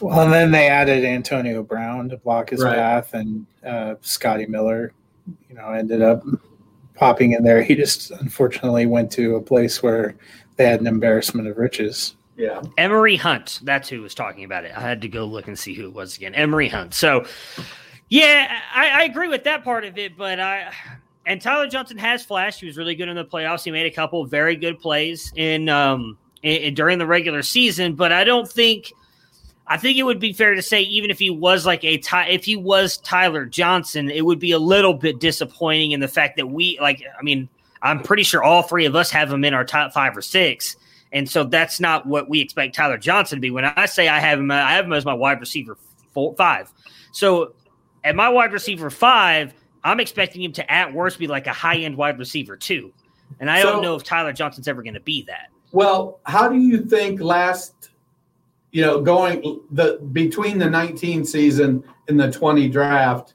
Well, 0.00 0.20
and 0.20 0.32
then 0.32 0.52
they 0.52 0.68
added 0.68 1.04
Antonio 1.04 1.62
Brown 1.62 2.08
to 2.10 2.16
block 2.18 2.50
his 2.50 2.62
right. 2.62 2.74
path, 2.74 3.14
and 3.14 3.46
uh, 3.66 3.96
Scotty 4.00 4.46
Miller, 4.46 4.92
you 5.48 5.56
know, 5.56 5.70
ended 5.70 6.02
up 6.02 6.22
popping 6.94 7.32
in 7.32 7.42
there. 7.42 7.62
He 7.62 7.74
just 7.74 8.12
unfortunately 8.12 8.86
went 8.86 9.10
to 9.12 9.36
a 9.36 9.40
place 9.40 9.82
where 9.82 10.14
they 10.56 10.66
had 10.66 10.80
an 10.80 10.86
embarrassment 10.86 11.48
of 11.48 11.56
riches. 11.56 12.14
Yeah. 12.38 12.62
Emory 12.76 13.16
Hunt. 13.16 13.58
That's 13.64 13.88
who 13.88 14.00
was 14.00 14.14
talking 14.14 14.44
about 14.44 14.64
it. 14.64 14.72
I 14.74 14.80
had 14.80 15.02
to 15.02 15.08
go 15.08 15.24
look 15.24 15.48
and 15.48 15.58
see 15.58 15.74
who 15.74 15.86
it 15.86 15.92
was 15.92 16.16
again. 16.16 16.36
Emory 16.36 16.68
Hunt. 16.68 16.94
So, 16.94 17.26
yeah, 18.08 18.60
I, 18.72 19.00
I 19.00 19.02
agree 19.02 19.26
with 19.26 19.42
that 19.44 19.64
part 19.64 19.84
of 19.84 19.98
it, 19.98 20.16
but 20.16 20.38
I. 20.38 20.72
And 21.26 21.42
Tyler 21.42 21.66
Johnson 21.66 21.98
has 21.98 22.24
flashed. 22.24 22.60
He 22.60 22.66
was 22.66 22.78
really 22.78 22.94
good 22.94 23.08
in 23.08 23.16
the 23.16 23.24
playoffs. 23.24 23.64
He 23.64 23.70
made 23.70 23.86
a 23.86 23.90
couple 23.90 24.24
very 24.24 24.56
good 24.56 24.78
plays 24.78 25.30
in, 25.36 25.68
um, 25.68 26.16
in, 26.42 26.62
in 26.62 26.74
during 26.74 26.98
the 26.98 27.06
regular 27.06 27.42
season, 27.42 27.96
but 27.96 28.12
I 28.12 28.24
don't 28.24 28.48
think. 28.48 28.92
I 29.70 29.76
think 29.76 29.98
it 29.98 30.04
would 30.04 30.20
be 30.20 30.32
fair 30.32 30.54
to 30.54 30.62
say, 30.62 30.80
even 30.82 31.10
if 31.10 31.18
he 31.18 31.28
was 31.28 31.66
like 31.66 31.84
a 31.84 32.00
if 32.32 32.44
he 32.44 32.56
was 32.56 32.98
Tyler 32.98 33.44
Johnson, 33.44 34.10
it 34.10 34.24
would 34.24 34.38
be 34.38 34.52
a 34.52 34.58
little 34.58 34.94
bit 34.94 35.18
disappointing 35.18 35.90
in 35.90 36.00
the 36.00 36.08
fact 36.08 36.36
that 36.38 36.46
we 36.46 36.78
like. 36.80 37.02
I 37.18 37.22
mean, 37.22 37.50
I'm 37.82 38.02
pretty 38.02 38.22
sure 38.22 38.42
all 38.42 38.62
three 38.62 38.86
of 38.86 38.94
us 38.94 39.10
have 39.10 39.30
him 39.30 39.44
in 39.44 39.52
our 39.52 39.64
top 39.64 39.92
five 39.92 40.16
or 40.16 40.22
six, 40.22 40.76
and 41.12 41.28
so 41.28 41.44
that's 41.44 41.80
not 41.80 42.06
what 42.06 42.28
we 42.28 42.40
expect 42.40 42.74
Tyler 42.74 42.98
Johnson 42.98 43.36
to 43.36 43.40
be. 43.40 43.50
When 43.50 43.64
I 43.64 43.86
say 43.86 44.08
I 44.08 44.18
have 44.18 44.38
him, 44.38 44.50
I 44.50 44.72
have 44.72 44.84
him 44.84 44.92
as 44.92 45.04
my 45.04 45.14
wide 45.14 45.40
receiver 45.40 45.78
four, 46.12 46.34
five. 46.36 46.72
So 47.12 47.54
at 48.04 48.14
my 48.14 48.28
wide 48.28 48.52
receiver 48.52 48.90
five, 48.90 49.54
I'm 49.84 50.00
expecting 50.00 50.42
him 50.42 50.52
to 50.52 50.70
at 50.70 50.92
worst 50.92 51.18
be 51.18 51.26
like 51.26 51.46
a 51.46 51.52
high 51.52 51.78
end 51.78 51.96
wide 51.96 52.18
receiver 52.18 52.56
two. 52.56 52.92
And 53.40 53.50
I 53.50 53.62
so, 53.62 53.72
don't 53.72 53.82
know 53.82 53.94
if 53.94 54.02
Tyler 54.02 54.32
Johnson's 54.32 54.68
ever 54.68 54.82
going 54.82 54.94
to 54.94 55.00
be 55.00 55.22
that. 55.22 55.48
Well, 55.72 56.20
how 56.24 56.48
do 56.48 56.58
you 56.58 56.84
think 56.84 57.20
last, 57.20 57.90
you 58.72 58.82
know, 58.82 59.00
going 59.00 59.60
the 59.70 59.98
between 60.12 60.58
the 60.58 60.68
19 60.68 61.24
season 61.24 61.84
and 62.08 62.20
the 62.20 62.30
20 62.30 62.68
draft, 62.68 63.34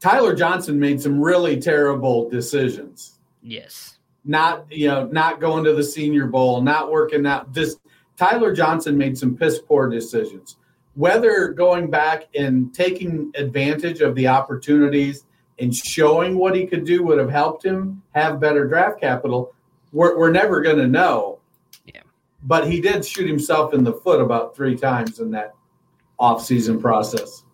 Tyler 0.00 0.34
Johnson 0.34 0.78
made 0.78 1.00
some 1.00 1.20
really 1.20 1.60
terrible 1.60 2.28
decisions. 2.30 3.18
Yes 3.42 3.93
not 4.24 4.66
you 4.70 4.88
know 4.88 5.06
not 5.06 5.40
going 5.40 5.64
to 5.64 5.74
the 5.74 5.84
Senior 5.84 6.26
Bowl, 6.26 6.60
not 6.60 6.90
working 6.90 7.26
out. 7.26 7.52
This 7.52 7.76
Tyler 8.16 8.54
Johnson 8.54 8.96
made 8.96 9.18
some 9.18 9.36
piss 9.36 9.58
poor 9.58 9.88
decisions. 9.88 10.56
whether 10.94 11.48
going 11.48 11.90
back 11.90 12.28
and 12.36 12.72
taking 12.72 13.30
advantage 13.34 14.00
of 14.00 14.14
the 14.14 14.28
opportunities 14.28 15.24
and 15.58 15.74
showing 15.74 16.36
what 16.36 16.54
he 16.54 16.66
could 16.66 16.84
do 16.84 17.02
would 17.02 17.18
have 17.18 17.30
helped 17.30 17.64
him 17.64 18.02
have 18.14 18.40
better 18.40 18.66
draft 18.66 19.00
capital, 19.00 19.52
we're, 19.92 20.16
we're 20.16 20.30
never 20.30 20.60
going 20.60 20.78
to 20.78 20.86
know. 20.86 21.38
Yeah. 21.84 22.02
But 22.44 22.68
he 22.68 22.80
did 22.80 23.04
shoot 23.04 23.28
himself 23.28 23.74
in 23.74 23.84
the 23.84 23.92
foot 23.92 24.20
about 24.20 24.54
three 24.56 24.76
times 24.76 25.20
in 25.20 25.30
that 25.32 25.54
offseason 26.20 26.80
process. 26.80 27.44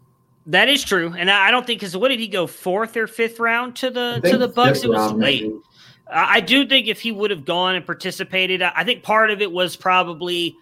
That 0.47 0.69
is 0.69 0.83
true, 0.83 1.15
and 1.17 1.31
I 1.31 1.51
don't 1.51 1.67
think 1.67 1.81
because 1.81 1.97
what 1.97 2.09
did 2.09 2.19
he 2.19 2.27
go 2.27 2.47
fourth 2.47 2.97
or 2.97 3.07
fifth 3.07 3.39
round 3.39 3.77
to 3.77 3.91
the 3.91 4.21
to 4.25 4.39
the 4.39 4.49
Bucks? 4.49 4.83
It 4.83 4.89
was 4.89 4.99
round, 4.99 5.21
late. 5.21 5.43
maybe. 5.43 5.59
I 6.13 6.41
do 6.41 6.67
think 6.67 6.89
if 6.89 7.01
he 7.01 7.13
would 7.13 7.31
have 7.31 7.45
gone 7.45 7.75
and 7.75 7.85
participated, 7.85 8.63
I 8.63 8.73
I 8.77 8.85
think 8.85 9.03
part 9.03 9.31
of 9.31 9.41
it 9.41 9.51
was 9.51 9.77
probably, 9.77 10.57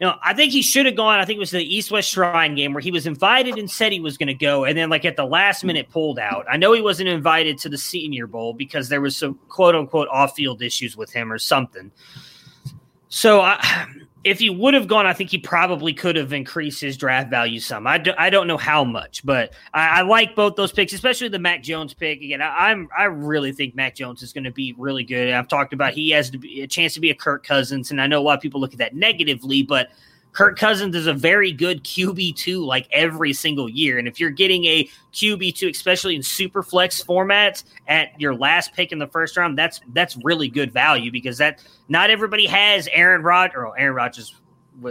you 0.00 0.06
know, 0.06 0.14
I 0.22 0.34
think 0.34 0.52
he 0.52 0.62
should 0.62 0.86
have 0.86 0.96
gone. 0.96 1.18
I 1.18 1.24
think 1.24 1.36
it 1.36 1.40
was 1.40 1.50
the 1.50 1.62
East 1.62 1.90
West 1.90 2.10
Shrine 2.10 2.54
game 2.54 2.72
where 2.72 2.80
he 2.80 2.90
was 2.90 3.06
invited 3.06 3.58
and 3.58 3.70
said 3.70 3.92
he 3.92 4.00
was 4.00 4.16
going 4.18 4.28
to 4.28 4.34
go, 4.34 4.64
and 4.64 4.76
then 4.76 4.90
like 4.90 5.04
at 5.04 5.16
the 5.16 5.24
last 5.26 5.64
minute 5.64 5.90
pulled 5.90 6.18
out. 6.18 6.46
I 6.50 6.56
know 6.56 6.72
he 6.72 6.82
wasn't 6.82 7.08
invited 7.08 7.58
to 7.58 7.68
the 7.68 7.78
Senior 7.78 8.26
Bowl 8.26 8.52
because 8.52 8.88
there 8.88 9.00
was 9.00 9.16
some 9.16 9.38
quote 9.48 9.74
unquote 9.74 10.08
off 10.08 10.34
field 10.34 10.62
issues 10.62 10.96
with 10.96 11.12
him 11.12 11.32
or 11.32 11.38
something. 11.38 11.90
So 13.08 13.40
I, 13.40 13.86
if 14.24 14.38
he 14.38 14.48
would 14.48 14.72
have 14.72 14.88
gone, 14.88 15.06
I 15.06 15.12
think 15.12 15.30
he 15.30 15.38
probably 15.38 15.92
could 15.92 16.16
have 16.16 16.32
increased 16.32 16.80
his 16.80 16.96
draft 16.96 17.28
value 17.28 17.60
some. 17.60 17.86
I, 17.86 17.98
do, 17.98 18.12
I 18.16 18.30
don't 18.30 18.46
know 18.46 18.56
how 18.56 18.82
much, 18.82 19.24
but 19.24 19.52
I, 19.74 20.00
I 20.00 20.02
like 20.02 20.34
both 20.34 20.56
those 20.56 20.72
picks, 20.72 20.94
especially 20.94 21.28
the 21.28 21.38
Mac 21.38 21.62
Jones 21.62 21.92
pick. 21.92 22.22
Again, 22.22 22.40
I, 22.40 22.70
I'm 22.70 22.88
I 22.96 23.04
really 23.04 23.52
think 23.52 23.74
Mac 23.74 23.94
Jones 23.94 24.22
is 24.22 24.32
going 24.32 24.44
to 24.44 24.50
be 24.50 24.74
really 24.78 25.04
good. 25.04 25.32
I've 25.32 25.48
talked 25.48 25.74
about 25.74 25.92
he 25.92 26.10
has 26.10 26.30
be, 26.30 26.62
a 26.62 26.66
chance 26.66 26.94
to 26.94 27.00
be 27.00 27.10
a 27.10 27.14
Kirk 27.14 27.44
Cousins, 27.44 27.90
and 27.90 28.00
I 28.00 28.06
know 28.06 28.18
a 28.18 28.22
lot 28.24 28.34
of 28.34 28.40
people 28.40 28.60
look 28.60 28.72
at 28.72 28.78
that 28.78 28.94
negatively, 28.94 29.62
but 29.62 29.90
Kirk 30.34 30.58
Cousins 30.58 30.96
is 30.96 31.06
a 31.06 31.14
very 31.14 31.52
good 31.52 31.84
QB 31.84 32.36
two, 32.36 32.64
like 32.64 32.88
every 32.92 33.32
single 33.32 33.68
year. 33.70 33.98
And 33.98 34.08
if 34.08 34.18
you're 34.18 34.30
getting 34.30 34.64
a 34.64 34.88
QB 35.12 35.54
two, 35.54 35.68
especially 35.68 36.16
in 36.16 36.22
super 36.22 36.62
flex 36.62 37.02
formats, 37.02 37.62
at 37.86 38.20
your 38.20 38.34
last 38.34 38.74
pick 38.74 38.90
in 38.90 38.98
the 38.98 39.06
first 39.06 39.36
round, 39.36 39.56
that's 39.56 39.80
that's 39.92 40.16
really 40.24 40.48
good 40.48 40.72
value 40.72 41.12
because 41.12 41.38
that 41.38 41.64
not 41.88 42.10
everybody 42.10 42.46
has 42.46 42.88
Aaron 42.92 43.22
Rod 43.22 43.52
or 43.54 43.78
Aaron 43.78 43.94
Rodgers 43.94 44.34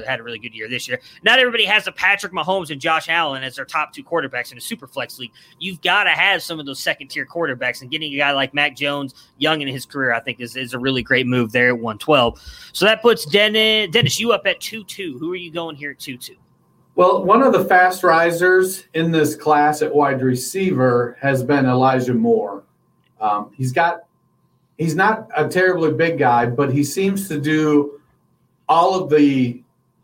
had 0.05 0.19
a 0.19 0.23
really 0.23 0.39
good 0.39 0.53
year 0.53 0.67
this 0.67 0.87
year. 0.87 0.99
Not 1.23 1.39
everybody 1.39 1.65
has 1.65 1.87
a 1.87 1.91
Patrick 1.91 2.33
Mahomes 2.33 2.69
and 2.69 2.79
Josh 2.79 3.09
Allen 3.09 3.43
as 3.43 3.55
their 3.55 3.65
top 3.65 3.93
two 3.93 4.03
quarterbacks 4.03 4.51
in 4.51 4.57
a 4.57 4.61
super 4.61 4.87
flex 4.87 5.19
league. 5.19 5.31
You've 5.59 5.81
got 5.81 6.05
to 6.05 6.11
have 6.11 6.41
some 6.41 6.59
of 6.59 6.65
those 6.65 6.81
second 6.81 7.09
tier 7.09 7.25
quarterbacks, 7.25 7.81
and 7.81 7.91
getting 7.91 8.13
a 8.13 8.17
guy 8.17 8.31
like 8.31 8.53
Mac 8.53 8.75
Jones 8.75 9.13
young 9.37 9.61
in 9.61 9.67
his 9.67 9.85
career, 9.85 10.13
I 10.13 10.19
think, 10.19 10.39
is, 10.39 10.55
is 10.55 10.73
a 10.73 10.79
really 10.79 11.03
great 11.03 11.27
move 11.27 11.51
there 11.51 11.69
at 11.69 11.75
112. 11.75 12.41
So 12.73 12.85
that 12.85 13.01
puts 13.01 13.25
Dennis, 13.25 13.89
Dennis 13.91 14.19
you 14.19 14.31
up 14.31 14.45
at 14.45 14.59
2 14.59 14.83
2. 14.83 15.17
Who 15.17 15.31
are 15.31 15.35
you 15.35 15.51
going 15.51 15.75
here 15.75 15.91
at 15.91 15.99
2 15.99 16.17
2? 16.17 16.35
Well, 16.95 17.23
one 17.23 17.41
of 17.41 17.53
the 17.53 17.65
fast 17.65 18.03
risers 18.03 18.85
in 18.93 19.11
this 19.11 19.35
class 19.35 19.81
at 19.81 19.93
wide 19.93 20.21
receiver 20.21 21.17
has 21.19 21.43
been 21.43 21.65
Elijah 21.65 22.13
Moore. 22.13 22.63
Um, 23.19 23.51
he's 23.55 23.71
got 23.71 24.01
he's 24.77 24.95
not 24.95 25.27
a 25.35 25.47
terribly 25.47 25.91
big 25.91 26.19
guy, 26.19 26.45
but 26.45 26.71
he 26.71 26.83
seems 26.83 27.27
to 27.29 27.39
do 27.39 27.99
all 28.69 29.01
of 29.01 29.09
the 29.09 29.62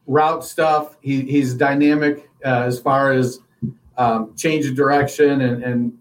route 0.09 0.43
stuff. 0.43 0.97
He, 1.01 1.21
he's 1.21 1.53
dynamic 1.53 2.29
uh, 2.43 2.63
as 2.63 2.79
far 2.79 3.13
as 3.13 3.39
um, 3.97 4.35
change 4.35 4.65
of 4.65 4.75
direction 4.75 5.41
and, 5.41 5.63
and 5.63 5.97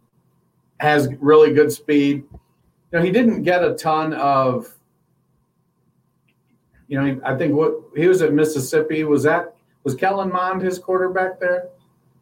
has 0.81 1.09
really 1.21 1.53
good 1.53 1.71
speed. 1.71 2.25
You 2.33 2.99
know, 2.99 3.03
he 3.03 3.13
didn't 3.13 3.43
get 3.43 3.63
a 3.63 3.75
ton 3.75 4.15
of. 4.15 4.75
You 6.89 7.01
know, 7.01 7.21
I 7.23 7.37
think 7.37 7.55
what 7.55 7.75
he 7.95 8.09
was 8.09 8.23
at 8.23 8.33
Mississippi 8.33 9.05
was 9.05 9.23
that 9.25 9.55
was 9.85 9.95
Kellen 9.95 10.33
Mond 10.33 10.63
his 10.63 10.79
quarterback 10.79 11.39
there. 11.39 11.69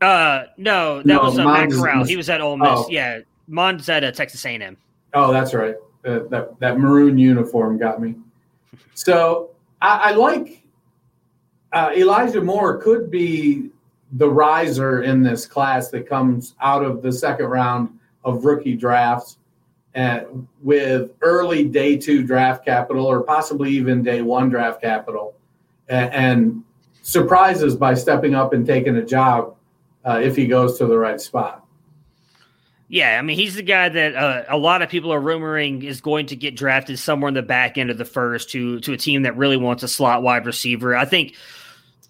Uh, 0.01 0.47
no, 0.57 0.99
that 0.99 1.07
No, 1.07 1.23
was 1.23 1.39
uh, 1.39 1.45
Matt 1.45 1.71
Corral. 1.71 2.05
He 2.05 2.17
was 2.17 2.29
at 2.29 2.41
Ole 2.41 2.57
Miss. 2.57 2.69
Oh. 2.69 2.87
Yeah, 2.91 3.21
Mond's 3.47 3.89
at 3.89 4.03
uh, 4.03 4.11
Texas 4.11 4.45
A&M. 4.45 4.77
Oh, 5.15 5.33
that's 5.33 5.55
right. 5.55 5.77
Uh, 6.05 6.21
that 6.31 6.59
that 6.59 6.79
maroon 6.79 7.17
uniform 7.17 7.79
got 7.79 8.01
me. 8.01 8.17
So 8.95 9.51
I, 9.83 9.97
I 9.97 10.11
like 10.13 10.66
uh, 11.73 11.91
Elijah 11.95 12.41
Moore 12.41 12.79
could 12.79 13.11
be 13.11 13.71
the 14.13 14.29
riser 14.29 15.03
in 15.03 15.23
this 15.23 15.47
class 15.47 15.91
that 15.91 16.09
comes 16.09 16.55
out 16.61 16.85
of 16.85 17.03
the 17.03 17.13
second 17.13 17.47
round 17.47 17.99
of 18.25 18.45
rookie 18.45 18.77
drafts 18.77 19.39
uh, 19.97 20.21
with 20.63 21.13
early 21.23 21.65
day 21.65 21.97
two 21.97 22.23
draft 22.23 22.65
capital 22.65 23.07
or 23.07 23.23
possibly 23.23 23.71
even 23.71 24.03
day 24.03 24.23
one 24.23 24.49
draft 24.49 24.81
capital 24.81 25.35
and, 25.89 26.13
and 26.13 26.65
surprises 27.03 27.77
by 27.77 27.95
stepping 27.95 28.35
up 28.35 28.53
and 28.53 28.67
taking 28.67 28.97
a 28.97 29.05
job 29.05 29.57
uh, 30.05 30.21
if 30.23 30.37
he 30.37 30.47
goes 30.47 30.79
to 30.79 30.87
the 30.87 30.99
right 30.99 31.21
spot. 31.21 31.66
Yeah, 32.89 33.19
I 33.19 33.23
mean, 33.23 33.37
he's 33.37 33.57
the 33.57 33.63
guy 33.63 33.89
that 33.89 34.15
uh, 34.15 34.45
a 34.49 34.57
lot 34.57 34.81
of 34.81 34.89
people 34.89 35.13
are 35.13 35.21
rumoring 35.21 35.83
is 35.83 36.01
going 36.01 36.27
to 36.27 36.37
get 36.37 36.55
drafted 36.55 36.99
somewhere 37.01 37.29
in 37.29 37.35
the 37.35 37.43
back 37.43 37.79
end 37.79 37.91
of 37.91 37.99
the 37.99 38.05
first 38.05 38.51
to 38.51 38.79
to 38.81 38.93
a 38.93 38.97
team 38.97 39.23
that 39.23 39.37
really 39.37 39.57
wants 39.57 39.83
a 39.83 39.89
slot 39.89 40.23
wide 40.23 40.47
receiver. 40.47 40.95
I 40.95 41.05
think 41.05 41.35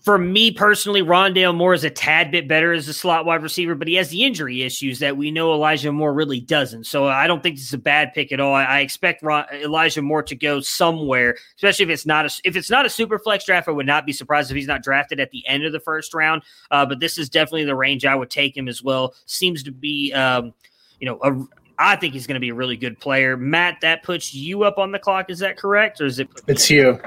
for 0.07 0.19
me 0.19 0.53
personally, 0.53 1.03
Rondale 1.03 1.53
Moore 1.53 1.75
is 1.75 1.83
a 1.83 1.91
tad 1.91 2.31
bit 2.31 2.47
better 2.47 2.73
as 2.73 2.87
a 2.87 2.95
slot 2.95 3.27
wide 3.27 3.43
receiver, 3.43 3.75
but 3.75 3.89
he 3.89 3.95
has 3.95 4.09
the 4.09 4.23
injury 4.23 4.63
issues 4.63 5.01
that 5.01 5.17
we 5.17 5.33
know 5.33 5.53
Elijah 5.53 5.91
Moore 5.91 6.15
really 6.15 6.39
doesn't. 6.39 6.85
So 6.85 7.09
I 7.09 7.27
don't 7.27 7.43
think 7.43 7.57
this 7.57 7.67
is 7.67 7.73
a 7.73 7.79
bad 7.79 8.15
pick 8.15 8.31
at 8.31 8.39
all. 8.39 8.55
I, 8.55 8.83
expect 8.83 9.25
Ron, 9.25 9.47
Elijah 9.53 10.03
Moore 10.03 10.23
to 10.23 10.37
go 10.37 10.61
somewhere, 10.61 11.37
especially 11.57 11.83
if 11.83 11.91
it's 11.91 12.07
not 12.07 12.25
a 12.25 12.41
if 12.45 12.55
it's 12.55 12.71
not 12.71 12.87
a 12.87 12.89
super 12.89 13.19
flex 13.19 13.47
draft. 13.47 13.67
I 13.67 13.73
would 13.73 13.85
not 13.85 14.07
be 14.07 14.13
surprised 14.13 14.49
if 14.49 14.55
he's 14.55 14.69
not 14.69 14.85
drafted 14.85 15.19
at 15.19 15.33
the 15.33 15.45
end 15.45 15.65
of 15.65 15.73
the 15.73 15.81
first 15.81 16.15
round. 16.15 16.43
Uh, 16.71 16.87
but 16.87 17.01
this 17.01 17.19
is 17.19 17.29
definitely 17.29 17.65
the 17.65 17.75
range 17.75 18.05
I 18.05 18.15
would 18.15 18.31
take 18.31 18.57
him 18.57 18.69
as 18.69 18.85
well. 18.85 19.13
Seems 19.27 19.65
to 19.65 19.73
be. 19.73 20.13
Um, 20.13 20.55
you 21.01 21.07
know, 21.09 21.19
a, 21.25 21.37
I 21.81 21.97
think 21.97 22.15
he's 22.15 22.29
going 22.29 22.37
to 22.37 22.41
be 22.41 22.51
a 22.51 22.55
really 22.55 22.77
good 22.77 23.01
player. 23.01 23.37
Matt, 23.37 23.81
that 23.81 24.05
puts 24.05 24.33
you 24.33 24.63
up 24.63 24.79
on 24.79 24.93
the 24.93 25.01
clock. 25.01 25.31
Is 25.31 25.41
that 25.41 25.57
correct, 25.57 26.01
or 26.01 26.07
is 26.07 26.21
it 26.21 26.29
It's 26.47 26.71
you. 26.71 27.01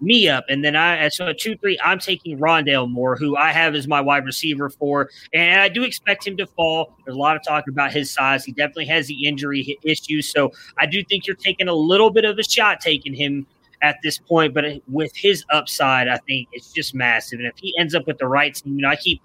Me 0.00 0.28
up? 0.28 0.44
And 0.48 0.64
then 0.64 0.76
I, 0.76 1.08
so 1.08 1.28
at 1.28 1.38
two 1.38 1.56
three, 1.56 1.78
I'm 1.82 1.98
taking 1.98 2.38
Rondale 2.38 2.90
Moore, 2.90 3.16
who 3.16 3.36
I 3.36 3.52
have 3.52 3.74
as 3.74 3.88
my 3.88 4.00
wide 4.00 4.24
receiver 4.24 4.70
for, 4.70 5.10
and 5.32 5.60
I 5.60 5.68
do 5.68 5.82
expect 5.82 6.26
him 6.26 6.36
to 6.36 6.46
fall. 6.46 6.96
There's 7.04 7.16
a 7.16 7.18
lot 7.18 7.36
of 7.36 7.42
talk 7.42 7.68
about 7.68 7.92
his 7.92 8.10
size. 8.10 8.44
He 8.44 8.52
definitely 8.52 8.86
has 8.86 9.06
the 9.06 9.26
injury 9.26 9.78
issues, 9.82 10.30
so 10.30 10.52
I 10.78 10.86
do 10.86 11.02
think 11.04 11.26
you're 11.26 11.36
taking 11.36 11.68
a 11.68 11.74
little 11.74 12.10
bit 12.10 12.24
of 12.24 12.38
a 12.38 12.42
shot 12.42 12.80
taking 12.80 13.14
him 13.14 13.46
at 13.82 13.96
this 14.02 14.18
point. 14.18 14.54
But 14.54 14.64
with 14.88 15.14
his 15.16 15.44
upside, 15.50 16.08
I 16.08 16.18
think 16.26 16.48
it's 16.52 16.72
just 16.72 16.94
massive. 16.94 17.38
And 17.38 17.48
if 17.48 17.54
he 17.56 17.74
ends 17.78 17.94
up 17.94 18.06
with 18.06 18.18
the 18.18 18.26
right 18.26 18.54
team, 18.54 18.76
you 18.76 18.82
know, 18.82 18.88
I 18.88 18.96
keep 18.96 19.22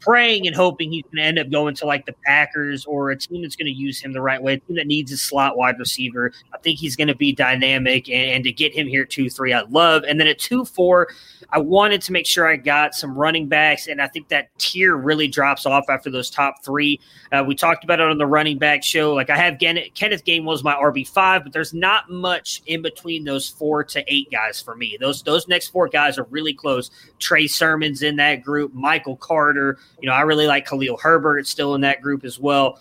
praying 0.00 0.46
and 0.46 0.56
hoping 0.56 0.92
he's 0.92 1.04
going 1.04 1.16
to 1.16 1.22
end 1.22 1.38
up 1.38 1.50
going 1.50 1.74
to 1.76 1.86
like 1.86 2.06
the 2.06 2.14
Packers 2.24 2.84
or 2.86 3.10
a 3.10 3.16
team 3.16 3.42
that's 3.42 3.56
going 3.56 3.66
to 3.66 3.72
use 3.72 4.00
him 4.00 4.12
the 4.12 4.20
right 4.20 4.42
way, 4.42 4.54
a 4.54 4.58
team 4.58 4.76
that 4.76 4.86
needs 4.86 5.12
a 5.12 5.16
slot 5.16 5.56
wide 5.56 5.78
receiver. 5.78 6.32
I 6.52 6.58
think 6.58 6.78
he's 6.78 6.96
going 6.96 7.08
to 7.08 7.14
be 7.14 7.32
dynamic, 7.32 8.08
and, 8.08 8.30
and 8.30 8.44
to 8.44 8.52
get 8.52 8.74
him 8.74 8.86
here 8.86 9.04
two 9.04 9.30
three, 9.30 9.52
I 9.52 9.62
love. 9.70 10.04
And 10.08 10.18
then 10.18 10.26
at 10.26 10.38
two 10.38 10.64
four, 10.64 11.08
I 11.50 11.58
wanted 11.58 12.02
to 12.02 12.12
make 12.12 12.26
sure 12.26 12.46
I 12.46 12.56
got 12.56 12.94
some 12.94 13.16
running 13.16 13.48
backs, 13.48 13.86
and 13.86 14.00
I 14.00 14.08
think 14.08 14.28
that 14.28 14.56
tier 14.58 14.96
really 14.96 15.28
drops 15.28 15.66
off 15.66 15.84
after 15.88 16.10
those 16.10 16.30
top 16.30 16.64
three. 16.64 17.00
Uh, 17.32 17.44
we 17.46 17.54
talked 17.54 17.84
about 17.84 18.00
it 18.00 18.08
on 18.08 18.18
the 18.18 18.26
running 18.26 18.58
back 18.58 18.82
show. 18.82 19.14
Like 19.14 19.30
I 19.30 19.36
have 19.36 19.58
Kenneth, 19.58 19.94
Kenneth 19.94 20.24
Gainwell's 20.24 20.64
my 20.64 20.74
RB 20.74 21.06
five, 21.06 21.44
but 21.44 21.52
there's 21.52 21.74
not 21.74 22.10
much 22.10 22.62
in 22.66 22.82
between 22.82 23.24
those 23.24 23.48
four 23.48 23.84
to 23.84 24.04
eight 24.06 24.30
guys 24.30 24.60
for 24.60 24.74
me. 24.74 24.96
Those 25.00 25.22
those 25.22 25.48
next 25.48 25.68
four 25.68 25.88
guys 25.88 26.18
are 26.18 26.26
really 26.30 26.54
close. 26.54 26.90
Trey 27.18 27.46
Sermon's 27.46 28.02
in 28.02 28.16
that 28.16 28.42
group. 28.42 28.72
Michael 28.74 29.16
Carter. 29.16 29.78
You 30.00 30.08
know, 30.08 30.14
I 30.14 30.22
really 30.22 30.46
like 30.46 30.66
Khalil 30.66 30.96
Herbert 30.96 31.46
still 31.46 31.74
in 31.74 31.80
that 31.82 32.00
group 32.00 32.24
as 32.24 32.38
well. 32.38 32.80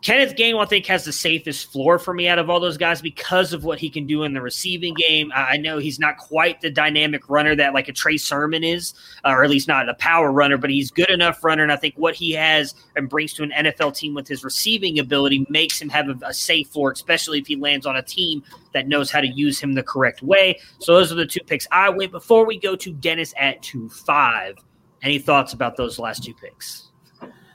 Kenneth 0.00 0.36
Gainwell, 0.36 0.62
I 0.62 0.66
think, 0.66 0.86
has 0.86 1.04
the 1.04 1.12
safest 1.12 1.72
floor 1.72 1.98
for 1.98 2.14
me 2.14 2.28
out 2.28 2.38
of 2.38 2.48
all 2.48 2.60
those 2.60 2.76
guys 2.76 3.02
because 3.02 3.52
of 3.52 3.64
what 3.64 3.80
he 3.80 3.90
can 3.90 4.06
do 4.06 4.22
in 4.22 4.32
the 4.32 4.40
receiving 4.40 4.94
game. 4.94 5.32
I 5.34 5.48
I 5.48 5.56
know 5.56 5.78
he's 5.78 5.98
not 5.98 6.18
quite 6.18 6.60
the 6.60 6.70
dynamic 6.70 7.28
runner 7.28 7.56
that 7.56 7.74
like 7.74 7.88
a 7.88 7.92
Trey 7.92 8.16
Sermon 8.16 8.62
is, 8.62 8.94
uh, 9.24 9.30
or 9.30 9.42
at 9.42 9.50
least 9.50 9.66
not 9.66 9.88
a 9.88 9.94
power 9.94 10.30
runner, 10.30 10.56
but 10.56 10.70
he's 10.70 10.92
good 10.92 11.10
enough 11.10 11.42
runner. 11.42 11.64
And 11.64 11.72
I 11.72 11.76
think 11.76 11.94
what 11.96 12.14
he 12.14 12.32
has 12.32 12.74
and 12.94 13.08
brings 13.08 13.32
to 13.34 13.42
an 13.42 13.50
NFL 13.50 13.96
team 13.96 14.14
with 14.14 14.28
his 14.28 14.44
receiving 14.44 15.00
ability 15.00 15.46
makes 15.48 15.80
him 15.80 15.88
have 15.88 16.08
a, 16.08 16.26
a 16.26 16.34
safe 16.34 16.68
floor, 16.68 16.92
especially 16.92 17.40
if 17.40 17.48
he 17.48 17.56
lands 17.56 17.84
on 17.84 17.96
a 17.96 18.02
team 18.02 18.44
that 18.74 18.86
knows 18.86 19.10
how 19.10 19.20
to 19.20 19.26
use 19.26 19.58
him 19.58 19.72
the 19.72 19.82
correct 19.82 20.22
way. 20.22 20.60
So 20.78 20.94
those 20.94 21.10
are 21.10 21.16
the 21.16 21.26
two 21.26 21.40
picks 21.44 21.66
I 21.72 21.88
went. 21.88 22.12
Before 22.12 22.46
we 22.46 22.56
go 22.56 22.76
to 22.76 22.92
Dennis 22.92 23.34
at 23.36 23.62
two 23.62 23.88
five, 23.88 24.58
any 25.02 25.18
thoughts 25.18 25.52
about 25.52 25.76
those 25.76 25.98
last 25.98 26.24
two 26.24 26.34
picks? 26.34 26.88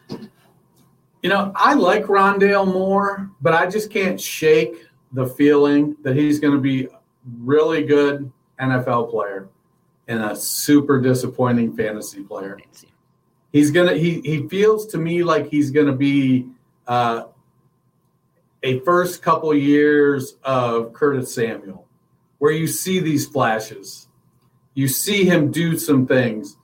You 0.09 1.29
know, 1.29 1.53
I 1.55 1.73
like 1.73 2.05
Rondale 2.05 2.67
Moore, 2.71 3.29
but 3.41 3.53
I 3.53 3.69
just 3.69 3.89
can't 3.89 4.19
shake 4.19 4.87
the 5.13 5.25
feeling 5.25 5.95
that 6.03 6.15
he's 6.15 6.39
going 6.39 6.53
to 6.53 6.59
be 6.59 6.85
a 6.85 6.99
really 7.39 7.83
good 7.83 8.31
NFL 8.59 9.09
player 9.09 9.47
and 10.07 10.21
a 10.21 10.35
super 10.35 10.99
disappointing 10.99 11.75
fantasy 11.75 12.23
player. 12.23 12.59
He's 13.51 13.71
gonna 13.71 13.93
he 13.93 14.19
he 14.21 14.47
feels 14.47 14.87
to 14.87 14.97
me 14.97 15.23
like 15.23 15.47
he's 15.47 15.71
gonna 15.71 15.95
be 15.95 16.47
uh, 16.87 17.25
a 18.63 18.79
first 18.79 19.21
couple 19.21 19.53
years 19.53 20.35
of 20.43 20.93
Curtis 20.93 21.33
Samuel, 21.33 21.87
where 22.39 22.51
you 22.51 22.67
see 22.67 22.99
these 22.99 23.27
flashes, 23.27 24.07
you 24.73 24.87
see 24.87 25.25
him 25.25 25.51
do 25.51 25.77
some 25.77 26.07
things, 26.07 26.57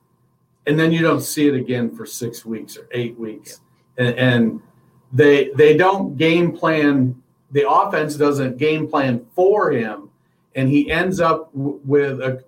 and 0.70 0.80
then 0.80 0.92
you 0.92 1.02
don't 1.02 1.22
see 1.22 1.48
it 1.48 1.56
again 1.56 1.90
for 1.96 2.06
six 2.06 2.46
weeks 2.46 2.78
or 2.78 2.88
eight 2.92 3.20
weeks, 3.20 3.62
and, 3.98 4.16
and 4.20 4.62
they 5.12 5.50
they 5.56 5.76
don't 5.76 6.16
game 6.16 6.56
plan. 6.56 7.20
The 7.52 7.68
offense 7.68 8.16
doesn't 8.16 8.58
game 8.58 8.88
plan 8.88 9.26
for 9.34 9.72
him, 9.72 10.12
and 10.56 10.70
he 10.70 10.92
ends 10.92 11.20
up 11.20 11.52
w- 11.54 11.82
with 11.84 12.22
a. 12.22 12.44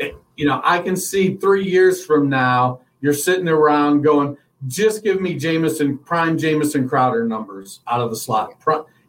Eh, 0.00 0.12
you 0.38 0.46
know, 0.46 0.62
I 0.64 0.78
can 0.78 0.96
see 0.96 1.36
three 1.36 1.64
years 1.64 2.06
from 2.06 2.30
now, 2.30 2.80
you're 3.02 3.12
sitting 3.12 3.48
around 3.48 4.00
going, 4.00 4.38
just 4.66 5.04
give 5.04 5.20
me 5.20 5.34
Jamison 5.34 5.98
prime 5.98 6.38
Jamison 6.38 6.88
Crowder 6.88 7.26
numbers 7.26 7.80
out 7.86 8.00
of 8.00 8.08
the 8.08 8.16
slot. 8.16 8.52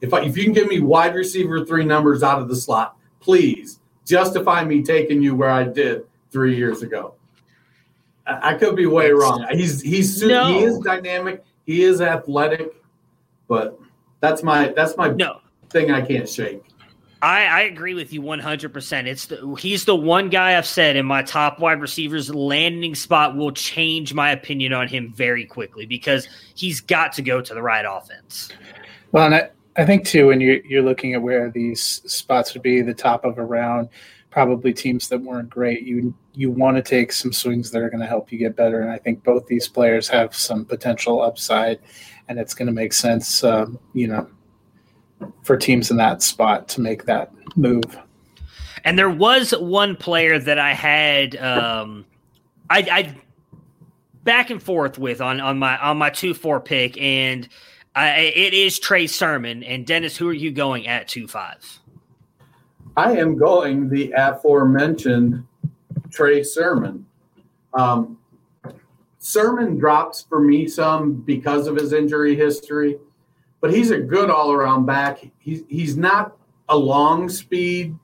If 0.02 0.14
I, 0.14 0.24
if 0.24 0.36
you 0.36 0.44
can 0.44 0.54
give 0.54 0.68
me 0.68 0.82
wide 0.82 1.16
receiver 1.16 1.66
three 1.66 1.86
numbers 1.86 2.24
out 2.24 2.42
of 2.42 2.50
the 2.50 2.58
slot, 2.58 2.98
please 3.22 3.80
justify 4.06 4.66
me 4.66 4.84
taking 4.84 5.22
you 5.22 5.34
where 5.34 5.50
I 5.50 5.64
did 5.64 6.04
three 6.30 6.58
years 6.58 6.82
ago. 6.82 7.14
I, 8.30 8.52
I 8.52 8.54
could 8.56 8.76
be 8.76 8.86
way 8.86 9.12
wrong. 9.12 9.46
He's 9.52 9.82
he's 9.82 10.22
no. 10.22 10.48
he 10.48 10.64
is 10.64 10.80
dynamic. 10.80 11.44
He 11.66 11.84
is 11.84 12.02
athletic, 12.02 12.74
but 13.48 13.80
that's 14.20 14.44
my 14.44 14.70
that's 14.76 14.98
my 14.98 15.10
no. 15.10 15.42
thing 15.70 15.92
I 15.92 16.02
can't 16.02 16.28
shake. 16.28 16.62
I, 17.22 17.46
I 17.46 17.62
agree 17.64 17.96
with 17.96 18.14
you 18.14 18.22
100%. 18.22 19.06
It's 19.06 19.26
the, 19.26 19.56
he's 19.56 19.84
the 19.84 19.96
one 19.96 20.30
guy 20.30 20.58
I've 20.58 20.66
said 20.66 20.96
in 20.96 21.06
my 21.06 21.22
top 21.22 21.60
wide 21.60 21.82
receivers 21.82 22.34
landing 22.34 22.96
spot 22.96 23.36
will 23.36 23.52
change 23.52 24.14
my 24.14 24.32
opinion 24.32 24.72
on 24.72 24.88
him 24.88 25.12
very 25.14 25.46
quickly 25.46 25.86
because 25.86 26.30
he's 26.56 26.80
got 26.80 27.12
to 27.14 27.22
go 27.22 27.42
to 27.42 27.54
the 27.54 27.62
right 27.62 27.86
offense. 27.86 28.54
Well, 29.12 29.26
and 29.26 29.36
I, 29.36 29.50
I 29.76 29.86
think 29.86 30.06
too 30.06 30.28
when 30.28 30.40
you're 30.40 30.66
you're 30.66 30.82
looking 30.82 31.14
at 31.14 31.22
where 31.22 31.50
these 31.50 31.82
spots 31.82 32.54
would 32.54 32.64
be, 32.64 32.82
the 32.82 32.94
top 32.94 33.26
of 33.26 33.38
a 33.38 33.44
round, 33.44 33.90
probably 34.30 34.74
teams 34.74 35.10
that 35.10 35.22
weren't 35.22 35.50
great. 35.50 35.84
You 35.84 36.14
you 36.40 36.50
want 36.50 36.78
to 36.78 36.82
take 36.82 37.12
some 37.12 37.34
swings 37.34 37.70
that 37.70 37.82
are 37.82 37.90
going 37.90 38.00
to 38.00 38.08
help 38.08 38.32
you 38.32 38.38
get 38.38 38.56
better, 38.56 38.80
and 38.80 38.90
I 38.90 38.98
think 38.98 39.26
both 39.26 39.46
these 39.48 39.68
players 39.68 40.08
have 40.08 40.34
some 40.34 40.64
potential 40.64 41.22
upside, 41.22 41.80
and 42.30 42.40
it's 42.40 42.54
going 42.54 42.68
to 42.68 42.72
make 42.72 42.94
sense, 42.94 43.44
um, 43.44 43.78
you 43.94 44.08
know, 44.08 44.26
for 45.44 45.58
teams 45.58 45.92
in 45.92 45.98
that 45.98 46.24
spot 46.24 46.70
to 46.70 46.80
make 46.80 47.04
that 47.04 47.34
move. 47.58 48.00
And 48.86 48.98
there 48.98 49.10
was 49.10 49.52
one 49.52 49.98
player 49.98 50.40
that 50.40 50.58
I 50.58 50.74
had, 50.74 51.36
um, 51.36 52.06
I, 52.70 52.88
I 52.90 53.16
back 54.24 54.50
and 54.50 54.64
forth 54.64 54.98
with 54.98 55.20
on 55.20 55.42
on 55.42 55.60
my 55.60 55.78
on 55.80 55.98
my 55.98 56.10
two 56.10 56.34
four 56.34 56.62
pick, 56.62 56.98
and 57.02 57.50
I, 57.96 58.20
it 58.22 58.54
is 58.54 58.80
Trey 58.80 59.08
Sermon. 59.08 59.62
And 59.64 59.86
Dennis, 59.86 60.16
who 60.16 60.30
are 60.30 60.34
you 60.34 60.52
going 60.52 60.88
at 60.88 61.10
two 61.10 61.28
five? 61.28 61.82
I 62.96 63.18
am 63.18 63.38
going 63.38 63.90
the 63.90 64.14
aforementioned 64.16 65.44
Trey 66.12 66.44
Sermon. 66.44 67.06
Um, 67.74 68.18
Sermon 69.18 69.78
drops 69.78 70.24
for 70.24 70.40
me 70.40 70.68
some 70.68 71.16
because 71.16 71.68
of 71.68 71.76
his 71.76 71.94
injury 71.94 72.36
history 72.36 72.98
but 73.62 73.74
he's 73.74 73.92
a 73.92 74.00
good 74.00 74.30
all 74.30 74.52
around 74.52 74.86
back. 74.86 75.20
He's 75.38 75.64
he's 75.68 75.98
not 75.98 76.38
a 76.70 76.78
long 76.78 77.30
speed 77.30 77.98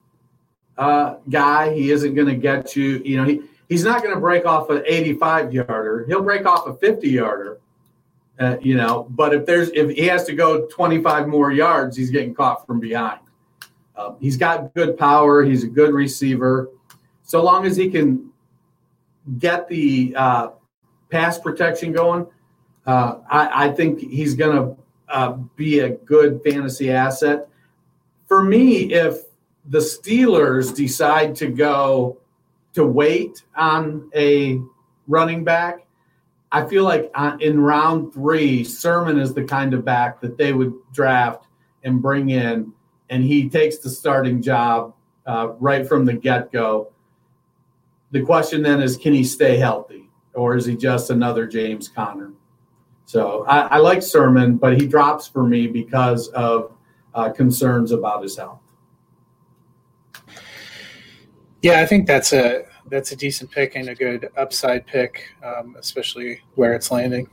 uh, 0.78 1.16
guy. 1.30 1.74
He 1.74 1.92
isn't 1.92 2.14
going 2.14 2.28
to 2.28 2.36
get 2.36 2.76
you. 2.76 3.02
You 3.06 3.18
know, 3.18 3.24
he 3.24 3.42
he's 3.70 3.84
not 3.84 4.02
going 4.04 4.14
to 4.14 4.20
break 4.20 4.46
off 4.46 4.70
an 4.70 4.84
85 4.86 5.54
yarder. 5.54 6.06
He'll 6.08 6.24
break 6.24 6.46
off 6.46 6.68
a 6.68 6.76
50 6.76 7.10
yarder. 7.10 7.60
Uh, 8.38 8.58
you 8.62 8.76
know, 8.76 9.08
but 9.12 9.34
if 9.34 9.46
there's 9.46 9.70
if 9.70 9.92
he 9.92 10.06
has 10.08 10.26
to 10.26 10.34
go 10.34 10.68
25 10.68 11.28
more 11.28 11.52
yards, 11.52 11.96
he's 11.96 12.10
getting 12.10 12.34
caught 12.34 12.68
from 12.68 12.80
behind. 12.82 13.22
Um, 13.96 14.18
he's 14.20 14.36
got 14.36 14.74
good 14.74 14.98
power. 14.98 15.42
He's 15.44 15.64
a 15.64 15.68
good 15.68 15.94
receiver. 15.94 16.70
So 17.26 17.44
long 17.44 17.66
as 17.66 17.76
he 17.76 17.90
can 17.90 18.32
get 19.40 19.68
the 19.68 20.14
uh, 20.16 20.50
pass 21.10 21.40
protection 21.40 21.92
going, 21.92 22.28
uh, 22.86 23.18
I, 23.30 23.66
I, 23.66 23.72
think 23.72 24.00
he's 24.00 24.36
going 24.36 24.56
to 24.56 24.78
uh, 25.10 25.32
be 25.56 25.80
a 25.80 25.90
good 25.90 26.42
fantasy 26.44 26.92
asset. 26.92 27.50
For 28.28 28.44
me, 28.44 28.94
if 28.94 29.24
the 29.66 29.80
Steelers 29.80 30.76
decide 30.76 31.36
to 31.38 31.48
go 31.48 32.20
to 32.74 32.86
wait 32.86 33.44
on 33.56 34.12
a 34.16 34.62
running 35.08 35.44
back, 35.44 35.88
I 36.52 36.68
feel 36.68 36.84
like 36.84 37.10
uh, 37.16 37.38
in 37.40 37.60
round 37.60 38.14
three, 38.14 38.64
Sermon 38.64 39.18
is 39.20 39.34
the 39.34 39.44
kind 39.44 39.74
of 39.74 39.84
back 39.84 40.22
that 40.22 40.38
they 40.38 40.54
would 40.54 40.74
draft 40.94 41.48
and 41.84 42.04
bring 42.04 42.30
in, 42.30 42.72
and 43.10 43.24
he 43.24 43.50
takes 43.50 43.80
the 43.80 43.90
starting 43.90 44.44
job 44.44 44.94
uh, 45.26 45.50
right 45.60 45.88
from 45.88 46.06
the 46.06 46.14
get 46.14 46.52
go. 46.52 46.92
The 48.12 48.22
question 48.22 48.62
then 48.62 48.82
is, 48.82 48.98
can 48.98 49.14
he 49.14 49.24
stay 49.24 49.58
healthy, 49.58 50.10
or 50.34 50.56
is 50.56 50.66
he 50.66 50.76
just 50.76 51.10
another 51.10 51.48
James 51.48 51.90
Conner? 51.90 52.34
So 53.06 53.46
I, 53.46 53.62
I 53.62 53.78
like 53.78 54.02
Sermon, 54.02 54.58
but 54.58 54.80
he 54.80 54.88
drops 54.88 55.28
for 55.28 55.46
me 55.46 55.68
because 55.68 56.30
of 56.30 56.74
uh, 57.14 57.32
concerns 57.32 57.92
about 57.92 58.24
his 58.24 58.38
health. 58.38 58.60
Yeah, 61.62 61.82
I 61.82 61.86
think 61.86 62.08
that's 62.08 62.34
a 62.34 62.66
that's 62.90 63.12
a 63.12 63.16
decent 63.16 63.50
pick 63.50 63.76
and 63.76 63.90
a 63.90 63.96
good 63.96 64.30
upside 64.38 64.86
pick, 64.86 65.24
um, 65.44 65.76
especially 65.80 66.42
where 66.54 66.74
it's 66.74 66.92
landing. 66.92 67.28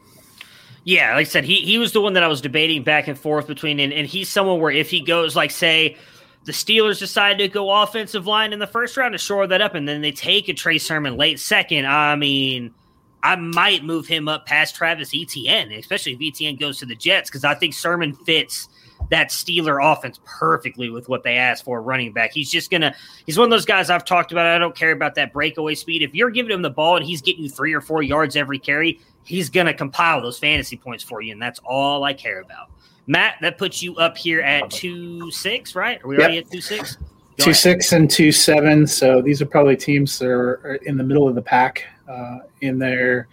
Yeah, 0.85 1.15
like 1.15 1.27
I 1.27 1.31
said, 1.31 1.45
he 1.45 1.57
he 1.57 1.79
was 1.79 1.93
the 1.93 2.01
one 2.01 2.15
that 2.15 2.23
I 2.23 2.29
was 2.29 2.41
debating 2.41 2.83
back 2.83 3.09
and 3.09 3.19
forth 3.19 3.47
between, 3.47 3.79
and, 3.79 3.93
and 3.93 4.07
he's 4.07 4.29
someone 4.29 4.61
where 4.61 4.71
if 4.71 4.91
he 4.91 5.01
goes 5.01 5.37
like 5.37 5.51
say 5.51 5.97
the 6.45 6.53
Steelers 6.53 6.99
decide 6.99 7.39
to 7.39 7.49
go 7.49 7.71
offensive 7.71 8.27
line 8.27 8.53
in 8.53 8.59
the 8.59 8.67
first 8.67 8.97
round 8.97 9.13
to 9.13 9.19
shore 9.19 9.47
that 9.47 9.63
up, 9.63 9.75
and 9.75 9.89
then 9.89 10.01
they 10.01 10.13
take 10.13 10.49
a 10.49 10.55
Trey 10.55 10.79
Sermon 10.79 11.17
late 11.17 11.39
second. 11.39 11.87
I 11.87 12.17
mean, 12.17 12.75
I 13.23 13.37
might 13.37 13.85
move 13.85 14.07
him 14.07 14.29
up 14.29 14.47
past 14.47 14.75
Travis 14.75 15.13
Etienne, 15.15 15.71
especially 15.73 16.13
if 16.13 16.19
Etienne 16.21 16.57
goes 16.57 16.79
to 16.79 16.87
the 16.87 16.97
Jets, 16.97 17.31
because 17.31 17.45
I 17.45 17.55
think 17.55 17.75
Sermon 17.75 18.15
fits 18.15 18.69
that 19.11 19.29
Steeler 19.29 19.93
offense 19.93 20.19
perfectly 20.25 20.91
with 20.91 21.09
what 21.09 21.23
they 21.23 21.37
asked 21.37 21.65
for 21.65 21.81
running 21.83 22.13
back. 22.13 22.33
He's 22.33 22.51
just 22.51 22.71
gonna 22.71 22.95
he's 23.27 23.39
one 23.39 23.45
of 23.45 23.51
those 23.51 23.67
guys 23.67 23.91
I've 23.91 24.05
talked 24.05 24.33
about. 24.33 24.47
I 24.47 24.59
don't 24.59 24.75
care 24.75 24.93
about 24.93 25.15
that 25.17 25.33
breakaway 25.33 25.75
speed. 25.75 26.03
If 26.03 26.15
you're 26.15 26.31
giving 26.31 26.51
him 26.51 26.63
the 26.63 26.71
ball 26.71 26.97
and 26.97 27.05
he's 27.05 27.23
getting 27.23 27.45
you 27.45 27.51
three 27.51 27.75
or 27.75 27.81
four 27.81 28.03
yards 28.03 28.35
every 28.35 28.59
carry, 28.59 29.01
he's 29.25 29.51
gonna 29.51 29.75
compile 29.75 30.21
those 30.21 30.39
fantasy 30.39 30.77
points 30.77 31.05
for 31.05 31.21
you, 31.21 31.33
and 31.33 31.43
that's 31.43 31.61
all 31.65 32.03
I 32.03 32.15
care 32.15 32.41
about. 32.41 32.71
Matt, 33.07 33.37
that 33.41 33.59
puts 33.59 33.83
you 33.83 33.97
up 33.97 34.17
here 34.17 34.41
at 34.41 34.71
two 34.71 35.31
six, 35.31 35.75
right? 35.75 36.03
Are 36.05 36.09
we 36.09 36.17
yep. 36.17 36.23
already 36.23 36.39
at 36.39 36.51
two 36.51 36.61
six? 36.61 36.97
Go 36.97 37.03
two 37.37 37.43
ahead. 37.51 37.57
six 37.57 37.93
and 37.93 38.11
two 38.11 38.31
seven. 38.33 38.87
So 38.87 39.21
these 39.23 39.43
are 39.43 39.47
probably 39.47 39.77
teams 39.77 40.19
that 40.19 40.29
are 40.29 40.75
in 40.87 40.97
the 40.97 41.05
middle 41.05 41.29
of 41.29 41.35
the 41.35 41.43
pack 41.43 41.85
uh, 42.09 42.39
in 42.61 42.79
their 42.79 43.29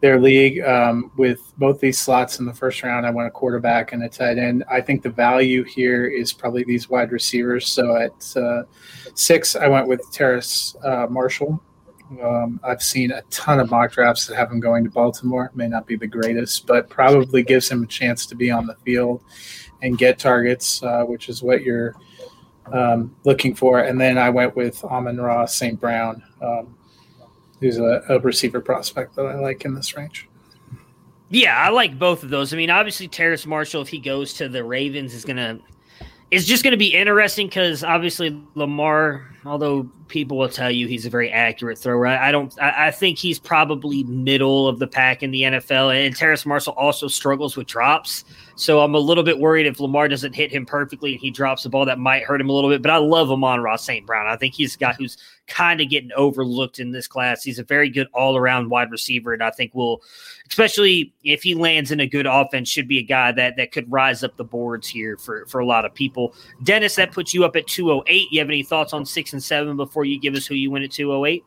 their 0.00 0.20
league 0.20 0.60
um, 0.62 1.12
with 1.16 1.52
both 1.58 1.78
these 1.78 1.98
slots 1.98 2.40
in 2.40 2.46
the 2.46 2.52
first 2.52 2.82
round. 2.82 3.06
I 3.06 3.10
went 3.10 3.28
a 3.28 3.30
quarterback 3.30 3.92
and 3.92 4.02
a 4.02 4.08
tight 4.08 4.36
end. 4.36 4.64
I 4.68 4.80
think 4.80 5.02
the 5.02 5.10
value 5.10 5.62
here 5.62 6.06
is 6.06 6.32
probably 6.32 6.64
these 6.64 6.90
wide 6.90 7.12
receivers. 7.12 7.68
So 7.68 7.96
at 7.96 8.36
uh, 8.36 8.64
six, 9.14 9.54
I 9.54 9.68
went 9.68 9.86
with 9.86 10.02
Terrace 10.10 10.74
uh, 10.82 11.06
Marshall. 11.08 11.62
Um, 12.20 12.60
I've 12.62 12.82
seen 12.82 13.12
a 13.12 13.22
ton 13.30 13.60
of 13.60 13.70
mock 13.70 13.92
drafts 13.92 14.26
that 14.26 14.36
have 14.36 14.50
him 14.50 14.60
going 14.60 14.84
to 14.84 14.90
Baltimore. 14.90 15.50
May 15.54 15.68
not 15.68 15.86
be 15.86 15.96
the 15.96 16.06
greatest, 16.06 16.66
but 16.66 16.88
probably 16.88 17.42
gives 17.42 17.70
him 17.70 17.82
a 17.82 17.86
chance 17.86 18.26
to 18.26 18.34
be 18.34 18.50
on 18.50 18.66
the 18.66 18.74
field 18.84 19.22
and 19.82 19.96
get 19.96 20.18
targets, 20.18 20.82
uh, 20.82 21.04
which 21.04 21.28
is 21.28 21.42
what 21.42 21.62
you're 21.62 21.94
um, 22.72 23.14
looking 23.24 23.54
for. 23.54 23.80
And 23.80 24.00
then 24.00 24.18
I 24.18 24.30
went 24.30 24.56
with 24.56 24.82
Amon-Ra 24.84 25.46
St. 25.46 25.80
Brown. 25.80 26.22
Um, 26.40 26.76
who's 27.62 27.78
a, 27.78 28.02
a 28.08 28.18
receiver 28.18 28.60
prospect 28.60 29.14
that 29.14 29.24
I 29.24 29.36
like 29.36 29.64
in 29.64 29.74
this 29.74 29.96
range. 29.96 30.28
Yeah, 31.30 31.56
I 31.56 31.70
like 31.70 31.98
both 31.98 32.24
of 32.24 32.28
those. 32.28 32.52
I 32.52 32.56
mean, 32.56 32.70
obviously 32.70 33.08
Terrace 33.08 33.46
Marshall, 33.46 33.82
if 33.82 33.88
he 33.88 33.98
goes 33.98 34.34
to 34.34 34.48
the 34.48 34.64
Ravens, 34.64 35.14
is 35.14 35.24
gonna 35.24 35.60
it's 36.30 36.44
just 36.44 36.64
gonna 36.64 36.76
be 36.76 36.92
interesting 36.94 37.46
because 37.46 37.84
obviously 37.84 38.38
Lamar, 38.54 39.31
although 39.44 39.90
people 40.08 40.38
will 40.38 40.48
tell 40.48 40.70
you 40.70 40.86
he's 40.86 41.06
a 41.06 41.10
very 41.10 41.30
accurate 41.30 41.78
thrower, 41.78 42.06
I, 42.06 42.28
I 42.28 42.32
don't 42.32 42.54
I, 42.60 42.88
I, 42.88 42.90
think 42.90 43.18
he's 43.18 43.38
probably 43.38 44.04
middle 44.04 44.68
of 44.68 44.78
the 44.78 44.86
pack 44.86 45.22
in 45.22 45.30
the 45.30 45.42
NFL. 45.42 45.94
And 45.94 46.14
Terrace 46.14 46.46
Marshall 46.46 46.74
also 46.74 47.08
struggles 47.08 47.56
with 47.56 47.66
drops. 47.66 48.24
So 48.54 48.80
I'm 48.80 48.94
a 48.94 48.98
little 48.98 49.24
bit 49.24 49.38
worried 49.38 49.66
if 49.66 49.80
Lamar 49.80 50.08
doesn't 50.08 50.34
hit 50.34 50.52
him 50.52 50.66
perfectly 50.66 51.12
and 51.12 51.20
he 51.20 51.30
drops 51.30 51.62
the 51.62 51.70
ball, 51.70 51.86
that 51.86 51.98
might 51.98 52.22
hurt 52.22 52.40
him 52.40 52.50
a 52.50 52.52
little 52.52 52.70
bit. 52.70 52.82
But 52.82 52.90
I 52.90 52.98
love 52.98 53.30
Amon-Ra 53.30 53.76
St. 53.76 54.06
Brown. 54.06 54.26
I 54.26 54.36
think 54.36 54.54
he's 54.54 54.74
a 54.74 54.78
guy 54.78 54.92
who's 54.92 55.16
kind 55.48 55.80
of 55.80 55.88
getting 55.88 56.12
overlooked 56.12 56.78
in 56.78 56.92
this 56.92 57.08
class. 57.08 57.42
He's 57.42 57.58
a 57.58 57.64
very 57.64 57.88
good 57.88 58.06
all 58.14 58.36
around 58.36 58.70
wide 58.70 58.90
receiver. 58.90 59.32
And 59.32 59.42
I 59.42 59.50
think 59.50 59.74
will, 59.74 60.02
especially 60.48 61.12
if 61.24 61.42
he 61.42 61.54
lands 61.54 61.90
in 61.90 62.00
a 62.00 62.06
good 62.06 62.26
offense, 62.26 62.68
should 62.68 62.86
be 62.86 62.98
a 62.98 63.02
guy 63.02 63.32
that, 63.32 63.56
that 63.56 63.72
could 63.72 63.90
rise 63.90 64.22
up 64.22 64.36
the 64.36 64.44
boards 64.44 64.86
here 64.86 65.16
for, 65.16 65.46
for 65.46 65.58
a 65.58 65.66
lot 65.66 65.84
of 65.84 65.94
people. 65.94 66.34
Dennis, 66.62 66.94
that 66.96 67.12
puts 67.12 67.34
you 67.34 67.44
up 67.44 67.56
at 67.56 67.66
208. 67.66 68.28
You 68.30 68.38
have 68.38 68.48
any 68.48 68.62
thoughts 68.62 68.92
on 68.92 69.04
six 69.04 69.31
and 69.32 69.42
seven 69.42 69.76
before 69.76 70.04
you 70.04 70.18
give 70.18 70.34
us 70.34 70.46
who 70.46 70.54
you 70.54 70.70
win 70.70 70.82
at 70.82 70.92
208? 70.92 71.44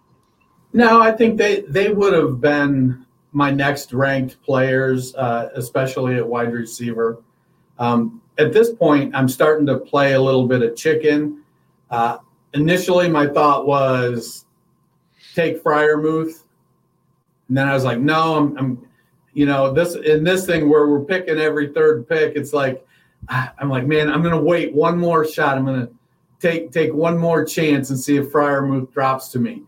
No, 0.74 1.02
I 1.02 1.12
think 1.12 1.38
they, 1.38 1.62
they 1.62 1.90
would 1.90 2.14
have 2.14 2.42
been 2.42 3.06
my 3.32 3.52
next 3.52 3.94
ranked 3.94 4.42
players, 4.42 5.14
uh, 5.16 5.50
especially 5.56 6.16
at 6.16 6.28
wide 6.28 6.54
receiver. 6.54 7.22
Um, 7.80 8.22
at 8.38 8.54
this 8.54 8.74
point, 8.74 9.16
I'm 9.16 9.30
starting 9.30 9.66
to 9.68 9.78
play 9.78 10.14
a 10.14 10.22
little 10.22 10.48
bit 10.48 10.62
of 10.62 10.76
chicken. 10.76 11.44
Uh, 11.90 12.18
initially, 12.54 13.10
my 13.10 13.28
thought 13.28 13.68
was 13.68 14.46
take 15.34 15.62
Freiermuth 15.64 16.44
And 17.48 17.58
then 17.58 17.68
I 17.68 17.74
was 17.74 17.84
like, 17.84 18.00
no, 18.00 18.36
I'm, 18.36 18.58
I'm 18.58 18.88
you 19.34 19.46
know, 19.46 19.74
this 19.74 19.96
in 19.96 20.24
this 20.24 20.46
thing 20.46 20.70
where 20.70 20.88
we're 20.88 21.04
picking 21.04 21.38
every 21.38 21.74
third 21.74 22.08
pick, 22.08 22.36
it's 22.36 22.54
like 22.54 22.86
I'm 23.30 23.70
like, 23.70 23.86
man, 23.86 24.10
I'm 24.10 24.24
gonna 24.24 24.42
wait 24.42 24.74
one 24.74 24.98
more 24.98 25.28
shot. 25.28 25.58
I'm 25.58 25.66
gonna 25.66 25.90
take 26.40 26.72
take 26.72 26.94
one 26.94 27.18
more 27.18 27.46
chance 27.46 27.90
and 27.90 28.00
see 28.00 28.18
if 28.18 28.32
Freiermuth 28.32 28.92
drops 28.92 29.30
to 29.30 29.40
me. 29.40 29.64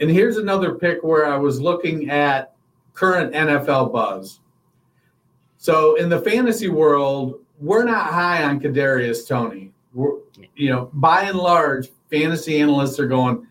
And 0.00 0.10
here's 0.10 0.36
another 0.36 0.74
pick 0.74 1.02
where 1.02 1.26
I 1.26 1.36
was 1.36 1.60
looking 1.60 2.10
at 2.10 2.54
current 2.94 3.34
NFL 3.34 3.92
buzz. 3.92 4.40
So 5.56 5.96
in 5.96 6.08
the 6.08 6.20
fantasy 6.20 6.68
world, 6.68 7.40
we're 7.60 7.84
not 7.84 8.12
high 8.12 8.44
on 8.44 8.60
Kadarius 8.60 9.26
Toney. 9.26 9.72
We're, 9.92 10.18
you 10.54 10.70
know, 10.70 10.90
by 10.94 11.22
and 11.22 11.38
large, 11.38 11.88
fantasy 12.10 12.60
analysts 12.60 13.00
are 13.00 13.08
going, 13.08 13.46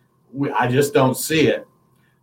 I 0.57 0.67
just 0.67 0.93
don't 0.93 1.17
see 1.17 1.47
it. 1.47 1.67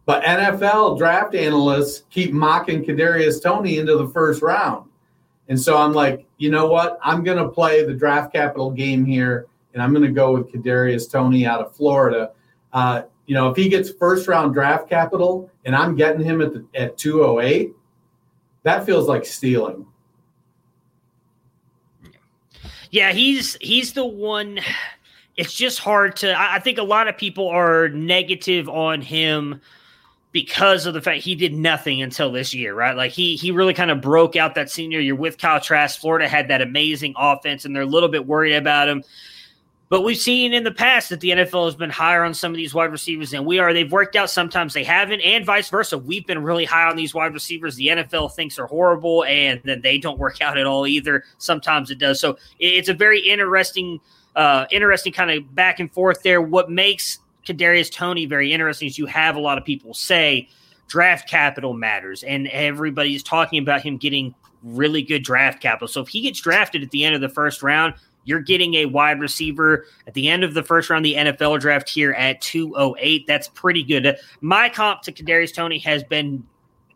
But 0.07 0.23
NFL 0.25 0.99
draft 0.99 1.35
analysts 1.35 2.05
keep 2.11 2.33
mocking 2.33 2.85
Kadarius 2.85 3.43
Toney 3.43 3.79
into 3.79 3.97
the 3.97 4.09
first 4.09 4.43
round. 4.43 4.89
And 5.49 5.61
so 5.61 5.77
I'm 5.77 5.93
like, 5.93 6.27
you 6.39 6.51
know 6.51 6.67
what? 6.67 6.99
I'm 7.03 7.23
going 7.23 7.39
to 7.39 7.49
play 7.49 7.85
the 7.85 7.95
draft 7.95 8.33
capital 8.33 8.71
game 8.71 9.05
here, 9.05 9.47
and 9.75 9.83
I'm 9.83 9.93
going 9.93 10.05
to 10.05 10.13
go 10.13 10.33
with 10.33 10.51
Kadarius 10.51 11.11
Toney 11.11 11.45
out 11.45 11.61
of 11.61 11.77
Florida. 11.77 12.31
Uh, 12.73 13.03
you 13.27 13.35
know, 13.35 13.51
if 13.51 13.57
he 13.57 13.69
gets 13.69 13.91
first 13.91 14.29
round 14.29 14.55
draft 14.55 14.89
capital 14.89 15.51
and 15.65 15.75
I'm 15.75 15.97
getting 15.97 16.25
him 16.25 16.41
at 16.41 16.53
the, 16.53 16.65
at 16.75 16.97
208, 16.97 17.73
that 18.63 18.87
feels 18.87 19.09
like 19.09 19.27
stealing. 19.27 19.87
Yeah, 22.91 23.13
he's 23.13 23.57
he's 23.61 23.93
the 23.93 24.05
one. 24.05 24.61
It's 25.37 25.53
just 25.53 25.81
hard 25.81 26.15
to. 26.17 26.39
I 26.39 26.61
think 26.61 26.79
a 26.79 26.85
lot 26.85 27.09
of 27.09 27.19
people 27.19 27.49
are 27.49 27.89
negative 27.89 28.69
on 28.69 29.03
him 29.03 29.61
because 30.31 30.87
of 30.87 30.95
the 30.95 31.03
fact 31.03 31.23
he 31.23 31.35
did 31.35 31.53
nothing 31.53 32.03
until 32.03 32.31
this 32.31 32.55
year, 32.55 32.73
right? 32.73 32.97
Like 32.97 33.11
he 33.11 33.35
he 33.35 33.51
really 33.51 33.75
kind 33.75 33.91
of 33.91 34.01
broke 34.01 34.37
out 34.37 34.55
that 34.55 34.71
senior 34.71 35.01
year 35.01 35.17
with 35.17 35.39
Kyle 35.39 35.61
Trask. 35.61 36.01
Florida 36.01 36.29
had 36.29 36.49
that 36.49 36.63
amazing 36.63 37.15
offense, 37.17 37.65
and 37.65 37.75
they're 37.75 37.83
a 37.83 37.87
little 37.87 38.09
bit 38.09 38.27
worried 38.27 38.55
about 38.55 38.89
him. 38.89 39.03
But 39.95 40.03
we've 40.03 40.19
seen 40.19 40.53
in 40.53 40.65
the 40.65 40.73
past 40.73 41.11
that 41.11 41.21
the 41.21 41.31
NFL 41.31 41.67
has 41.67 41.77
been 41.77 41.89
higher 41.89 42.25
on 42.25 42.35
some 42.35 42.51
of 42.51 42.57
these 42.57 42.75
wide 42.75 42.91
receivers 42.91 43.31
than 43.31 43.45
we 43.45 43.61
are. 43.61 43.73
They've 43.73 43.93
worked 43.93 44.17
out. 44.17 44.29
Sometimes 44.29 44.75
they 44.75 44.83
haven't, 44.83 45.21
and 45.21 45.47
vice 45.47 45.69
versa. 45.69 45.97
We've 45.97 46.27
been 46.27 46.43
really 46.43 46.65
high 46.65 46.91
on 46.91 46.97
these 46.97 47.15
wide 47.15 47.33
receivers. 47.33 47.77
The 47.77 47.87
NFL 47.87 48.35
thinks 48.35 48.59
are 48.59 48.67
horrible, 48.67 49.23
and 49.23 49.61
then 49.63 49.83
they 49.83 49.99
don't 49.99 50.19
work 50.19 50.41
out 50.41 50.59
at 50.59 50.67
all 50.67 50.85
either. 50.85 51.23
Sometimes 51.39 51.93
it 51.93 51.99
does. 51.99 52.19
So 52.19 52.37
it's 52.59 52.89
a 52.89 52.93
very 52.93 53.21
interesting, 53.21 54.01
uh, 54.35 54.67
interesting 54.73 55.13
kind 55.13 55.31
of 55.31 55.55
back 55.55 55.79
and 55.79 55.93
forth 55.93 56.25
there. 56.25 56.43
What 56.43 56.73
makes 56.73 57.21
Kadarius 57.47 57.89
Toney 57.89 58.27
very 58.27 58.53
interesting 58.53 58.89
is 58.89 58.99
you 58.99 59.07
have 59.07 59.37
a 59.37 59.41
lot 59.41 59.59
of 59.59 59.65
people 59.65 59.95
say 59.95 60.49
draft 60.89 61.29
capital 61.29 61.73
matters, 61.73 62.25
and 62.25 62.49
everybody's 62.49 63.23
talking 63.23 63.63
about 63.63 63.83
him 63.83 63.99
getting 63.99 64.35
really 64.65 65.03
good 65.03 65.23
draft 65.23 65.61
capital. 65.61 65.87
So 65.87 66.01
if 66.01 66.09
he 66.09 66.23
gets 66.23 66.41
drafted 66.41 66.83
at 66.83 66.91
the 66.91 67.05
end 67.05 67.15
of 67.15 67.21
the 67.21 67.29
first 67.29 67.63
round, 67.63 67.95
you're 68.25 68.41
getting 68.41 68.75
a 68.75 68.87
wide 68.87 69.21
receiver 69.21 69.87
at 70.07 70.15
the 70.15 70.29
end 70.29 70.45
of 70.45 70.55
the 70.55 70.63
first 70.63 70.91
round, 70.91 71.05
of 71.07 71.13
the 71.13 71.17
NFL 71.17 71.61
draft 71.61 71.89
here 71.89 72.13
at 72.13 72.41
208. 72.41 73.27
That's 73.27 73.49
pretty 73.49 73.83
good. 73.83 74.17
My 74.41 74.69
comp 74.69 75.03
to 75.03 75.13
Kadarius 75.13 75.55
Toney 75.55 75.79
has 75.79 76.03
been 76.05 76.45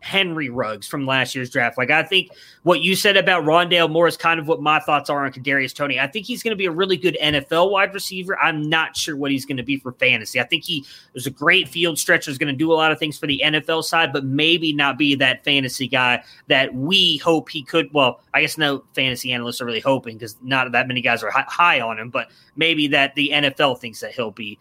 Henry 0.00 0.48
Ruggs 0.48 0.86
from 0.86 1.06
last 1.06 1.34
year's 1.34 1.50
draft. 1.50 1.76
Like 1.76 1.90
I 1.90 2.02
think 2.02 2.30
what 2.62 2.82
you 2.82 2.94
said 2.94 3.16
about 3.16 3.44
Rondale 3.44 3.90
Moore 3.90 4.06
is 4.06 4.16
kind 4.16 4.38
of 4.38 4.46
what 4.46 4.62
my 4.62 4.78
thoughts 4.80 5.10
are 5.10 5.24
on 5.24 5.32
Kadarius 5.32 5.74
Toney. 5.74 5.98
I 5.98 6.06
think 6.06 6.26
he's 6.26 6.42
going 6.42 6.52
to 6.52 6.56
be 6.56 6.66
a 6.66 6.70
really 6.70 6.96
good 6.96 7.16
NFL 7.20 7.70
wide 7.70 7.92
receiver. 7.92 8.38
I'm 8.38 8.68
not 8.68 8.96
sure 8.96 9.16
what 9.16 9.30
he's 9.30 9.44
going 9.44 9.56
to 9.56 9.62
be 9.62 9.78
for 9.78 9.92
fantasy. 9.92 10.40
I 10.40 10.44
think 10.44 10.64
he 10.64 10.84
was 11.14 11.26
a 11.26 11.30
great 11.30 11.68
field 11.68 11.98
stretcher, 11.98 12.30
is 12.30 12.38
going 12.38 12.52
to 12.52 12.56
do 12.56 12.72
a 12.72 12.74
lot 12.74 12.92
of 12.92 12.98
things 12.98 13.18
for 13.18 13.26
the 13.26 13.42
NFL 13.44 13.84
side, 13.84 14.12
but 14.12 14.24
maybe 14.24 14.72
not 14.72 14.98
be 14.98 15.14
that 15.16 15.44
fantasy 15.44 15.88
guy 15.88 16.22
that 16.46 16.74
we 16.74 17.16
hope 17.18 17.48
he 17.48 17.62
could. 17.62 17.92
Well, 17.92 18.20
I 18.34 18.42
guess 18.42 18.56
no 18.56 18.84
fantasy 18.94 19.32
analysts 19.32 19.60
are 19.60 19.66
really 19.66 19.80
hoping 19.80 20.16
because 20.16 20.36
not 20.42 20.70
that 20.72 20.88
many 20.88 21.00
guys 21.00 21.22
are 21.22 21.30
high 21.30 21.80
on 21.80 21.98
him, 21.98 22.10
but 22.10 22.30
maybe 22.56 22.88
that 22.88 23.14
the 23.14 23.30
NFL 23.32 23.78
thinks 23.80 24.00
that 24.00 24.12
he'll 24.12 24.30
be. 24.30 24.58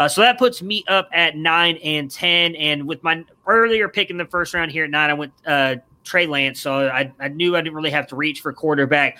Uh, 0.00 0.08
so 0.08 0.22
that 0.22 0.38
puts 0.38 0.62
me 0.62 0.82
up 0.88 1.10
at 1.12 1.36
nine 1.36 1.76
and 1.84 2.10
ten. 2.10 2.54
And 2.56 2.86
with 2.88 3.02
my 3.02 3.22
earlier 3.50 3.88
pick 3.88 4.10
in 4.10 4.16
the 4.16 4.24
first 4.26 4.54
round 4.54 4.70
here 4.70 4.84
at 4.84 4.90
nine, 4.90 5.10
I 5.10 5.14
went 5.14 5.32
uh, 5.46 5.76
Trey 6.04 6.26
Lance. 6.26 6.60
So 6.60 6.88
I, 6.88 7.12
I 7.18 7.28
knew 7.28 7.56
I 7.56 7.60
didn't 7.60 7.74
really 7.74 7.90
have 7.90 8.06
to 8.08 8.16
reach 8.16 8.40
for 8.40 8.52
quarterback. 8.52 9.18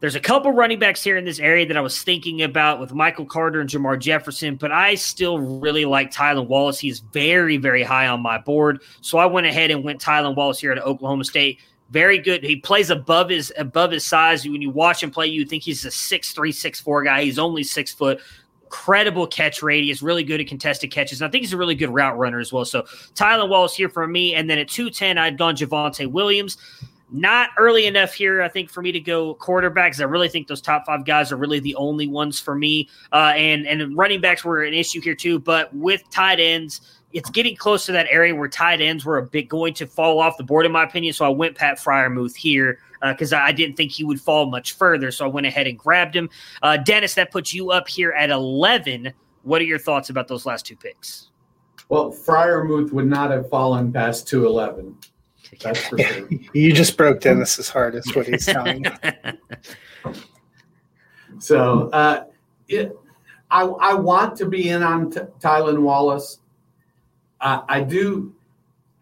There's 0.00 0.14
a 0.14 0.20
couple 0.20 0.52
running 0.52 0.78
backs 0.78 1.02
here 1.02 1.16
in 1.16 1.24
this 1.24 1.40
area 1.40 1.66
that 1.66 1.76
I 1.76 1.80
was 1.80 2.00
thinking 2.04 2.42
about 2.42 2.78
with 2.78 2.92
Michael 2.94 3.26
Carter 3.26 3.60
and 3.60 3.68
Jermar 3.68 3.98
Jefferson, 3.98 4.54
but 4.54 4.70
I 4.70 4.94
still 4.94 5.40
really 5.40 5.84
like 5.84 6.12
Tylan 6.12 6.46
Wallace. 6.46 6.78
He's 6.78 7.00
very, 7.00 7.56
very 7.56 7.82
high 7.82 8.06
on 8.06 8.20
my 8.20 8.38
board. 8.38 8.80
So 9.00 9.18
I 9.18 9.26
went 9.26 9.48
ahead 9.48 9.72
and 9.72 9.82
went 9.82 10.00
Tylan 10.00 10.36
Wallace 10.36 10.60
here 10.60 10.70
at 10.70 10.78
Oklahoma 10.78 11.24
State. 11.24 11.58
Very 11.90 12.18
good. 12.18 12.44
He 12.44 12.56
plays 12.56 12.90
above 12.90 13.28
his 13.30 13.52
above 13.56 13.90
his 13.90 14.06
size. 14.06 14.46
When 14.46 14.62
you 14.62 14.70
watch 14.70 15.02
him 15.02 15.10
play, 15.10 15.26
you 15.26 15.44
think 15.44 15.64
he's 15.64 15.84
a 15.84 15.90
six 15.90 16.32
three, 16.32 16.52
six 16.52 16.78
four 16.78 17.02
guy. 17.02 17.24
He's 17.24 17.38
only 17.38 17.64
six 17.64 17.92
foot 17.92 18.20
incredible 18.68 19.26
catch 19.26 19.62
radius, 19.62 20.02
really 20.02 20.22
good 20.22 20.40
at 20.40 20.46
contested 20.46 20.90
catches. 20.90 21.22
And 21.22 21.28
I 21.28 21.30
think 21.30 21.42
he's 21.42 21.54
a 21.54 21.56
really 21.56 21.74
good 21.74 21.88
route 21.88 22.18
runner 22.18 22.38
as 22.38 22.52
well. 22.52 22.66
So 22.66 22.82
Tylan 23.14 23.48
Wallace 23.48 23.74
here 23.74 23.88
for 23.88 24.06
me. 24.06 24.34
And 24.34 24.48
then 24.48 24.58
at 24.58 24.68
210, 24.68 25.16
I'd 25.16 25.38
gone 25.38 25.56
Javonte 25.56 26.10
Williams. 26.10 26.58
Not 27.10 27.48
early 27.56 27.86
enough 27.86 28.12
here, 28.12 28.42
I 28.42 28.48
think, 28.48 28.68
for 28.68 28.82
me 28.82 28.92
to 28.92 29.00
go 29.00 29.34
quarterbacks. 29.36 29.98
I 29.98 30.04
really 30.04 30.28
think 30.28 30.46
those 30.46 30.60
top 30.60 30.84
five 30.84 31.06
guys 31.06 31.32
are 31.32 31.36
really 31.36 31.58
the 31.58 31.74
only 31.76 32.06
ones 32.06 32.38
for 32.38 32.54
me. 32.54 32.90
Uh, 33.10 33.32
and 33.34 33.66
and 33.66 33.96
running 33.96 34.20
backs 34.20 34.44
were 34.44 34.62
an 34.62 34.74
issue 34.74 35.00
here 35.00 35.14
too. 35.14 35.38
But 35.38 35.74
with 35.74 36.02
tight 36.10 36.38
ends, 36.38 36.82
it's 37.14 37.30
getting 37.30 37.56
close 37.56 37.86
to 37.86 37.92
that 37.92 38.08
area 38.10 38.34
where 38.34 38.48
tight 38.48 38.82
ends 38.82 39.06
were 39.06 39.16
a 39.16 39.22
bit 39.22 39.48
going 39.48 39.72
to 39.74 39.86
fall 39.86 40.20
off 40.20 40.36
the 40.36 40.44
board, 40.44 40.66
in 40.66 40.72
my 40.72 40.84
opinion. 40.84 41.14
So 41.14 41.24
I 41.24 41.30
went 41.30 41.56
Pat 41.56 41.78
Freiermuth 41.78 42.36
here 42.36 42.78
because 43.02 43.32
uh, 43.32 43.38
I 43.38 43.52
didn't 43.52 43.76
think 43.76 43.90
he 43.92 44.04
would 44.04 44.20
fall 44.20 44.46
much 44.46 44.74
further. 44.74 45.10
So 45.10 45.24
I 45.24 45.28
went 45.28 45.46
ahead 45.46 45.66
and 45.66 45.78
grabbed 45.78 46.14
him. 46.14 46.30
Uh, 46.62 46.76
Dennis, 46.76 47.14
that 47.14 47.30
puts 47.30 47.54
you 47.54 47.70
up 47.70 47.88
here 47.88 48.12
at 48.12 48.30
11. 48.30 49.12
What 49.42 49.60
are 49.60 49.64
your 49.64 49.78
thoughts 49.78 50.10
about 50.10 50.28
those 50.28 50.46
last 50.46 50.66
two 50.66 50.76
picks? 50.76 51.30
Well, 51.88 52.10
Freiermuth 52.10 52.92
would 52.92 53.06
not 53.06 53.30
have 53.30 53.48
fallen 53.48 53.92
past 53.92 54.28
211. 54.28 54.96
That's 55.62 55.86
for 55.86 55.98
sure. 55.98 56.28
you 56.52 56.72
just 56.72 56.96
broke 56.96 57.20
Dennis's 57.20 57.68
heart, 57.68 57.94
is 57.94 58.14
what 58.14 58.26
he's 58.26 58.44
telling 58.44 58.84
you. 58.84 60.12
so, 61.38 61.88
uh, 61.90 62.24
it, 62.68 62.96
I, 63.50 63.62
I 63.62 63.94
want 63.94 64.36
to 64.36 64.46
be 64.46 64.68
in 64.68 64.82
on 64.82 65.10
T- 65.10 65.20
Tylan 65.40 65.80
Wallace. 65.80 66.40
Uh, 67.40 67.62
I 67.68 67.80
do 67.82 68.34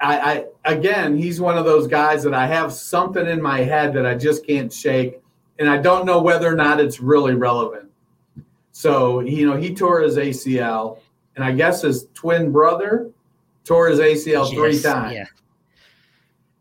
I, 0.01 0.18
I 0.18 0.44
again, 0.67 1.17
he's 1.17 1.41
one 1.41 1.57
of 1.57 1.64
those 1.64 1.87
guys 1.87 2.23
that 2.25 2.35
I 2.35 2.47
have 2.47 2.73
something 2.73 3.27
in 3.27 3.41
my 3.41 3.61
head 3.61 3.95
that 3.95 4.05
I 4.05 4.14
just 4.14 4.47
can't 4.47 4.73
shake, 4.73 5.23
and 5.59 5.71
I 5.71 5.79
don't 5.79 6.05
know 6.05 6.21
whether 6.21 6.47
or 6.47 6.57
not 6.57 6.81
it's 6.81 7.01
really 7.01 7.35
relevant. 7.35 7.91
So 8.73 9.21
you 9.21 9.49
know, 9.49 9.57
he 9.57 9.75
tore 9.75 10.01
his 10.01 10.17
ACL, 10.17 10.99
and 11.37 11.45
I 11.45 11.53
guess 11.53 11.83
his 11.83 12.09
twin 12.12 12.53
brother 12.53 13.11
tore 13.64 13.89
his 13.89 14.01
ACL 14.01 14.51
yes, 14.51 14.51
three 14.51 14.81
times. 14.81 15.14
Yeah. 15.14 15.25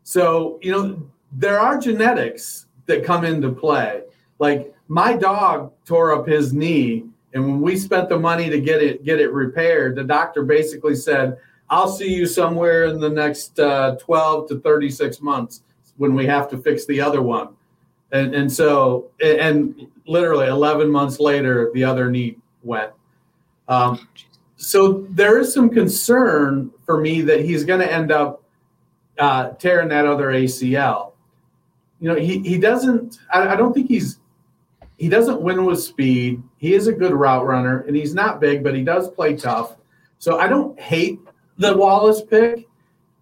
So 0.02 0.58
you 0.62 0.72
know, 0.72 1.02
there 1.32 1.60
are 1.60 1.78
genetics 1.78 2.66
that 2.86 3.04
come 3.04 3.24
into 3.24 3.50
play. 3.50 4.02
Like 4.38 4.74
my 4.88 5.14
dog 5.16 5.72
tore 5.84 6.14
up 6.14 6.26
his 6.26 6.52
knee, 6.52 7.04
and 7.34 7.44
when 7.44 7.60
we 7.60 7.76
spent 7.76 8.08
the 8.08 8.18
money 8.18 8.48
to 8.48 8.60
get 8.60 8.82
it 8.82 9.04
get 9.04 9.20
it 9.20 9.32
repaired, 9.32 9.96
the 9.96 10.04
doctor 10.04 10.42
basically 10.42 10.94
said 10.94 11.36
I'll 11.68 11.88
see 11.88 12.12
you 12.12 12.26
somewhere 12.26 12.84
in 12.84 13.00
the 13.00 13.08
next 13.08 13.58
uh, 13.58 13.96
12 13.96 14.48
to 14.48 14.60
36 14.60 15.20
months 15.20 15.62
when 15.96 16.14
we 16.14 16.26
have 16.26 16.48
to 16.50 16.58
fix 16.58 16.86
the 16.86 17.00
other 17.00 17.22
one. 17.22 17.54
And, 18.12 18.34
and 18.34 18.52
so, 18.52 19.10
and 19.20 19.88
literally 20.06 20.46
11 20.46 20.88
months 20.88 21.18
later, 21.18 21.70
the 21.74 21.82
other 21.84 22.10
knee 22.10 22.38
went. 22.62 22.92
Um, 23.68 24.08
so 24.56 25.06
there 25.10 25.38
is 25.38 25.52
some 25.52 25.68
concern 25.68 26.70
for 26.84 27.00
me 27.00 27.20
that 27.22 27.40
he's 27.40 27.64
going 27.64 27.80
to 27.80 27.92
end 27.92 28.12
up 28.12 28.42
uh, 29.18 29.50
tearing 29.50 29.88
that 29.88 30.06
other 30.06 30.28
ACL. 30.28 31.12
You 32.00 32.10
know, 32.10 32.16
he, 32.16 32.38
he 32.40 32.58
doesn't, 32.58 33.18
I, 33.32 33.48
I 33.48 33.56
don't 33.56 33.72
think 33.72 33.88
he's, 33.88 34.18
he 34.98 35.08
doesn't 35.08 35.40
win 35.40 35.64
with 35.64 35.80
speed. 35.82 36.42
He 36.58 36.74
is 36.74 36.86
a 36.86 36.92
good 36.92 37.12
route 37.12 37.44
runner 37.44 37.80
and 37.82 37.96
he's 37.96 38.14
not 38.14 38.40
big, 38.40 38.62
but 38.62 38.74
he 38.74 38.82
does 38.82 39.10
play 39.10 39.36
tough. 39.36 39.76
So 40.18 40.38
I 40.38 40.46
don't 40.46 40.78
hate 40.78 41.20
the 41.58 41.76
Wallace 41.76 42.22
pick. 42.22 42.68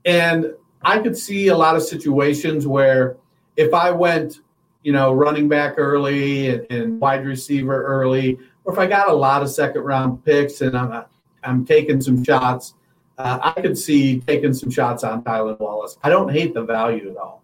And 0.05 0.55
I 0.82 0.99
could 0.99 1.16
see 1.16 1.49
a 1.49 1.57
lot 1.57 1.76
of 1.76 1.82
situations 1.82 2.66
where 2.66 3.16
if 3.57 3.72
I 3.72 3.91
went, 3.91 4.41
you 4.82 4.93
know, 4.93 5.12
running 5.12 5.49
back 5.49 5.74
early 5.78 6.49
and, 6.51 6.66
and 6.70 7.01
wide 7.01 7.24
receiver 7.24 7.85
early, 7.85 8.39
or 8.64 8.72
if 8.72 8.78
I 8.78 8.87
got 8.87 9.09
a 9.09 9.14
lot 9.14 9.43
of 9.43 9.51
second 9.51 9.82
round 9.82 10.24
picks 10.24 10.61
and 10.61 10.76
I'm, 10.76 11.05
I'm 11.43 11.64
taking 11.64 12.01
some 12.01 12.22
shots, 12.22 12.74
uh, 13.16 13.39
I 13.43 13.61
could 13.61 13.78
see 13.78 14.20
taking 14.20 14.53
some 14.53 14.70
shots 14.70 15.05
on 15.05 15.22
Tylan 15.22 15.59
Wallace. 15.59 15.99
I 16.03 16.11
don't 16.11 16.30
hate 16.30 16.53
the 16.53 16.62
value 16.62 17.11
at 17.11 17.16
all. 17.16 17.43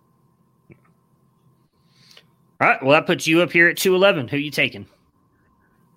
All 2.60 2.68
right. 2.68 2.82
Well, 2.82 2.92
that 2.92 3.06
puts 3.06 3.26
you 3.26 3.40
up 3.40 3.52
here 3.52 3.68
at 3.68 3.78
211. 3.78 4.28
Who 4.28 4.36
are 4.36 4.40
you 4.40 4.50
taking? 4.50 4.86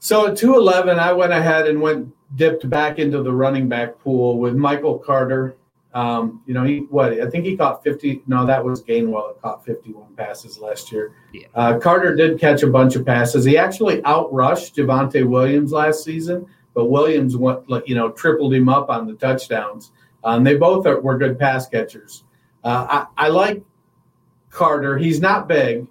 So 0.04 0.28
at 0.28 0.36
211, 0.36 0.99
I 0.99 1.14
went 1.14 1.32
ahead 1.32 1.66
and 1.66 1.80
went 1.80 2.14
dipped 2.36 2.70
back 2.70 2.99
into 2.99 3.24
the 3.24 3.32
running 3.32 3.70
back 3.70 3.97
pool 3.99 4.38
with 4.38 4.54
Michael 4.54 4.99
Carter. 4.99 5.56
Um, 5.93 6.41
you 6.45 6.54
know, 6.54 6.66
he 6.66 6.80
what 6.89 7.14
I 7.14 7.30
think 7.30 7.45
he 7.45 7.56
caught 7.56 7.86
50. 7.86 8.24
No, 8.28 8.45
that 8.45 8.62
was 8.62 8.84
Gainwell 8.84 9.34
that 9.34 9.41
caught 9.41 9.64
51 9.64 10.14
passes 10.18 10.60
last 10.60 10.91
year. 10.91 11.14
Yeah. 11.32 11.47
Uh, 11.56 11.80
Carter 11.80 12.18
did 12.18 12.38
catch 12.38 12.64
a 12.64 12.68
bunch 12.68 12.97
of 12.97 13.06
passes. 13.06 13.45
He 13.45 13.58
actually 13.58 14.01
outrushed 14.01 14.76
Javonte 14.76 15.26
Williams 15.26 15.72
last 15.72 16.04
season, 16.04 16.47
but 16.74 16.88
Williams 16.88 17.38
went, 17.38 17.70
like, 17.70 17.88
you 17.88 17.95
know, 17.95 18.12
tripled 18.12 18.54
him 18.54 18.68
up 18.68 18.89
on 18.89 19.08
the 19.08 19.14
touchdowns. 19.14 19.93
Um, 20.26 20.43
they 20.43 20.58
both 20.58 20.86
are, 20.86 20.99
were 20.99 21.18
good 21.18 21.39
pass 21.39 21.70
catchers. 21.70 22.26
Uh, 22.62 23.06
I, 23.18 23.28
I 23.28 23.30
like 23.30 23.64
Carter. 24.49 24.97
He's 24.97 25.22
not 25.22 25.47
big, 25.47 25.88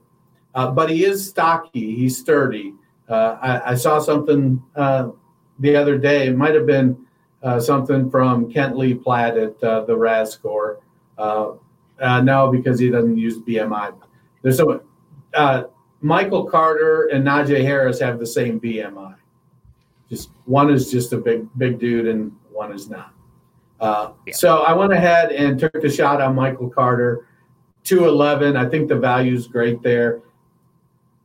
uh, 0.55 0.71
but 0.71 0.91
he 0.91 1.07
is 1.07 1.27
stocky. 1.27 1.95
He's 1.95 2.19
sturdy. 2.19 2.75
Uh, 3.13 3.39
I, 3.43 3.73
I, 3.73 3.75
saw 3.75 3.99
something 3.99 4.63
uh, 4.75 5.11
the 5.59 5.77
other 5.77 5.99
day. 5.99 6.29
It 6.29 6.35
might 6.35 6.55
have 6.55 6.65
been 6.65 6.97
uh, 7.43 7.61
something 7.61 8.11
from 8.11 8.51
Kent 8.51 8.79
Lee 8.79 8.95
Platt 8.95 9.37
at 9.37 9.63
uh, 9.63 9.85
the 9.85 9.95
RAS 9.95 10.33
score. 10.33 10.81
Uh, 11.19 11.53
no, 12.01 12.51
because 12.51 12.79
he 12.79 12.89
doesn't 12.89 13.19
use 13.19 13.39
BMI. 13.39 13.95
There's 14.41 14.57
so 14.57 14.83
Michael 16.01 16.47
Carter 16.47 17.09
and 17.09 17.27
Najee 17.27 17.63
Harris 17.63 18.01
have 18.01 18.19
the 18.19 18.27
same 18.27 18.59
BMI. 18.59 19.17
Just 20.09 20.31
one 20.47 20.71
is 20.71 20.91
just 20.91 21.13
a 21.13 21.19
big 21.19 21.47
big 21.59 21.79
dude, 21.79 22.07
and 22.07 22.33
one 22.51 22.73
is 22.73 22.89
not. 22.89 23.13
Uh, 23.79 24.13
yeah. 24.27 24.33
So 24.35 24.63
I 24.63 24.73
went 24.73 24.95
ahead 24.95 25.33
and 25.33 25.61
took 25.61 25.73
the 25.73 25.91
shot 25.91 26.23
on 26.23 26.35
Michael 26.35 26.71
Carter, 26.71 27.27
211. 27.85 28.57
I 28.57 28.67
think 28.71 28.89
the 28.89 28.97
value 28.97 29.35
is 29.35 29.47
great 29.47 29.83
there. 29.83 30.23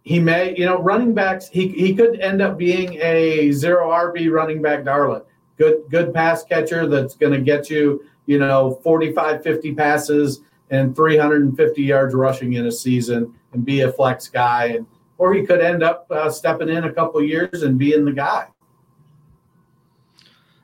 He 0.08 0.22
may, 0.22 0.56
you 0.56 0.64
know, 0.64 0.82
running 0.82 1.14
backs, 1.14 1.50
he, 1.50 1.68
he 1.68 1.94
could 1.94 2.22
end 2.22 2.42
up 2.42 2.58
being 2.58 2.94
a 3.02 3.52
zero 3.52 3.90
RB 3.90 4.32
running 4.32 4.62
back 4.62 4.86
darling. 4.86 5.22
Good, 5.58 5.84
good 5.90 6.14
pass 6.14 6.46
catcher 6.46 6.88
that's 6.88 7.18
going 7.18 7.34
to 7.34 7.42
get 7.42 7.70
you, 7.70 8.06
you 8.26 8.40
know, 8.40 8.80
45, 8.86 9.44
50 9.44 9.76
passes 9.76 10.44
and 10.70 10.96
350 10.96 11.82
yards 11.84 12.16
rushing 12.16 12.54
in 12.54 12.68
a 12.68 12.72
season 12.72 13.34
and 13.52 13.66
be 13.66 13.82
a 13.82 13.92
flex 13.92 14.30
guy. 14.30 14.68
And, 14.68 14.88
or 15.18 15.34
he 15.34 15.46
could 15.46 15.60
end 15.60 15.84
up 15.84 16.08
uh, 16.10 16.30
stepping 16.30 16.70
in 16.70 16.86
a 16.86 16.94
couple 16.94 17.22
years 17.22 17.64
and 17.64 17.78
being 17.78 18.06
the 18.06 18.14
guy. 18.14 18.48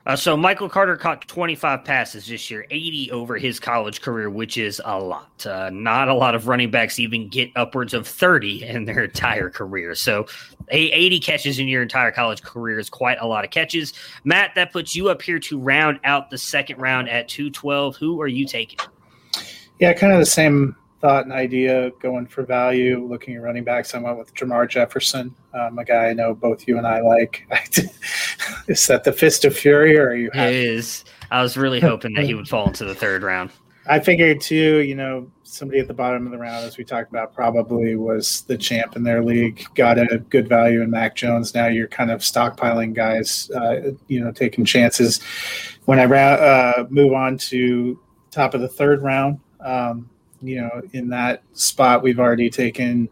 Uh, 0.06 0.14
so 0.14 0.36
Michael 0.36 0.68
Carter 0.68 0.96
caught 0.96 1.26
25 1.28 1.82
passes 1.82 2.26
this 2.26 2.50
year, 2.50 2.66
80 2.70 3.10
over 3.10 3.38
his 3.38 3.58
college 3.58 4.02
career, 4.02 4.28
which 4.28 4.58
is 4.58 4.80
a 4.84 4.98
lot. 4.98 5.46
Uh, 5.46 5.70
not 5.72 6.08
a 6.08 6.14
lot 6.14 6.34
of 6.34 6.46
running 6.46 6.70
backs 6.70 6.98
even 6.98 7.28
get 7.28 7.50
upwards 7.56 7.94
of 7.94 8.06
30 8.06 8.64
in 8.64 8.84
their 8.84 9.04
entire 9.04 9.48
career. 9.48 9.94
So 9.94 10.26
80 10.68 11.20
catches 11.20 11.58
in 11.58 11.68
your 11.68 11.82
entire 11.82 12.12
college 12.12 12.42
career 12.42 12.78
is 12.78 12.90
quite 12.90 13.16
a 13.20 13.26
lot 13.26 13.44
of 13.44 13.50
catches. 13.50 13.94
Matt, 14.24 14.54
that 14.56 14.72
puts 14.72 14.94
you 14.94 15.08
up 15.08 15.22
here 15.22 15.38
to 15.38 15.58
round 15.58 16.00
out 16.04 16.28
the 16.28 16.38
second 16.38 16.78
round 16.78 17.08
at 17.08 17.28
212. 17.28 17.96
Who 17.96 18.20
are 18.20 18.28
you 18.28 18.46
taking? 18.46 18.78
Yeah, 19.80 19.94
kind 19.94 20.12
of 20.12 20.18
the 20.18 20.26
same 20.26 20.76
thought 21.04 21.24
and 21.24 21.34
idea 21.34 21.90
going 22.00 22.26
for 22.26 22.44
value, 22.44 23.06
looking 23.06 23.34
at 23.34 23.42
running 23.42 23.62
backs. 23.62 23.94
I 23.94 23.98
went 23.98 24.16
with 24.16 24.34
Jermar 24.34 24.66
Jefferson, 24.66 25.34
um, 25.52 25.78
a 25.78 25.84
guy 25.84 26.06
I 26.06 26.12
know 26.14 26.34
both 26.34 26.66
you 26.66 26.78
and 26.78 26.86
I 26.86 27.02
like. 27.02 27.46
is 28.68 28.86
that 28.86 29.04
the 29.04 29.12
Fist 29.12 29.44
of 29.44 29.54
Fury, 29.54 29.98
or 29.98 30.08
are 30.08 30.14
you? 30.14 30.30
Happy? 30.32 30.54
It 30.54 30.64
is. 30.64 31.04
I 31.30 31.42
was 31.42 31.58
really 31.58 31.78
hoping 31.78 32.14
that 32.14 32.24
he 32.24 32.32
would 32.32 32.48
fall 32.48 32.68
into 32.68 32.86
the 32.86 32.94
third 32.94 33.22
round. 33.22 33.50
I 33.86 34.00
figured 34.00 34.40
too. 34.40 34.78
You 34.78 34.94
know, 34.94 35.30
somebody 35.42 35.78
at 35.78 35.88
the 35.88 35.94
bottom 35.94 36.24
of 36.24 36.32
the 36.32 36.38
round, 36.38 36.64
as 36.64 36.78
we 36.78 36.84
talked 36.84 37.10
about, 37.10 37.34
probably 37.34 37.96
was 37.96 38.40
the 38.42 38.56
champ 38.56 38.96
in 38.96 39.02
their 39.02 39.22
league. 39.22 39.62
Got 39.74 39.98
a 39.98 40.24
good 40.30 40.48
value 40.48 40.80
in 40.80 40.90
Mac 40.90 41.16
Jones. 41.16 41.54
Now 41.54 41.66
you're 41.66 41.86
kind 41.86 42.12
of 42.12 42.22
stockpiling 42.22 42.94
guys. 42.94 43.50
Uh, 43.50 43.92
you 44.08 44.24
know, 44.24 44.32
taking 44.32 44.64
chances. 44.64 45.20
When 45.84 45.98
I 45.98 46.06
ra- 46.06 46.18
uh, 46.18 46.86
move 46.88 47.12
on 47.12 47.36
to 47.50 48.00
top 48.30 48.54
of 48.54 48.62
the 48.62 48.68
third 48.68 49.02
round. 49.02 49.38
Um, 49.60 50.08
you 50.46 50.60
know, 50.60 50.82
in 50.92 51.08
that 51.10 51.42
spot, 51.52 52.02
we've 52.02 52.18
already 52.18 52.50
taken 52.50 53.08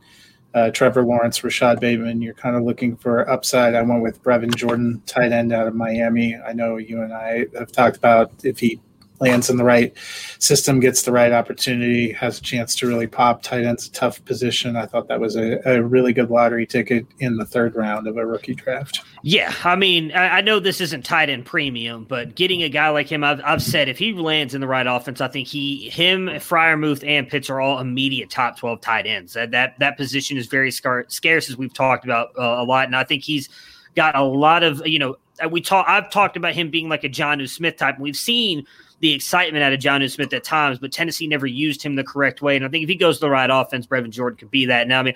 uh, 0.54 0.70
Trevor 0.70 1.04
Lawrence, 1.04 1.42
Rashod 1.42 1.80
Bateman. 1.80 2.20
You're 2.20 2.34
kind 2.34 2.56
of 2.56 2.62
looking 2.62 2.96
for 2.96 3.28
upside. 3.30 3.74
I 3.74 3.82
went 3.82 4.02
with 4.02 4.22
Brevin 4.22 4.54
Jordan, 4.54 5.02
tight 5.06 5.32
end 5.32 5.52
out 5.52 5.66
of 5.66 5.74
Miami. 5.74 6.36
I 6.36 6.52
know 6.52 6.76
you 6.76 7.02
and 7.02 7.12
I 7.12 7.46
have 7.58 7.72
talked 7.72 7.96
about 7.96 8.32
if 8.44 8.58
he 8.58 8.80
lands 9.22 9.48
in 9.48 9.56
the 9.56 9.64
right 9.64 9.96
system, 10.38 10.80
gets 10.80 11.02
the 11.02 11.12
right 11.12 11.32
opportunity, 11.32 12.12
has 12.12 12.38
a 12.38 12.42
chance 12.42 12.74
to 12.76 12.86
really 12.86 13.06
pop. 13.06 13.42
Tight 13.42 13.64
end's 13.64 13.86
a 13.86 13.92
tough 13.92 14.22
position. 14.24 14.76
I 14.76 14.86
thought 14.86 15.08
that 15.08 15.20
was 15.20 15.36
a, 15.36 15.60
a 15.64 15.82
really 15.82 16.12
good 16.12 16.30
lottery 16.30 16.66
ticket 16.66 17.06
in 17.20 17.36
the 17.36 17.46
third 17.46 17.76
round 17.76 18.06
of 18.06 18.16
a 18.16 18.26
rookie 18.26 18.54
draft. 18.54 19.00
Yeah, 19.22 19.54
I 19.64 19.76
mean, 19.76 20.10
I, 20.12 20.38
I 20.38 20.40
know 20.40 20.58
this 20.58 20.80
isn't 20.80 21.04
tight 21.04 21.30
end 21.30 21.46
premium, 21.46 22.04
but 22.04 22.34
getting 22.34 22.62
a 22.64 22.68
guy 22.68 22.88
like 22.88 23.06
him, 23.08 23.22
I've, 23.22 23.40
I've 23.44 23.62
said 23.62 23.88
if 23.88 23.98
he 23.98 24.12
lands 24.12 24.54
in 24.54 24.60
the 24.60 24.66
right 24.66 24.86
offense, 24.86 25.20
I 25.20 25.28
think 25.28 25.46
he, 25.46 25.88
him, 25.88 26.26
Freiermuth, 26.26 27.06
and 27.06 27.28
Pitts 27.28 27.48
are 27.48 27.60
all 27.60 27.78
immediate 27.78 28.30
top 28.30 28.58
twelve 28.58 28.80
tight 28.80 29.06
ends. 29.06 29.34
That 29.34 29.52
that 29.52 29.78
that 29.78 29.96
position 29.96 30.36
is 30.36 30.46
very 30.46 30.72
scar- 30.72 31.06
scarce, 31.08 31.48
as 31.48 31.56
we've 31.56 31.72
talked 31.72 32.04
about 32.04 32.30
uh, 32.36 32.56
a 32.58 32.64
lot, 32.64 32.86
and 32.86 32.96
I 32.96 33.04
think 33.04 33.22
he's 33.22 33.48
got 33.94 34.16
a 34.16 34.22
lot 34.22 34.64
of 34.64 34.84
you 34.86 34.98
know 34.98 35.16
we 35.50 35.60
talk. 35.60 35.86
I've 35.88 36.10
talked 36.10 36.36
about 36.36 36.54
him 36.54 36.70
being 36.70 36.88
like 36.88 37.04
a 37.04 37.08
Jonnu 37.08 37.48
Smith 37.48 37.76
type. 37.76 37.98
We've 37.98 38.16
seen 38.16 38.66
the 39.03 39.12
excitement 39.12 39.64
out 39.64 39.72
of 39.72 39.80
Jonnu 39.80 40.09
Smith 40.09 40.32
at 40.32 40.44
times, 40.44 40.78
but 40.78 40.92
Tennessee 40.92 41.26
never 41.26 41.44
used 41.44 41.82
him 41.82 41.96
the 41.96 42.05
correct 42.05 42.40
way. 42.40 42.55
And 42.55 42.64
I 42.64 42.68
think 42.68 42.84
if 42.84 42.88
he 42.88 42.94
goes 42.94 43.16
to 43.16 43.22
the 43.22 43.30
right 43.30 43.50
offense, 43.53 43.84
Brevin 43.84 44.11
Jordan 44.11 44.38
could 44.38 44.50
be 44.50 44.64
that. 44.66 44.86
Now, 44.86 45.00
I 45.00 45.03
mean, 45.03 45.14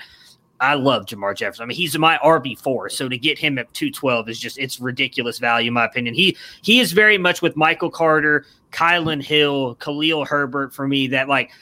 I 0.58 0.74
love 0.74 1.06
Jermar 1.06 1.36
Jefferson. 1.36 1.62
I 1.62 1.66
mean, 1.66 1.76
he's 1.76 1.96
my 1.96 2.18
RB 2.18 2.58
four. 2.58 2.88
So 2.88 3.08
to 3.08 3.16
get 3.16 3.38
him 3.38 3.58
at 3.58 3.72
two 3.74 3.92
twelve 3.92 4.28
is 4.28 4.40
just 4.40 4.58
it's 4.58 4.80
ridiculous 4.80 5.38
value, 5.38 5.68
in 5.68 5.74
my 5.74 5.84
opinion. 5.84 6.16
He 6.16 6.36
he 6.62 6.80
is 6.80 6.92
very 6.92 7.16
much 7.16 7.42
with 7.42 7.56
Michael 7.56 7.90
Carter, 7.90 8.44
Kylin 8.72 9.22
Hill, 9.22 9.76
Khalil 9.76 10.24
Herbert 10.24 10.74
for 10.74 10.88
me 10.88 11.06
that 11.08 11.28
like 11.28 11.52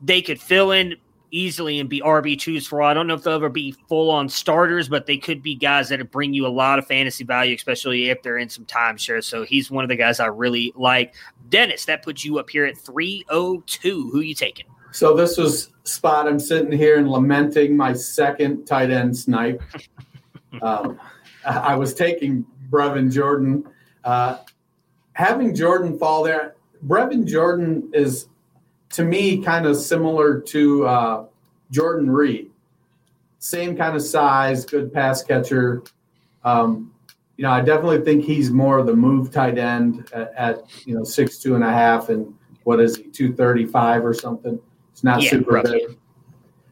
they 0.00 0.22
could 0.22 0.40
fill 0.40 0.70
in 0.70 0.96
easily 1.30 1.80
and 1.80 1.88
be 1.88 2.00
RB 2.00 2.38
twos 2.38 2.66
for 2.66 2.82
all. 2.82 2.88
I 2.88 2.94
don't 2.94 3.06
know 3.06 3.14
if 3.14 3.22
they'll 3.22 3.34
ever 3.34 3.48
be 3.48 3.72
full 3.88 4.10
on 4.10 4.28
starters, 4.28 4.88
but 4.88 5.06
they 5.06 5.16
could 5.16 5.42
be 5.42 5.54
guys 5.54 5.88
that 5.88 6.10
bring 6.10 6.32
you 6.34 6.46
a 6.46 6.48
lot 6.48 6.78
of 6.78 6.86
fantasy 6.86 7.24
value, 7.24 7.54
especially 7.54 8.10
if 8.10 8.22
they're 8.22 8.38
in 8.38 8.48
some 8.48 8.64
timeshare. 8.64 9.22
So 9.22 9.44
he's 9.44 9.70
one 9.70 9.84
of 9.84 9.88
the 9.88 9.96
guys 9.96 10.20
I 10.20 10.26
really 10.26 10.72
like. 10.76 11.14
Dennis, 11.48 11.84
that 11.86 12.02
puts 12.02 12.24
you 12.24 12.38
up 12.38 12.50
here 12.50 12.64
at 12.64 12.78
302. 12.78 14.10
Who 14.10 14.20
you 14.20 14.34
taking? 14.34 14.66
So 14.92 15.14
this 15.14 15.36
was 15.36 15.72
spot. 15.84 16.26
I'm 16.26 16.40
sitting 16.40 16.72
here 16.72 16.98
and 16.98 17.10
lamenting 17.10 17.76
my 17.76 17.92
second 17.92 18.64
tight 18.64 18.90
end 18.90 19.16
snipe. 19.16 19.62
um, 20.62 20.98
I 21.44 21.76
was 21.76 21.94
taking 21.94 22.44
Brevin 22.70 23.12
Jordan. 23.12 23.68
Uh, 24.04 24.38
having 25.12 25.54
Jordan 25.54 25.98
fall 25.98 26.22
there, 26.22 26.56
Brevin 26.86 27.26
Jordan 27.26 27.90
is 27.92 28.28
to 28.90 29.04
me 29.04 29.42
kind 29.42 29.66
of 29.66 29.76
similar 29.76 30.40
to 30.40 30.86
uh, 30.86 31.24
Jordan 31.70 32.10
Reed. 32.10 32.50
Same 33.38 33.76
kind 33.76 33.94
of 33.94 34.02
size, 34.02 34.64
good 34.64 34.92
pass 34.92 35.22
catcher. 35.22 35.82
Um, 36.44 36.92
you 37.36 37.42
know, 37.42 37.50
I 37.50 37.60
definitely 37.60 38.00
think 38.00 38.24
he's 38.24 38.50
more 38.50 38.78
of 38.78 38.86
the 38.86 38.94
move 38.94 39.30
tight 39.30 39.58
end 39.58 40.08
at, 40.12 40.32
at, 40.36 40.86
you 40.86 40.94
know 40.94 41.04
six 41.04 41.38
two 41.38 41.54
and 41.54 41.62
a 41.62 41.70
half 41.70 42.08
and 42.08 42.32
what 42.64 42.80
is 42.80 42.96
he 42.96 43.04
two 43.04 43.34
thirty 43.34 43.66
five 43.66 44.04
or 44.04 44.14
something. 44.14 44.58
It's 44.92 45.04
not 45.04 45.22
yeah, 45.22 45.30
super 45.30 45.62
big. 45.62 45.98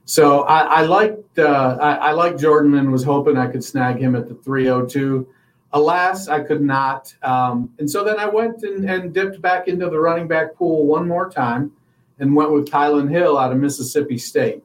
So 0.07 0.43
I, 0.43 0.61
I 0.61 0.83
liked 0.83 1.39
uh, 1.39 1.77
I, 1.81 1.95
I 1.95 2.13
liked 2.13 2.41
Jordan 2.41 2.75
and 2.75 2.91
was 2.91 3.05
hoping 3.05 3.37
I 3.37 3.47
could 3.47 3.63
snag 3.63 3.99
him 3.99 4.17
at 4.17 4.29
the 4.29 4.35
three 4.35 4.69
oh 4.69 4.87
two. 4.87 5.29
Alas, 5.73 6.29
I 6.29 6.41
could 6.41 6.63
not. 6.63 7.13
Um, 7.23 7.71
and 7.81 7.91
so 7.91 8.05
then 8.05 8.19
I 8.19 8.27
went 8.27 8.63
and, 8.63 8.89
and 8.89 9.13
dipped 9.13 9.43
back 9.43 9.67
into 9.67 9.91
the 9.91 9.99
running 9.99 10.29
back 10.29 10.55
pool 10.55 10.87
one 10.87 11.07
more 11.07 11.29
time 11.29 11.73
and 12.19 12.35
went 12.35 12.53
with 12.53 12.67
Kylin 12.67 13.11
Hill 13.11 13.39
out 13.39 13.53
of 13.53 13.59
Mississippi 13.59 14.19
State. 14.19 14.63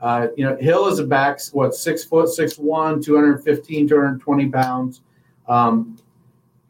Uh, 0.00 0.28
you 0.36 0.44
know, 0.44 0.56
Hill 0.56 0.86
is 0.88 0.98
a 0.98 1.04
back, 1.04 1.40
what, 1.52 1.74
six 1.74 2.04
foot, 2.04 2.28
six 2.28 2.58
one, 2.58 3.02
215, 3.02 3.88
220 3.88 4.48
pounds. 4.48 5.02
Um, 5.48 5.96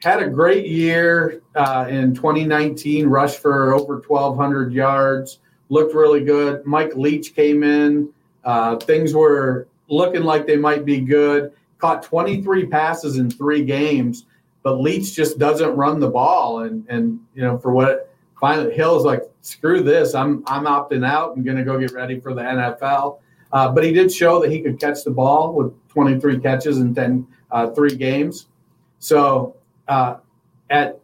had 0.03 0.22
a 0.22 0.29
great 0.29 0.66
year 0.66 1.43
uh, 1.55 1.87
in 1.89 2.14
2019, 2.14 3.07
rushed 3.07 3.41
for 3.41 3.74
over 3.74 3.97
1,200 4.07 4.72
yards, 4.72 5.41
looked 5.68 5.95
really 5.95 6.24
good. 6.24 6.64
Mike 6.64 6.95
Leach 6.97 7.35
came 7.35 7.62
in. 7.62 8.09
Uh, 8.45 8.76
things 8.76 9.12
were 9.12 9.68
looking 9.89 10.22
like 10.22 10.47
they 10.47 10.57
might 10.57 10.85
be 10.85 11.01
good. 11.01 11.53
Caught 11.79 12.03
23 12.05 12.66
passes 12.66 13.18
in 13.18 13.31
three 13.31 13.64
games, 13.64 14.26
but 14.62 14.81
Leach 14.81 15.14
just 15.14 15.39
doesn't 15.39 15.76
run 15.76 16.01
the 16.01 16.09
ball. 16.09 16.61
And, 16.61 16.87
and 16.89 17.20
you 17.35 17.43
know, 17.43 17.59
for 17.59 17.72
what 17.72 18.08
finally 18.41 18.74
Hill's 18.74 19.05
like, 19.05 19.22
screw 19.43 19.82
this. 19.82 20.14
I'm 20.14 20.43
I'm 20.47 20.64
opting 20.64 21.07
out. 21.07 21.36
I'm 21.36 21.45
going 21.45 21.57
to 21.57 21.64
go 21.64 21.78
get 21.78 21.93
ready 21.93 22.20
for 22.20 22.34
the 22.34 22.43
NFL. 22.43 23.18
Uh, 23.53 23.70
but 23.72 23.84
he 23.84 23.93
did 23.93 24.12
show 24.12 24.41
that 24.41 24.51
he 24.51 24.61
could 24.61 24.78
catch 24.78 25.05
the 25.05 25.11
ball 25.11 25.55
with 25.55 25.72
23 25.89 26.39
catches 26.41 26.78
in 26.78 26.95
10, 26.95 27.26
uh, 27.51 27.70
three 27.70 27.97
games. 27.97 28.49
So 28.99 29.57
uh, 29.89 30.16
at 30.70 31.01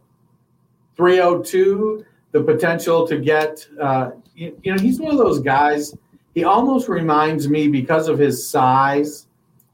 302, 0.95 2.05
the 2.31 2.43
potential 2.43 3.07
to 3.07 3.17
get, 3.17 3.67
uh, 3.81 4.11
you, 4.35 4.57
you, 4.63 4.73
know, 4.73 4.81
he's 4.81 4.99
one 4.99 5.11
of 5.11 5.17
those 5.17 5.39
guys. 5.39 5.95
He 6.33 6.43
almost 6.43 6.87
reminds 6.87 7.47
me 7.47 7.67
because 7.67 8.07
of 8.07 8.19
his 8.19 8.47
size 8.47 9.27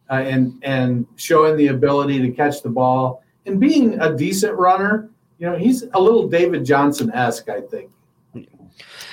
uh, 0.09 0.16
and 0.16 0.59
and 0.64 1.07
showing 1.16 1.57
the 1.57 1.68
ability 1.68 2.20
to 2.20 2.32
catch 2.32 2.62
the 2.62 2.70
ball 2.70 3.24
and 3.45 3.59
being 3.59 3.99
a 4.01 4.16
decent 4.16 4.57
runner. 4.57 5.09
You 5.42 5.50
know, 5.50 5.58
he's 5.58 5.84
a 5.94 6.00
little 6.00 6.28
David 6.28 6.64
Johnson 6.64 7.12
esque, 7.14 7.50
I 7.50 7.62
think. 7.62 7.89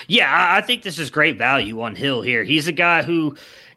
Yeah, 0.08 0.28
I 0.30 0.60
think 0.60 0.82
this 0.82 0.98
is 0.98 1.08
great 1.08 1.38
value 1.38 1.80
on 1.80 1.94
Hill 1.94 2.20
here. 2.20 2.44
He's 2.44 2.68
a 2.68 2.72
guy 2.72 3.02
who 3.02 3.34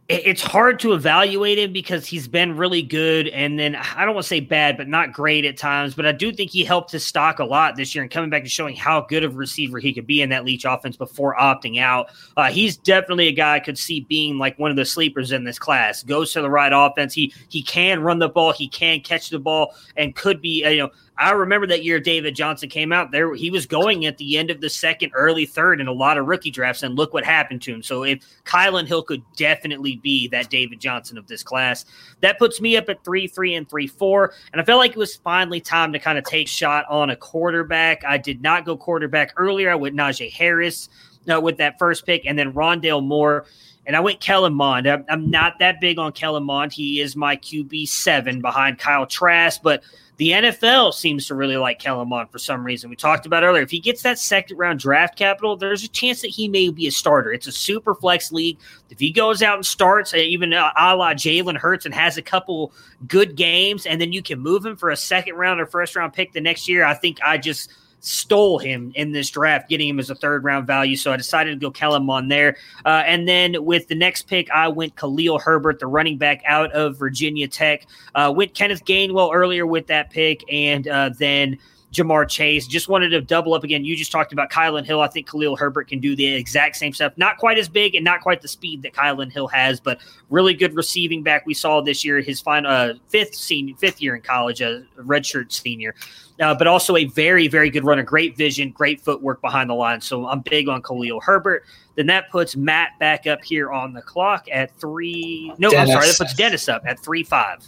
it's 0.09 0.41
hard 0.41 0.77
to 0.81 0.91
evaluate 0.91 1.57
him 1.57 1.71
because 1.71 2.05
he's 2.05 2.27
been 2.27 2.57
really 2.57 2.81
good 2.81 3.29
and 3.29 3.57
then 3.57 3.75
I 3.77 4.03
don't 4.03 4.13
want 4.13 4.25
to 4.25 4.27
say 4.27 4.41
bad, 4.41 4.75
but 4.75 4.89
not 4.89 5.13
great 5.13 5.45
at 5.45 5.55
times. 5.55 5.93
But 5.95 6.05
I 6.05 6.11
do 6.11 6.33
think 6.33 6.51
he 6.51 6.65
helped 6.65 6.91
his 6.91 7.05
stock 7.05 7.39
a 7.39 7.45
lot 7.45 7.77
this 7.77 7.95
year 7.95 8.01
and 8.01 8.11
coming 8.11 8.29
back 8.29 8.41
and 8.41 8.51
showing 8.51 8.75
how 8.75 9.05
good 9.07 9.23
of 9.23 9.33
a 9.33 9.37
receiver 9.37 9.79
he 9.79 9.93
could 9.93 10.05
be 10.05 10.21
in 10.21 10.29
that 10.31 10.43
Leach 10.43 10.65
offense 10.65 10.97
before 10.97 11.37
opting 11.37 11.79
out. 11.79 12.09
Uh, 12.35 12.51
he's 12.51 12.75
definitely 12.75 13.29
a 13.29 13.31
guy 13.31 13.55
I 13.55 13.59
could 13.61 13.77
see 13.77 14.01
being 14.01 14.37
like 14.37 14.59
one 14.59 14.71
of 14.71 14.75
the 14.75 14.83
sleepers 14.83 15.31
in 15.31 15.45
this 15.45 15.57
class. 15.57 16.03
Goes 16.03 16.33
to 16.33 16.41
the 16.41 16.49
right 16.49 16.73
offense. 16.73 17.13
He 17.13 17.33
he 17.47 17.63
can 17.63 18.01
run 18.01 18.19
the 18.19 18.27
ball. 18.27 18.51
He 18.51 18.67
can 18.67 18.99
catch 18.99 19.29
the 19.29 19.39
ball 19.39 19.73
and 19.95 20.13
could 20.13 20.41
be 20.41 20.67
you 20.69 20.77
know 20.79 20.91
I 21.21 21.31
remember 21.33 21.67
that 21.67 21.83
year 21.83 21.99
David 21.99 22.35
Johnson 22.35 22.67
came 22.67 22.91
out 22.91 23.11
there. 23.11 23.35
He 23.35 23.51
was 23.51 23.67
going 23.67 24.07
at 24.07 24.17
the 24.17 24.39
end 24.39 24.49
of 24.49 24.59
the 24.59 24.71
second, 24.71 25.11
early 25.13 25.45
third 25.45 25.79
in 25.79 25.87
a 25.87 25.91
lot 25.91 26.17
of 26.17 26.25
rookie 26.25 26.49
drafts, 26.49 26.81
and 26.81 26.95
look 26.95 27.13
what 27.13 27.23
happened 27.23 27.61
to 27.61 27.73
him. 27.73 27.83
So 27.83 28.03
if 28.03 28.25
Kylin 28.43 28.87
Hill 28.87 29.03
could 29.03 29.21
definitely 29.37 29.97
be 29.97 30.27
that 30.29 30.49
David 30.49 30.79
Johnson 30.79 31.19
of 31.19 31.27
this 31.27 31.43
class, 31.43 31.85
that 32.21 32.39
puts 32.39 32.59
me 32.59 32.75
up 32.75 32.89
at 32.89 33.03
three, 33.03 33.27
three, 33.27 33.53
and 33.53 33.69
three, 33.69 33.85
four. 33.85 34.33
And 34.51 34.59
I 34.59 34.65
felt 34.65 34.79
like 34.79 34.91
it 34.91 34.97
was 34.97 35.15
finally 35.15 35.61
time 35.61 35.93
to 35.93 35.99
kind 35.99 36.17
of 36.17 36.23
take 36.23 36.47
shot 36.47 36.85
on 36.89 37.11
a 37.11 37.15
quarterback. 37.15 38.03
I 38.03 38.17
did 38.17 38.41
not 38.41 38.65
go 38.65 38.75
quarterback 38.75 39.33
earlier. 39.37 39.69
I 39.69 39.75
went 39.75 39.95
Najee 39.95 40.31
Harris 40.31 40.89
uh, 41.31 41.39
with 41.39 41.57
that 41.57 41.77
first 41.77 42.03
pick, 42.03 42.25
and 42.25 42.37
then 42.37 42.53
Rondale 42.53 43.03
Moore. 43.05 43.45
And 43.85 43.95
I 43.95 43.99
went 43.99 44.19
Kellen 44.19 44.53
Mond. 44.53 44.87
I'm, 44.87 45.05
I'm 45.09 45.29
not 45.29 45.59
that 45.59 45.81
big 45.81 45.97
on 45.97 46.11
Kellen 46.11 46.43
Mond. 46.43 46.71
He 46.71 47.01
is 47.01 47.15
my 47.15 47.35
QB 47.35 47.87
seven 47.87 48.41
behind 48.41 48.77
Kyle 48.77 49.05
Trask, 49.05 49.61
but 49.63 49.83
the 50.21 50.29
NFL 50.29 50.93
seems 50.93 51.25
to 51.25 51.35
really 51.35 51.57
like 51.57 51.79
Kellen 51.79 52.09
Mond 52.09 52.29
for 52.29 52.37
some 52.37 52.63
reason. 52.63 52.91
We 52.91 52.95
talked 52.95 53.25
about 53.25 53.41
earlier. 53.43 53.63
If 53.63 53.71
he 53.71 53.79
gets 53.79 54.03
that 54.03 54.19
second 54.19 54.55
round 54.57 54.79
draft 54.79 55.17
capital, 55.17 55.57
there's 55.57 55.83
a 55.83 55.87
chance 55.87 56.21
that 56.21 56.27
he 56.27 56.47
may 56.47 56.69
be 56.69 56.85
a 56.85 56.91
starter. 56.91 57.33
It's 57.33 57.47
a 57.47 57.51
super 57.51 57.95
flex 57.95 58.31
league. 58.31 58.59
If 58.91 58.99
he 58.99 59.11
goes 59.11 59.41
out 59.41 59.55
and 59.55 59.65
starts, 59.65 60.13
uh, 60.13 60.17
even 60.17 60.53
a 60.53 60.71
la 60.77 61.15
Jalen 61.15 61.57
Hurts, 61.57 61.87
and 61.87 61.95
has 61.95 62.17
a 62.17 62.21
couple 62.21 62.71
good 63.07 63.35
games, 63.35 63.87
and 63.87 63.99
then 63.99 64.13
you 64.13 64.21
can 64.21 64.39
move 64.39 64.63
him 64.63 64.75
for 64.75 64.91
a 64.91 64.95
second 64.95 65.37
round 65.37 65.59
or 65.59 65.65
first 65.65 65.95
round 65.95 66.13
pick 66.13 66.33
the 66.33 66.41
next 66.41 66.69
year, 66.69 66.85
I 66.85 66.93
think 66.93 67.17
I 67.25 67.39
just 67.39 67.71
stole 68.01 68.59
him 68.59 68.91
in 68.95 69.11
this 69.11 69.29
draft, 69.29 69.69
getting 69.69 69.87
him 69.87 69.99
as 69.99 70.09
a 70.09 70.15
third 70.15 70.43
round 70.43 70.67
value. 70.67 70.95
So 70.95 71.13
I 71.13 71.17
decided 71.17 71.51
to 71.51 71.65
go 71.65 71.71
Kellen 71.71 72.03
Mond 72.03 72.29
there. 72.29 72.57
Uh, 72.85 73.03
and 73.05 73.27
then 73.27 73.63
with 73.63 73.87
the 73.87 73.95
next 73.95 74.23
pick, 74.23 74.49
I 74.51 74.67
went 74.67 74.95
Khalil 74.95 75.39
Herbert, 75.39 75.79
the 75.79 75.87
running 75.87 76.17
back 76.17 76.41
out 76.45 76.71
of 76.73 76.97
Virginia 76.97 77.47
Tech. 77.47 77.85
Uh, 78.13 78.33
went 78.35 78.53
Kenneth 78.53 78.83
Gainwell 78.85 79.33
earlier 79.33 79.65
with 79.65 79.87
that 79.87 80.09
pick, 80.09 80.43
and 80.51 80.87
uh, 80.87 81.09
then. 81.17 81.57
Ja'Marr 81.93 82.27
Chase. 82.27 82.67
Just 82.67 82.87
wanted 82.87 83.09
to 83.09 83.21
double 83.21 83.53
up 83.53 83.63
again. 83.63 83.83
You 83.83 83.95
just 83.95 84.11
talked 84.11 84.33
about 84.33 84.49
Kylin 84.49 84.85
Hill. 84.85 85.01
I 85.01 85.07
think 85.07 85.29
Khalil 85.29 85.55
Herbert 85.55 85.87
can 85.87 85.99
do 85.99 86.15
the 86.15 86.25
exact 86.25 86.77
same 86.77 86.93
stuff. 86.93 87.13
Not 87.17 87.37
quite 87.37 87.57
as 87.57 87.67
big 87.67 87.95
and 87.95 88.03
not 88.05 88.21
quite 88.21 88.41
the 88.41 88.47
speed 88.47 88.81
that 88.83 88.93
Kylin 88.93 89.31
Hill 89.31 89.47
has, 89.47 89.79
but 89.79 89.99
really 90.29 90.53
good 90.53 90.75
receiving 90.75 91.23
back 91.23 91.45
we 91.45 91.53
saw 91.53 91.81
this 91.81 92.05
year. 92.05 92.21
His 92.21 92.39
final 92.39 92.71
uh, 92.71 92.93
fifth 93.09 93.35
senior, 93.35 93.75
fifth 93.77 94.01
year 94.01 94.15
in 94.15 94.21
college, 94.21 94.61
a 94.61 94.83
redshirt 94.97 95.51
senior 95.51 95.95
uh, 96.41 96.55
but 96.55 96.67
also 96.67 96.95
a 96.95 97.05
very, 97.05 97.47
very 97.47 97.69
good 97.69 97.85
runner. 97.85 98.03
Great 98.03 98.35
vision, 98.35 98.71
great 98.71 98.99
footwork 98.99 99.41
behind 99.41 99.69
the 99.69 99.73
line. 99.73 100.01
So 100.01 100.27
I'm 100.27 100.41
big 100.41 100.67
on 100.67 100.81
Khalil 100.81 101.21
Herbert. 101.21 101.63
Then 101.95 102.07
that 102.07 102.29
puts 102.31 102.55
Matt 102.55 102.97
back 102.99 103.27
up 103.27 103.43
here 103.43 103.71
on 103.71 103.93
the 103.93 104.01
clock 104.01 104.47
at 104.51 104.75
three. 104.79 105.53
No, 105.59 105.69
Dennis. 105.69 105.89
I'm 105.89 105.95
sorry. 105.95 106.07
That 106.07 106.17
puts 106.17 106.33
Dennis 106.33 106.67
up 106.67 106.83
at 106.85 106.99
three 106.99 107.23
five. 107.23 107.63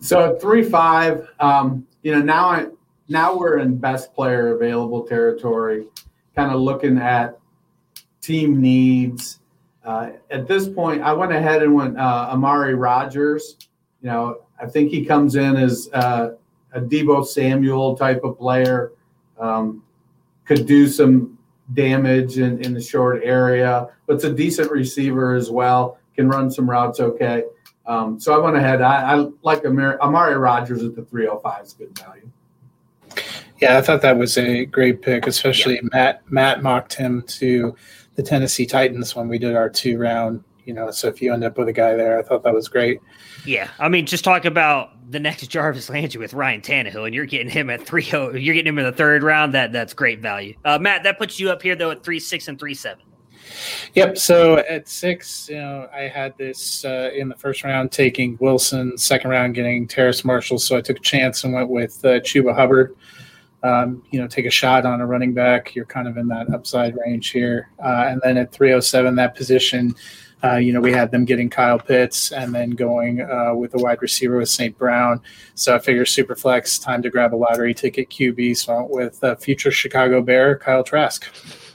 So 0.00 0.34
at 0.34 0.40
three 0.40 0.62
five, 0.62 1.28
um, 1.40 1.86
you 2.02 2.12
know, 2.12 2.20
now 2.20 2.48
I 2.48 2.66
now 3.08 3.36
we're 3.36 3.58
in 3.58 3.76
best 3.76 4.14
player 4.14 4.54
available 4.54 5.06
territory, 5.06 5.86
kind 6.34 6.52
of 6.52 6.60
looking 6.60 6.98
at 6.98 7.38
team 8.20 8.60
needs. 8.60 9.40
Uh, 9.84 10.10
at 10.30 10.48
this 10.48 10.68
point, 10.68 11.02
I 11.02 11.12
went 11.12 11.32
ahead 11.32 11.62
and 11.62 11.74
went 11.74 11.98
uh, 11.98 12.28
Amari 12.32 12.74
Rogers. 12.74 13.56
You 14.02 14.08
know, 14.08 14.40
I 14.60 14.66
think 14.66 14.90
he 14.90 15.04
comes 15.04 15.36
in 15.36 15.56
as 15.56 15.88
uh, 15.92 16.30
a 16.72 16.80
Deebo 16.80 17.24
Samuel 17.24 17.96
type 17.96 18.24
of 18.24 18.36
player. 18.36 18.92
Um, 19.38 19.82
could 20.44 20.66
do 20.66 20.88
some 20.88 21.38
damage 21.74 22.38
in, 22.38 22.62
in 22.64 22.72
the 22.72 22.80
short 22.80 23.20
area, 23.24 23.88
but 24.06 24.14
it's 24.14 24.24
a 24.24 24.32
decent 24.32 24.70
receiver 24.70 25.34
as 25.34 25.50
well. 25.50 25.98
Can 26.14 26.28
run 26.28 26.50
some 26.50 26.68
routes 26.68 27.00
okay. 27.00 27.44
Um, 27.86 28.18
so 28.18 28.34
I 28.34 28.38
went 28.42 28.56
ahead. 28.56 28.82
I, 28.82 29.14
I 29.14 29.28
like 29.42 29.64
Amari, 29.64 29.98
Amari 29.98 30.36
Rogers 30.36 30.82
at 30.82 30.96
the 30.96 31.02
305 31.02 31.64
is 31.64 31.72
good 31.74 31.98
value. 31.98 32.30
Yeah, 33.60 33.78
I 33.78 33.80
thought 33.80 34.02
that 34.02 34.18
was 34.18 34.36
a 34.36 34.66
great 34.66 35.02
pick, 35.02 35.26
especially 35.26 35.74
yeah. 35.76 35.88
Matt. 35.92 36.30
Matt 36.30 36.62
mocked 36.62 36.94
him 36.94 37.22
to 37.22 37.74
the 38.14 38.22
Tennessee 38.22 38.66
Titans 38.66 39.16
when 39.16 39.28
we 39.28 39.38
did 39.38 39.54
our 39.54 39.70
two 39.70 39.98
round. 39.98 40.42
You 40.64 40.74
know, 40.74 40.90
so 40.90 41.06
if 41.06 41.22
you 41.22 41.32
end 41.32 41.44
up 41.44 41.56
with 41.56 41.68
a 41.68 41.72
guy 41.72 41.94
there, 41.94 42.18
I 42.18 42.22
thought 42.22 42.42
that 42.42 42.52
was 42.52 42.68
great. 42.68 43.00
Yeah, 43.44 43.68
I 43.78 43.88
mean, 43.88 44.04
just 44.04 44.24
talk 44.24 44.44
about 44.44 45.10
the 45.10 45.20
next 45.20 45.46
Jarvis 45.48 45.88
Landry 45.88 46.20
with 46.20 46.34
Ryan 46.34 46.60
Tannehill, 46.60 47.06
and 47.06 47.14
you're 47.14 47.24
getting 47.24 47.48
him 47.48 47.70
at 47.70 47.86
three. 47.86 48.06
Oh, 48.12 48.32
you're 48.32 48.54
getting 48.54 48.72
him 48.72 48.78
in 48.78 48.84
the 48.84 48.92
third 48.92 49.22
round. 49.22 49.54
That 49.54 49.72
that's 49.72 49.94
great 49.94 50.20
value. 50.20 50.54
Uh, 50.64 50.78
Matt, 50.78 51.04
that 51.04 51.18
puts 51.18 51.38
you 51.38 51.50
up 51.50 51.62
here 51.62 51.76
though 51.76 51.92
at 51.92 52.02
three 52.02 52.20
six 52.20 52.48
and 52.48 52.58
three 52.58 52.74
seven. 52.74 53.02
Yep. 53.94 54.18
So 54.18 54.58
at 54.58 54.88
six, 54.88 55.48
you 55.48 55.56
know, 55.56 55.88
I 55.94 56.02
had 56.02 56.36
this 56.36 56.84
uh, 56.84 57.10
in 57.14 57.28
the 57.28 57.36
first 57.36 57.64
round 57.64 57.92
taking 57.92 58.36
Wilson, 58.40 58.98
second 58.98 59.30
round 59.30 59.54
getting 59.54 59.86
Terrace 59.86 60.24
Marshall. 60.24 60.58
So 60.58 60.76
I 60.76 60.80
took 60.80 60.98
a 60.98 61.02
chance 61.02 61.44
and 61.44 61.54
went 61.54 61.68
with 61.68 62.04
uh, 62.04 62.20
Chuba 62.20 62.54
Hubbard. 62.54 62.96
Um, 63.66 64.02
you 64.10 64.20
know, 64.20 64.28
take 64.28 64.46
a 64.46 64.50
shot 64.50 64.86
on 64.86 65.00
a 65.00 65.06
running 65.06 65.34
back. 65.34 65.74
You're 65.74 65.86
kind 65.86 66.06
of 66.06 66.16
in 66.16 66.28
that 66.28 66.52
upside 66.52 66.96
range 67.04 67.30
here. 67.30 67.70
Uh, 67.82 68.06
and 68.08 68.20
then 68.22 68.36
at 68.36 68.52
307, 68.52 69.16
that 69.16 69.34
position 69.34 69.94
uh, 70.44 70.56
you 70.56 70.72
know, 70.72 70.80
we 70.80 70.92
had 70.92 71.10
them 71.10 71.24
getting 71.24 71.48
Kyle 71.48 71.78
Pitts 71.78 72.30
and 72.30 72.54
then 72.54 72.70
going 72.70 73.22
uh, 73.22 73.54
with 73.54 73.74
a 73.74 73.78
wide 73.78 74.02
receiver 74.02 74.38
with 74.38 74.48
St. 74.48 74.76
Brown. 74.76 75.20
So 75.54 75.74
I 75.74 75.78
figure 75.78 76.04
Superflex, 76.04 76.82
time 76.82 77.02
to 77.02 77.10
grab 77.10 77.34
a 77.34 77.36
lottery 77.36 77.74
ticket 77.74 78.10
QB. 78.10 78.56
So 78.56 78.74
I 78.74 78.80
went 78.80 78.90
with 78.90 79.24
uh, 79.24 79.36
future 79.36 79.70
Chicago 79.70 80.20
Bear, 80.20 80.58
Kyle 80.58 80.84
Trask. 80.84 81.26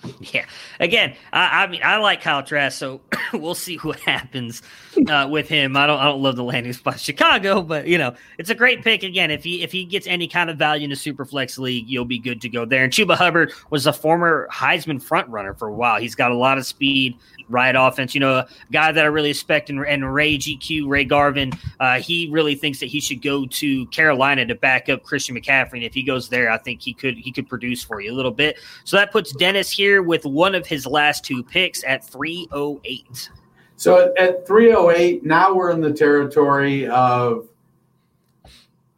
Yeah. 0.33 0.45
Again, 0.79 1.15
I, 1.31 1.63
I, 1.63 1.67
mean, 1.67 1.81
I 1.83 1.97
like 1.97 2.21
Kyle 2.21 2.41
Trask, 2.41 2.77
so 2.77 3.01
we'll 3.33 3.55
see 3.55 3.77
what 3.77 3.99
happens 3.99 4.61
uh, 5.07 5.27
with 5.29 5.47
him. 5.47 5.77
I 5.77 5.85
don't, 5.85 5.99
I 5.99 6.05
don't 6.05 6.21
love 6.21 6.35
the 6.35 6.43
landing 6.43 6.73
spot 6.73 6.99
Chicago, 6.99 7.61
but 7.61 7.87
you 7.87 7.97
know, 7.97 8.15
it's 8.37 8.49
a 8.49 8.55
great 8.55 8.83
pick. 8.83 9.03
Again, 9.03 9.29
if 9.29 9.43
he 9.43 9.61
if 9.61 9.71
he 9.71 9.85
gets 9.85 10.07
any 10.07 10.27
kind 10.27 10.49
of 10.49 10.57
value 10.57 10.85
in 10.85 10.89
the 10.89 10.95
Superflex 10.95 11.59
league, 11.59 11.87
you'll 11.87 12.05
be 12.05 12.17
good 12.17 12.41
to 12.41 12.49
go 12.49 12.65
there. 12.65 12.83
And 12.83 12.91
Chuba 12.91 13.15
Hubbard 13.15 13.53
was 13.69 13.85
a 13.85 13.93
former 13.93 14.47
Heisman 14.51 15.01
front 15.01 15.29
runner 15.29 15.53
for 15.53 15.67
a 15.67 15.73
while. 15.73 15.99
He's 15.99 16.15
got 16.15 16.31
a 16.31 16.37
lot 16.37 16.57
of 16.57 16.65
speed, 16.65 17.15
right 17.47 17.75
offense. 17.75 18.15
You 18.15 18.21
know, 18.21 18.37
a 18.37 18.47
guy 18.71 18.91
that 18.91 19.03
I 19.03 19.07
really 19.07 19.29
respect 19.29 19.69
and, 19.69 19.83
and 19.85 20.13
Ray 20.13 20.37
GQ, 20.37 20.87
Ray 20.87 21.03
Garvin, 21.03 21.51
uh, 21.79 21.99
he 21.99 22.29
really 22.31 22.55
thinks 22.55 22.79
that 22.79 22.87
he 22.87 22.99
should 22.99 23.21
go 23.21 23.45
to 23.45 23.85
Carolina 23.87 24.45
to 24.45 24.55
back 24.55 24.87
up 24.89 25.03
Christian 25.03 25.35
McCaffrey. 25.35 25.73
And 25.73 25.83
if 25.83 25.93
he 25.93 26.03
goes 26.03 26.29
there, 26.29 26.51
I 26.51 26.57
think 26.57 26.81
he 26.81 26.93
could 26.93 27.17
he 27.17 27.31
could 27.31 27.49
produce 27.49 27.83
for 27.83 28.01
you 28.01 28.11
a 28.11 28.15
little 28.15 28.31
bit. 28.31 28.57
So 28.83 28.97
that 28.97 29.11
puts 29.11 29.31
Dennis 29.33 29.71
here 29.71 30.03
with 30.03 30.25
one 30.25 30.53
of 30.53 30.67
his 30.67 30.85
last 30.85 31.25
two 31.25 31.43
picks 31.43 31.83
at 31.83 32.03
308. 32.03 33.29
So 33.77 34.13
at 34.17 34.45
308, 34.45 35.25
now 35.25 35.55
we're 35.55 35.71
in 35.71 35.81
the 35.81 35.91
territory 35.91 36.87
of 36.87 37.47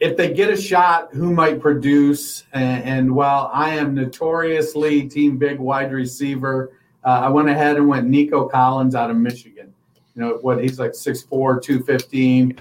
if 0.02 0.18
they 0.18 0.34
get 0.34 0.50
a 0.50 0.58
shot, 0.62 1.14
who 1.14 1.32
might 1.32 1.62
produce? 1.62 2.44
And, 2.52 2.84
and 2.84 3.16
while 3.16 3.50
I 3.54 3.76
am 3.76 3.94
notoriously 3.94 5.08
team 5.08 5.38
big 5.38 5.60
wide 5.60 5.94
receiver, 5.94 6.74
uh, 7.06 7.22
I 7.24 7.30
went 7.30 7.50
ahead 7.50 7.78
and 7.78 7.88
went 7.88 8.08
Nico 8.08 8.48
Collins 8.48 8.96
out 8.96 9.10
of 9.10 9.18
Michigan. 9.18 9.74
You 10.16 10.22
know 10.22 10.38
what? 10.42 10.62
He's 10.62 10.80
like 10.80 10.92
6'4", 10.92 11.62
215. 11.62 12.60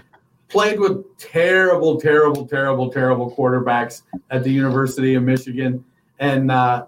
Played 0.49 0.81
with 0.81 1.19
terrible, 1.19 2.01
terrible, 2.01 2.47
terrible, 2.47 2.91
terrible 2.91 3.35
quarterbacks 3.35 4.03
at 4.31 4.45
the 4.45 4.51
University 4.51 5.15
of 5.15 5.23
Michigan, 5.23 5.83
and 6.19 6.51
uh, 6.51 6.85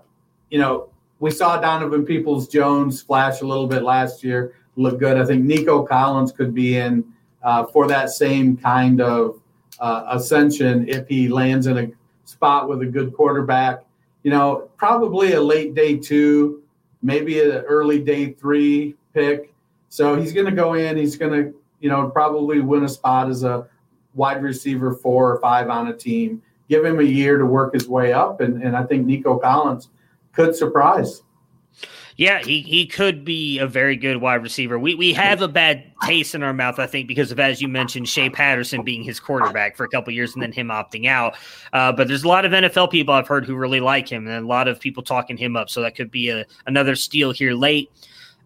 you 0.51 0.59
know 0.59 0.91
we 1.19 1.31
saw 1.31 1.59
Donovan 1.59 2.05
Peoples 2.05 2.47
Jones 2.47 3.01
flash 3.01 3.41
a 3.41 3.47
little 3.47 3.67
bit 3.67 3.83
last 3.83 4.23
year, 4.23 4.55
look 4.77 4.99
good. 4.99 5.17
I 5.17 5.25
think 5.25 5.45
Nico 5.45 5.83
Collins 5.83 6.33
could 6.33 6.53
be 6.53 6.77
in 6.77 7.05
uh, 7.43 7.65
for 7.65 7.87
that 7.89 8.11
same 8.11 8.57
kind 8.57 9.01
of 9.01 9.41
uh, 9.81 10.05
ascension 10.11 10.87
if 10.89 11.09
he 11.09 11.29
lands 11.29 11.67
in 11.67 11.79
a 11.79 11.89
spot 12.25 12.69
with 12.69 12.83
a 12.83 12.87
good 12.87 13.15
quarterback. 13.15 13.85
You 14.23 14.31
know, 14.31 14.69
probably 14.77 15.33
a 15.33 15.41
late 15.41 15.75
day 15.75 15.97
two 15.97 16.64
maybe 17.05 17.39
an 17.41 17.51
early 17.69 18.01
day 18.01 18.33
three 18.33 18.97
pick. 19.13 19.53
So 19.91 20.17
he's 20.17 20.33
going 20.33 20.47
to 20.47 20.53
go 20.53 20.75
in. 20.75 20.97
He's 20.97 21.17
going 21.17 21.33
to, 21.33 21.55
you 21.79 21.89
know, 21.89 22.09
probably 22.09 22.61
win 22.61 22.83
a 22.83 22.89
spot 22.89 23.29
as 23.29 23.45
a 23.45 23.69
wide 24.15 24.43
receiver 24.43 24.95
four 24.95 25.31
or 25.33 25.41
five 25.41 25.69
on 25.69 25.89
a 25.89 25.97
team. 25.97 26.43
Give 26.69 26.85
him 26.85 26.99
a 26.99 27.05
year 27.05 27.37
to 27.37 27.45
work 27.45 27.75
his 27.75 27.87
way 27.87 28.15
up, 28.15 28.41
and, 28.41 28.63
and 28.63 28.75
I 28.75 28.85
think 28.85 29.07
Nico 29.07 29.39
Collins 29.39 29.91
could 30.33 30.57
surprise. 30.57 31.23
Yeah, 32.17 32.41
he, 32.41 32.61
he 32.61 32.87
could 32.87 33.25
be 33.25 33.59
a 33.59 33.67
very 33.67 33.97
good 33.97 34.19
wide 34.19 34.43
receiver. 34.43 34.79
We 34.79 34.95
we 34.95 35.13
have 35.15 35.43
a 35.43 35.49
bad 35.49 35.85
taste 36.05 36.35
in 36.35 36.45
our 36.45 36.53
mouth, 36.53 36.79
I 36.79 36.87
think, 36.87 37.09
because 37.09 37.33
of 37.33 37.41
as 37.41 37.61
you 37.61 37.67
mentioned, 37.67 38.09
Shea 38.09 38.31
Patterson 38.31 38.85
being 38.85 39.03
his 39.03 39.19
quarterback 39.19 39.77
for 39.77 39.83
a 39.83 39.89
couple 39.89 40.13
years 40.13 40.35
and 40.35 40.43
then 40.43 40.53
him 40.53 40.69
opting 40.69 41.07
out. 41.07 41.37
Uh, 41.73 41.91
but 41.91 42.07
there's 42.07 42.23
a 42.23 42.29
lot 42.29 42.45
of 42.45 42.53
NFL 42.53 42.93
people 42.93 43.15
I've 43.15 43.27
heard 43.27 43.45
who 43.45 43.57
really 43.57 43.81
like 43.81 44.09
him, 44.09 44.29
and 44.29 44.45
a 44.45 44.47
lot 44.47 44.69
of 44.69 44.79
people 44.79 45.03
talking 45.03 45.37
him 45.37 45.57
up. 45.57 45.69
So 45.69 45.83
that 45.83 45.97
could 45.97 46.13
be 46.13 46.29
a, 46.29 46.45
another 46.67 46.95
steal 46.95 47.33
here 47.33 47.53
late. 47.53 47.91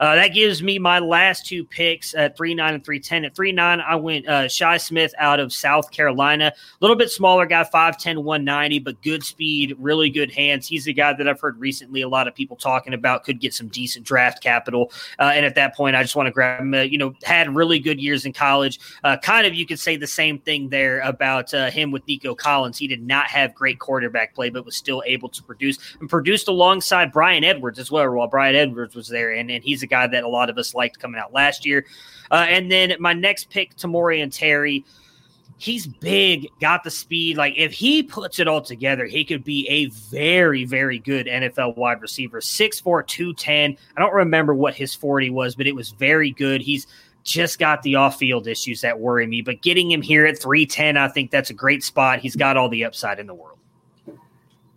Uh, 0.00 0.14
that 0.14 0.28
gives 0.28 0.62
me 0.62 0.78
my 0.78 0.98
last 0.98 1.46
two 1.46 1.64
picks 1.64 2.14
at 2.14 2.36
three 2.36 2.54
nine 2.54 2.74
and 2.74 2.84
three 2.84 3.00
ten. 3.00 3.24
At 3.24 3.34
three 3.34 3.52
nine, 3.52 3.80
I 3.80 3.96
went 3.96 4.28
uh, 4.28 4.48
Shi 4.48 4.78
Smith 4.78 5.12
out 5.18 5.40
of 5.40 5.52
South 5.52 5.90
Carolina, 5.90 6.52
a 6.54 6.78
little 6.80 6.96
bit 6.96 7.10
smaller 7.10 7.46
guy, 7.46 7.64
5'10", 7.64 8.22
190, 8.22 8.78
but 8.80 9.00
good 9.02 9.24
speed, 9.24 9.74
really 9.78 10.10
good 10.10 10.30
hands. 10.30 10.66
He's 10.66 10.86
a 10.86 10.92
guy 10.92 11.12
that 11.12 11.28
I've 11.28 11.40
heard 11.40 11.58
recently 11.58 12.02
a 12.02 12.08
lot 12.08 12.28
of 12.28 12.34
people 12.34 12.56
talking 12.56 12.94
about 12.94 13.24
could 13.24 13.40
get 13.40 13.54
some 13.54 13.68
decent 13.68 14.04
draft 14.04 14.42
capital. 14.42 14.92
Uh, 15.18 15.32
and 15.34 15.44
at 15.44 15.54
that 15.56 15.74
point, 15.74 15.96
I 15.96 16.02
just 16.02 16.16
want 16.16 16.26
to 16.26 16.32
grab 16.32 16.60
him. 16.60 16.74
Uh, 16.74 16.82
you 16.82 16.98
know, 16.98 17.14
had 17.24 17.54
really 17.54 17.78
good 17.78 18.00
years 18.00 18.24
in 18.24 18.32
college. 18.32 18.78
Uh, 19.02 19.16
kind 19.16 19.46
of, 19.46 19.54
you 19.54 19.66
could 19.66 19.80
say 19.80 19.96
the 19.96 20.06
same 20.06 20.38
thing 20.38 20.68
there 20.68 21.00
about 21.00 21.52
uh, 21.52 21.70
him 21.70 21.90
with 21.90 22.06
Nico 22.06 22.34
Collins. 22.34 22.78
He 22.78 22.86
did 22.86 23.04
not 23.04 23.26
have 23.26 23.54
great 23.54 23.78
quarterback 23.78 24.34
play, 24.34 24.50
but 24.50 24.64
was 24.64 24.76
still 24.76 25.02
able 25.06 25.28
to 25.30 25.42
produce 25.42 25.78
and 26.00 26.08
produced 26.08 26.48
alongside 26.48 27.12
Bryan 27.12 27.44
Edwards 27.44 27.78
as 27.78 27.90
well. 27.90 28.08
While 28.08 28.28
Bryan 28.28 28.54
Edwards 28.54 28.94
was 28.94 29.08
there, 29.08 29.32
and, 29.32 29.50
and 29.50 29.64
he's 29.64 29.82
a 29.82 29.87
guy 29.88 30.06
that 30.06 30.24
a 30.24 30.28
lot 30.28 30.50
of 30.50 30.58
us 30.58 30.74
liked 30.74 30.98
coming 30.98 31.20
out 31.20 31.32
last 31.32 31.66
year. 31.66 31.86
Uh, 32.30 32.46
and 32.48 32.70
then 32.70 32.94
my 32.98 33.12
next 33.12 33.50
pick, 33.50 33.76
Tamorion 33.76 34.34
Terry. 34.34 34.84
He's 35.60 35.88
big, 35.88 36.46
got 36.60 36.84
the 36.84 36.90
speed. 36.90 37.36
Like 37.36 37.54
if 37.56 37.72
he 37.72 38.04
puts 38.04 38.38
it 38.38 38.46
all 38.46 38.60
together, 38.60 39.06
he 39.06 39.24
could 39.24 39.42
be 39.42 39.68
a 39.68 39.86
very, 40.10 40.64
very 40.64 41.00
good 41.00 41.26
NFL 41.26 41.76
wide 41.76 42.00
receiver. 42.00 42.40
6'4, 42.40 43.06
210. 43.06 43.76
I 43.96 44.00
don't 44.00 44.14
remember 44.14 44.54
what 44.54 44.74
his 44.74 44.94
40 44.94 45.30
was, 45.30 45.56
but 45.56 45.66
it 45.66 45.74
was 45.74 45.90
very 45.90 46.30
good. 46.30 46.60
He's 46.60 46.86
just 47.24 47.58
got 47.58 47.82
the 47.82 47.96
off-field 47.96 48.46
issues 48.46 48.80
that 48.82 48.98
worry 48.98 49.26
me. 49.26 49.42
But 49.42 49.60
getting 49.60 49.90
him 49.90 50.00
here 50.00 50.26
at 50.26 50.38
310, 50.38 50.96
I 50.96 51.08
think 51.08 51.30
that's 51.30 51.50
a 51.50 51.54
great 51.54 51.82
spot. 51.82 52.20
He's 52.20 52.36
got 52.36 52.56
all 52.56 52.68
the 52.68 52.84
upside 52.84 53.18
in 53.18 53.26
the 53.26 53.34
world. 53.34 53.58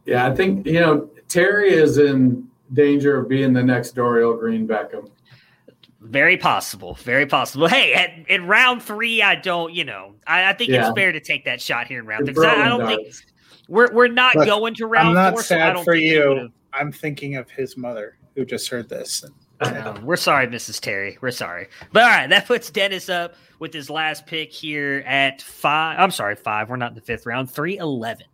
Yeah, 0.05 0.28
I 0.28 0.36
think 0.36 0.66
you 0.66 0.80
know 0.80 1.09
Terry 1.28 1.74
is 1.74 1.97
in 1.97 2.49
danger 2.74 3.17
of 3.19 3.28
being 3.30 3.53
the 3.53 3.63
next 3.63 3.95
Dorial 3.95 4.38
Green 4.39 4.67
Beckham. 4.67 5.09
Very 6.01 6.36
possible. 6.38 6.95
Very 7.03 7.26
possible. 7.28 7.67
Hey, 7.67 7.93
at, 7.93 8.11
in 8.28 8.47
round 8.47 8.82
three, 8.82 9.22
I 9.22 9.36
don't, 9.36 9.72
you 9.74 9.84
know, 9.84 10.15
I, 10.26 10.49
I 10.49 10.53
think 10.53 10.72
Yeah. 10.72 10.88
it's 10.89 10.95
fair 10.97 11.11
to 11.11 11.19
take 11.19 11.45
that 11.45 11.61
shot 11.61 11.88
here 11.88 11.99
in 11.99 12.05
round 12.07 12.26
You're 12.26 12.34
three. 12.34 12.45
'cause 12.45 12.57
I, 12.57 12.65
I 12.65 12.67
don't 12.69 12.80
throwing 12.80 12.97
think 13.03 13.15
we're 13.67 13.93
we're 13.93 14.07
not 14.07 14.36
Look, 14.36 14.47
going 14.47 14.74
to 14.76 14.88
round 14.88 15.09
I'm 15.09 15.13
not 15.13 15.34
four. 15.34 15.43
so 15.43 15.55
I 15.55 15.59
sad 15.59 15.74
don't 15.74 15.84
for 15.86 15.93
think 15.93 16.05
you. 16.05 16.49
I'm 16.74 16.91
thinking 16.91 17.36
of 17.36 17.49
his 17.51 17.78
mother 17.78 18.17
who 18.36 18.45
just 18.45 18.67
heard 18.69 18.89
this. 18.89 19.24
No, 19.63 19.95
we're 20.03 20.15
sorry, 20.15 20.47
Mrs. 20.47 20.80
Terry. 20.80 21.17
We're 21.22 21.30
sorry. 21.32 21.67
But 21.93 22.03
all 22.03 22.09
right, 22.09 22.28
that 22.30 22.47
puts 22.47 22.72
Dennis 22.72 23.07
up 23.07 23.36
with 23.59 23.72
his 23.72 23.89
last 23.89 24.26
pick 24.26 24.51
here 24.51 25.03
at 25.05 25.41
five. 25.41 25.99
I'm 25.99 26.09
sorry, 26.11 26.36
five. 26.36 26.69
We're 26.69 26.78
not 26.78 26.89
in 26.91 26.95
the 26.95 27.01
fifth 27.01 27.26
round. 27.28 27.51
Three 27.51 27.78
eleven. 27.78 28.26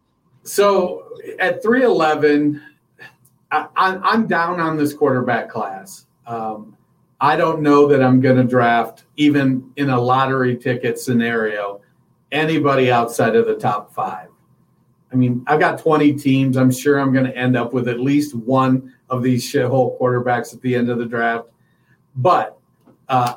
So 0.43 1.09
at 1.39 1.61
311, 1.61 2.61
I, 2.61 2.76
I, 3.51 3.67
I'm 3.75 4.27
down 4.27 4.59
on 4.59 4.77
this 4.77 4.93
quarterback 4.93 5.49
class. 5.49 6.05
Um, 6.25 6.75
I 7.19 7.35
don't 7.35 7.61
know 7.61 7.87
that 7.87 8.03
I'm 8.03 8.19
going 8.19 8.37
to 8.37 8.43
draft, 8.43 9.05
even 9.15 9.71
in 9.77 9.89
a 9.89 9.99
lottery 9.99 10.55
ticket 10.55 10.99
scenario, 10.99 11.81
anybody 12.31 12.91
outside 12.91 13.35
of 13.35 13.47
the 13.47 13.55
top 13.55 13.93
five. 13.93 14.27
I 15.11 15.15
mean, 15.15 15.43
I've 15.47 15.59
got 15.59 15.79
20 15.79 16.13
teams. 16.13 16.57
I'm 16.57 16.71
sure 16.71 16.99
I'm 16.99 17.13
going 17.13 17.25
to 17.25 17.35
end 17.35 17.55
up 17.55 17.73
with 17.73 17.87
at 17.87 17.99
least 17.99 18.35
one 18.35 18.93
of 19.09 19.23
these 19.23 19.49
shithole 19.49 19.97
quarterbacks 19.99 20.53
at 20.53 20.61
the 20.61 20.75
end 20.75 20.89
of 20.89 20.97
the 20.97 21.05
draft. 21.05 21.47
But 22.17 22.57
uh, 23.07 23.35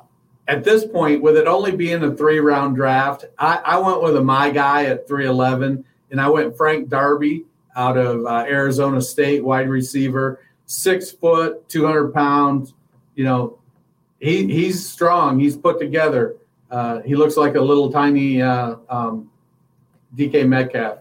at 0.49 0.65
this 0.65 0.85
point, 0.85 1.23
with 1.23 1.37
it 1.37 1.47
only 1.47 1.71
being 1.71 2.03
a 2.03 2.15
three 2.15 2.41
round 2.41 2.75
draft, 2.75 3.27
I, 3.39 3.61
I 3.65 3.79
went 3.79 4.03
with 4.03 4.17
a 4.17 4.23
my 4.23 4.51
guy 4.51 4.87
at 4.87 5.07
311 5.07 5.85
and 6.11 6.21
I 6.21 6.29
went 6.29 6.57
Frank 6.57 6.89
Darby 6.89 7.45
out 7.77 7.97
of 7.97 8.25
uh, 8.27 8.45
Arizona 8.49 9.01
State, 9.01 9.45
wide 9.45 9.69
receiver, 9.69 10.41
six 10.67 11.11
foot, 11.11 11.69
200 11.69 12.13
pounds. 12.13 12.75
You 13.15 13.25
know, 13.25 13.59
he 14.21 14.47
he's 14.53 14.89
strong. 14.89 15.39
He's 15.39 15.57
put 15.57 15.79
together. 15.79 16.37
Uh, 16.71 17.01
he 17.01 17.15
looks 17.17 17.37
like 17.37 17.57
a 17.57 17.61
little 17.61 17.91
tiny 17.91 18.41
uh, 18.41 18.77
um, 18.89 19.31
DK 20.17 20.47
Metcalf. 20.47 20.99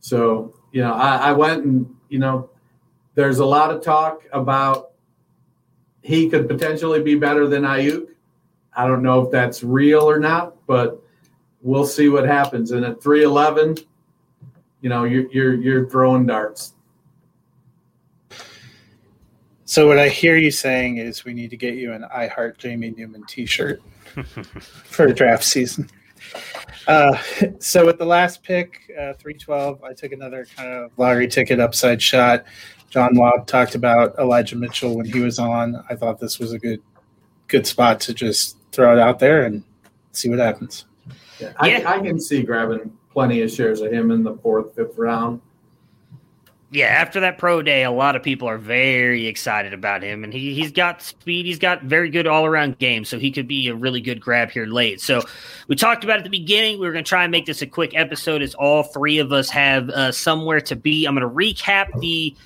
So 0.00 0.54
you 0.72 0.82
know, 0.82 0.92
I, 0.92 1.16
I 1.16 1.32
went 1.32 1.64
and 1.64 1.94
you 2.08 2.18
know, 2.18 2.50
there's 3.14 3.38
a 3.38 3.46
lot 3.46 3.70
of 3.70 3.82
talk 3.82 4.22
about 4.32 4.90
he 6.02 6.28
could 6.28 6.48
potentially 6.48 7.02
be 7.02 7.16
better 7.16 7.48
than 7.48 7.62
Aiyuk. 7.62 8.08
I 8.74 8.86
don't 8.86 9.02
know 9.02 9.22
if 9.22 9.32
that's 9.32 9.62
real 9.62 10.08
or 10.08 10.20
not, 10.20 10.54
but 10.66 11.02
we'll 11.62 11.86
see 11.86 12.08
what 12.08 12.24
happens. 12.24 12.70
And 12.70 12.84
at 12.84 13.02
311, 13.02 13.78
you 14.86 14.90
know, 14.90 15.02
you're 15.02 15.28
you're 15.32 15.54
you're 15.54 15.90
throwing 15.90 16.26
darts. 16.26 16.74
So 19.64 19.88
what 19.88 19.98
I 19.98 20.08
hear 20.08 20.36
you 20.36 20.52
saying 20.52 20.98
is 20.98 21.24
we 21.24 21.34
need 21.34 21.50
to 21.50 21.56
get 21.56 21.74
you 21.74 21.92
an 21.92 22.04
I 22.04 22.28
Heart 22.28 22.58
Jamie 22.58 22.94
Newman 22.96 23.24
T-shirt 23.26 23.82
for 24.84 25.12
draft 25.12 25.42
season. 25.42 25.90
Uh, 26.86 27.20
so 27.58 27.84
with 27.84 27.98
the 27.98 28.04
last 28.04 28.44
pick, 28.44 28.92
uh, 28.96 29.14
three 29.14 29.34
twelve, 29.34 29.82
I 29.82 29.92
took 29.92 30.12
another 30.12 30.46
kind 30.56 30.72
of 30.72 30.92
lottery 30.98 31.26
ticket 31.26 31.58
upside 31.58 32.00
shot. 32.00 32.44
John 32.88 33.18
Watt 33.18 33.48
talked 33.48 33.74
about 33.74 34.16
Elijah 34.20 34.54
Mitchell 34.54 34.96
when 34.96 35.06
he 35.06 35.18
was 35.18 35.40
on. 35.40 35.84
I 35.90 35.96
thought 35.96 36.20
this 36.20 36.38
was 36.38 36.52
a 36.52 36.60
good 36.60 36.80
good 37.48 37.66
spot 37.66 37.98
to 38.02 38.14
just 38.14 38.56
throw 38.70 38.96
it 38.96 39.00
out 39.00 39.18
there 39.18 39.46
and 39.46 39.64
see 40.12 40.28
what 40.28 40.38
happens. 40.38 40.84
Yeah, 41.40 41.54
I, 41.56 41.70
Yeah. 41.70 41.90
I 41.90 41.98
can 41.98 42.20
see 42.20 42.44
grabbing 42.44 42.96
plenty 43.16 43.40
of 43.40 43.50
shares 43.50 43.80
of 43.80 43.90
him 43.90 44.10
in 44.10 44.22
the 44.22 44.34
fourth, 44.42 44.74
fifth 44.74 44.98
round. 44.98 45.40
Yeah, 46.70 46.88
after 46.88 47.18
that 47.20 47.38
pro 47.38 47.62
day, 47.62 47.84
a 47.84 47.90
lot 47.90 48.14
of 48.14 48.22
people 48.22 48.46
are 48.46 48.58
very 48.58 49.26
excited 49.26 49.72
about 49.72 50.02
him, 50.02 50.22
and 50.22 50.34
he 50.34 50.52
he's 50.52 50.70
got 50.70 51.00
speed. 51.00 51.46
He's 51.46 51.58
got 51.58 51.84
very 51.84 52.10
good 52.10 52.26
all 52.26 52.44
around 52.44 52.78
game, 52.78 53.06
so 53.06 53.18
he 53.18 53.30
could 53.30 53.48
be 53.48 53.68
a 53.68 53.74
really 53.74 54.02
good 54.02 54.20
grab 54.20 54.50
here 54.50 54.66
late. 54.66 55.00
So 55.00 55.22
we 55.66 55.76
talked 55.76 56.04
about 56.04 56.18
at 56.18 56.24
the 56.24 56.30
beginning. 56.30 56.78
We 56.78 56.86
were 56.86 56.92
going 56.92 57.04
to 57.04 57.08
try 57.08 57.22
and 57.22 57.30
make 57.30 57.46
this 57.46 57.62
a 57.62 57.66
quick 57.66 57.92
episode, 57.94 58.42
as 58.42 58.54
all 58.56 58.82
three 58.82 59.18
of 59.18 59.32
us 59.32 59.48
have 59.48 59.88
uh, 59.88 60.12
somewhere 60.12 60.60
to 60.60 60.76
be. 60.76 61.06
I'm 61.06 61.16
going 61.16 61.26
to 61.26 61.34
recap 61.34 61.98
the 62.00 62.36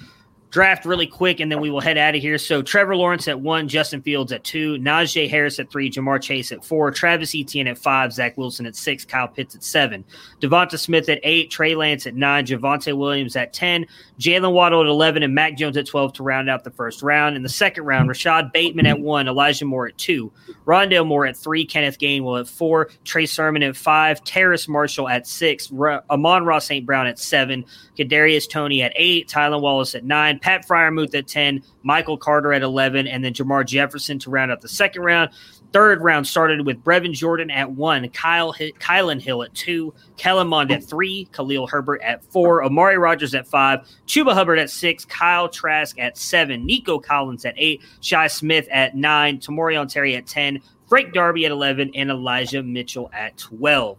draft 0.51 0.85
really 0.85 1.07
quick, 1.07 1.41
and 1.41 1.51
then 1.51 1.61
we 1.61 1.71
will 1.71 1.81
head 1.81 1.97
out 1.97 2.15
of 2.15 2.21
here. 2.21 2.37
So 2.37 2.61
Trevor 2.61 2.97
Lawrence 2.97 3.29
at 3.29 3.41
one, 3.41 3.69
Justin 3.69 4.03
Fields 4.03 4.33
at 4.33 4.45
two, 4.45 4.75
Najee 4.79 5.31
Harris 5.31 5.59
at 5.59 5.71
three, 5.71 5.91
Ja'Marr 5.91 6.21
Chase 6.21 6.53
at 6.53 6.65
four, 6.65 6.91
Travis 6.91 7.35
Etienne 7.35 7.69
at 7.69 7.79
five, 7.79 8.13
Zach 8.13 8.37
Wilson 8.37 8.67
at 8.67 8.75
six, 8.75 9.05
Kyle 9.05 9.29
Pitts 9.29 9.55
at 9.55 9.63
seven, 9.63 10.05
DeVonta 10.41 10.79
Smith 10.79 11.09
at 11.09 11.21
eight, 11.23 11.51
Trey 11.51 11.75
Lance 11.75 12.07
at 12.07 12.15
nine, 12.15 12.45
Javonte 12.47 12.97
Williams 12.97 13.37
at 13.37 13.53
ten, 13.53 13.87
Jaylen 14.19 14.53
Waddle 14.53 14.81
at 14.81 14.87
eleven, 14.87 15.23
and 15.23 15.35
Mac 15.35 15.57
Jones 15.57 15.77
at 15.77 15.87
twelve 15.87 16.13
to 16.15 16.23
round 16.23 16.51
out 16.51 16.65
the 16.65 16.71
first 16.71 17.03
round. 17.03 17.37
In 17.37 17.43
the 17.43 17.49
second 17.49 17.85
round, 17.85 18.09
Rashod 18.09 18.53
Bateman 18.53 18.87
at 18.87 18.99
one, 18.99 19.29
Elijah 19.29 19.65
Moore 19.65 19.87
at 19.87 19.99
two, 19.99 20.33
Rondale 20.67 21.07
Moore 21.07 21.27
at 21.27 21.37
three, 21.37 21.65
Kenneth 21.65 21.99
Gainwell 21.99 22.41
at 22.41 22.49
four, 22.49 22.91
Trey 23.05 23.27
Sermon 23.27 23.63
at 23.63 23.77
five, 23.77 24.23
Terrace 24.25 24.67
Marshall 24.67 25.09
at 25.09 25.27
six, 25.29 25.71
Ra- 25.71 26.01
Amon-Ra 26.11 26.59
St. 26.59 26.85
Brown 26.85 27.07
at 27.07 27.19
seven, 27.19 27.65
Kadarius 27.97 28.49
Toney 28.49 28.83
at 28.83 28.93
eight, 28.97 29.29
Tylan 29.29 29.61
Wallace 29.61 29.95
at 29.95 30.05
nine, 30.05 30.39
Pat 30.41 30.66
Freiermuth 30.66 31.14
at 31.14 31.26
10, 31.26 31.62
Michael 31.82 32.16
Carter 32.16 32.53
at 32.53 32.62
11, 32.62 33.07
and 33.07 33.24
then 33.24 33.32
Jermar 33.32 33.64
Jefferson 33.64 34.18
to 34.20 34.30
round 34.30 34.51
out 34.51 34.61
the 34.61 34.68
second 34.68 35.03
round. 35.03 35.30
Third 35.72 36.03
round 36.03 36.26
started 36.26 36.66
with 36.66 36.82
Brevin 36.82 37.12
Jordan 37.12 37.51
at 37.51 37.70
one, 37.70 38.09
Kyle 38.09 38.53
Hi- 38.53 38.72
Kylin 38.80 39.20
Hill 39.20 39.45
at 39.45 39.55
two, 39.55 39.95
Kellen 40.16 40.49
Mond 40.49 40.72
at 40.72 40.82
three, 40.82 41.28
Khalil 41.32 41.68
Herbert 41.68 42.03
at 42.03 42.24
four, 42.24 42.64
Amari 42.64 42.99
Rogers 42.99 43.34
at 43.34 43.47
five, 43.47 43.86
Chuba 44.07 44.34
Hubbard 44.34 44.59
at 44.59 44.70
six, 44.70 45.05
Kyle 45.05 45.49
Trask 45.49 45.97
at 46.01 46.18
seven, 46.18 46.66
Nico 46.66 46.99
Collins 46.99 47.45
at 47.45 47.55
eight, 47.57 47.82
Shi 48.01 48.28
Smith 48.28 48.66
at 48.72 48.97
nine, 48.97 49.38
Tamorion 49.38 49.88
Terry 49.88 50.16
at 50.16 50.26
10, 50.26 50.61
Frank 50.88 51.14
Darby 51.14 51.47
at 51.47 51.53
11, 51.53 51.93
and 51.95 52.11
Elijah 52.11 52.64
Mitchell 52.64 53.09
at 53.12 53.36
12. 53.38 53.97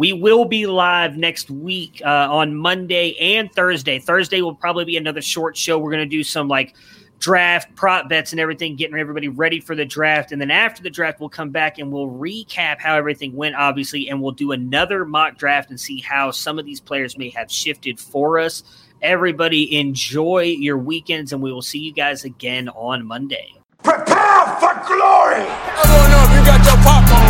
We 0.00 0.14
will 0.14 0.46
be 0.46 0.64
live 0.64 1.18
next 1.18 1.50
week 1.50 2.00
uh, 2.02 2.08
on 2.08 2.56
Monday 2.56 3.14
and 3.20 3.52
Thursday. 3.52 3.98
Thursday 3.98 4.40
will 4.40 4.54
probably 4.54 4.86
be 4.86 4.96
another 4.96 5.20
short 5.20 5.58
show. 5.58 5.78
We're 5.78 5.90
going 5.90 6.08
to 6.08 6.08
do 6.08 6.24
some 6.24 6.48
like 6.48 6.74
draft 7.18 7.76
prop 7.76 8.08
bets 8.08 8.32
and 8.32 8.40
everything, 8.40 8.76
getting 8.76 8.96
everybody 8.96 9.28
ready 9.28 9.60
for 9.60 9.74
the 9.74 9.84
draft. 9.84 10.32
And 10.32 10.40
then 10.40 10.50
after 10.50 10.82
the 10.82 10.88
draft, 10.88 11.20
we'll 11.20 11.28
come 11.28 11.50
back 11.50 11.78
and 11.78 11.92
we'll 11.92 12.08
recap 12.08 12.80
how 12.80 12.96
everything 12.96 13.36
went, 13.36 13.56
obviously, 13.56 14.08
and 14.08 14.22
we'll 14.22 14.32
do 14.32 14.52
another 14.52 15.04
mock 15.04 15.36
draft 15.36 15.68
and 15.68 15.78
see 15.78 16.00
how 16.00 16.30
some 16.30 16.58
of 16.58 16.64
these 16.64 16.80
players 16.80 17.18
may 17.18 17.28
have 17.28 17.52
shifted 17.52 18.00
for 18.00 18.38
us. 18.38 18.62
Everybody, 19.02 19.78
enjoy 19.78 20.44
your 20.44 20.78
weekends, 20.78 21.34
and 21.34 21.42
we 21.42 21.52
will 21.52 21.60
see 21.60 21.78
you 21.78 21.92
guys 21.92 22.24
again 22.24 22.70
on 22.70 23.04
Monday. 23.04 23.52
Prepare 23.82 24.46
for 24.60 24.72
glory! 24.86 25.44
I 25.44 25.82
don't 25.84 26.10
know 26.10 26.24
if 26.24 26.38
you 26.38 26.46
got 26.46 26.64
your 26.64 26.76
popcorn 26.84 27.29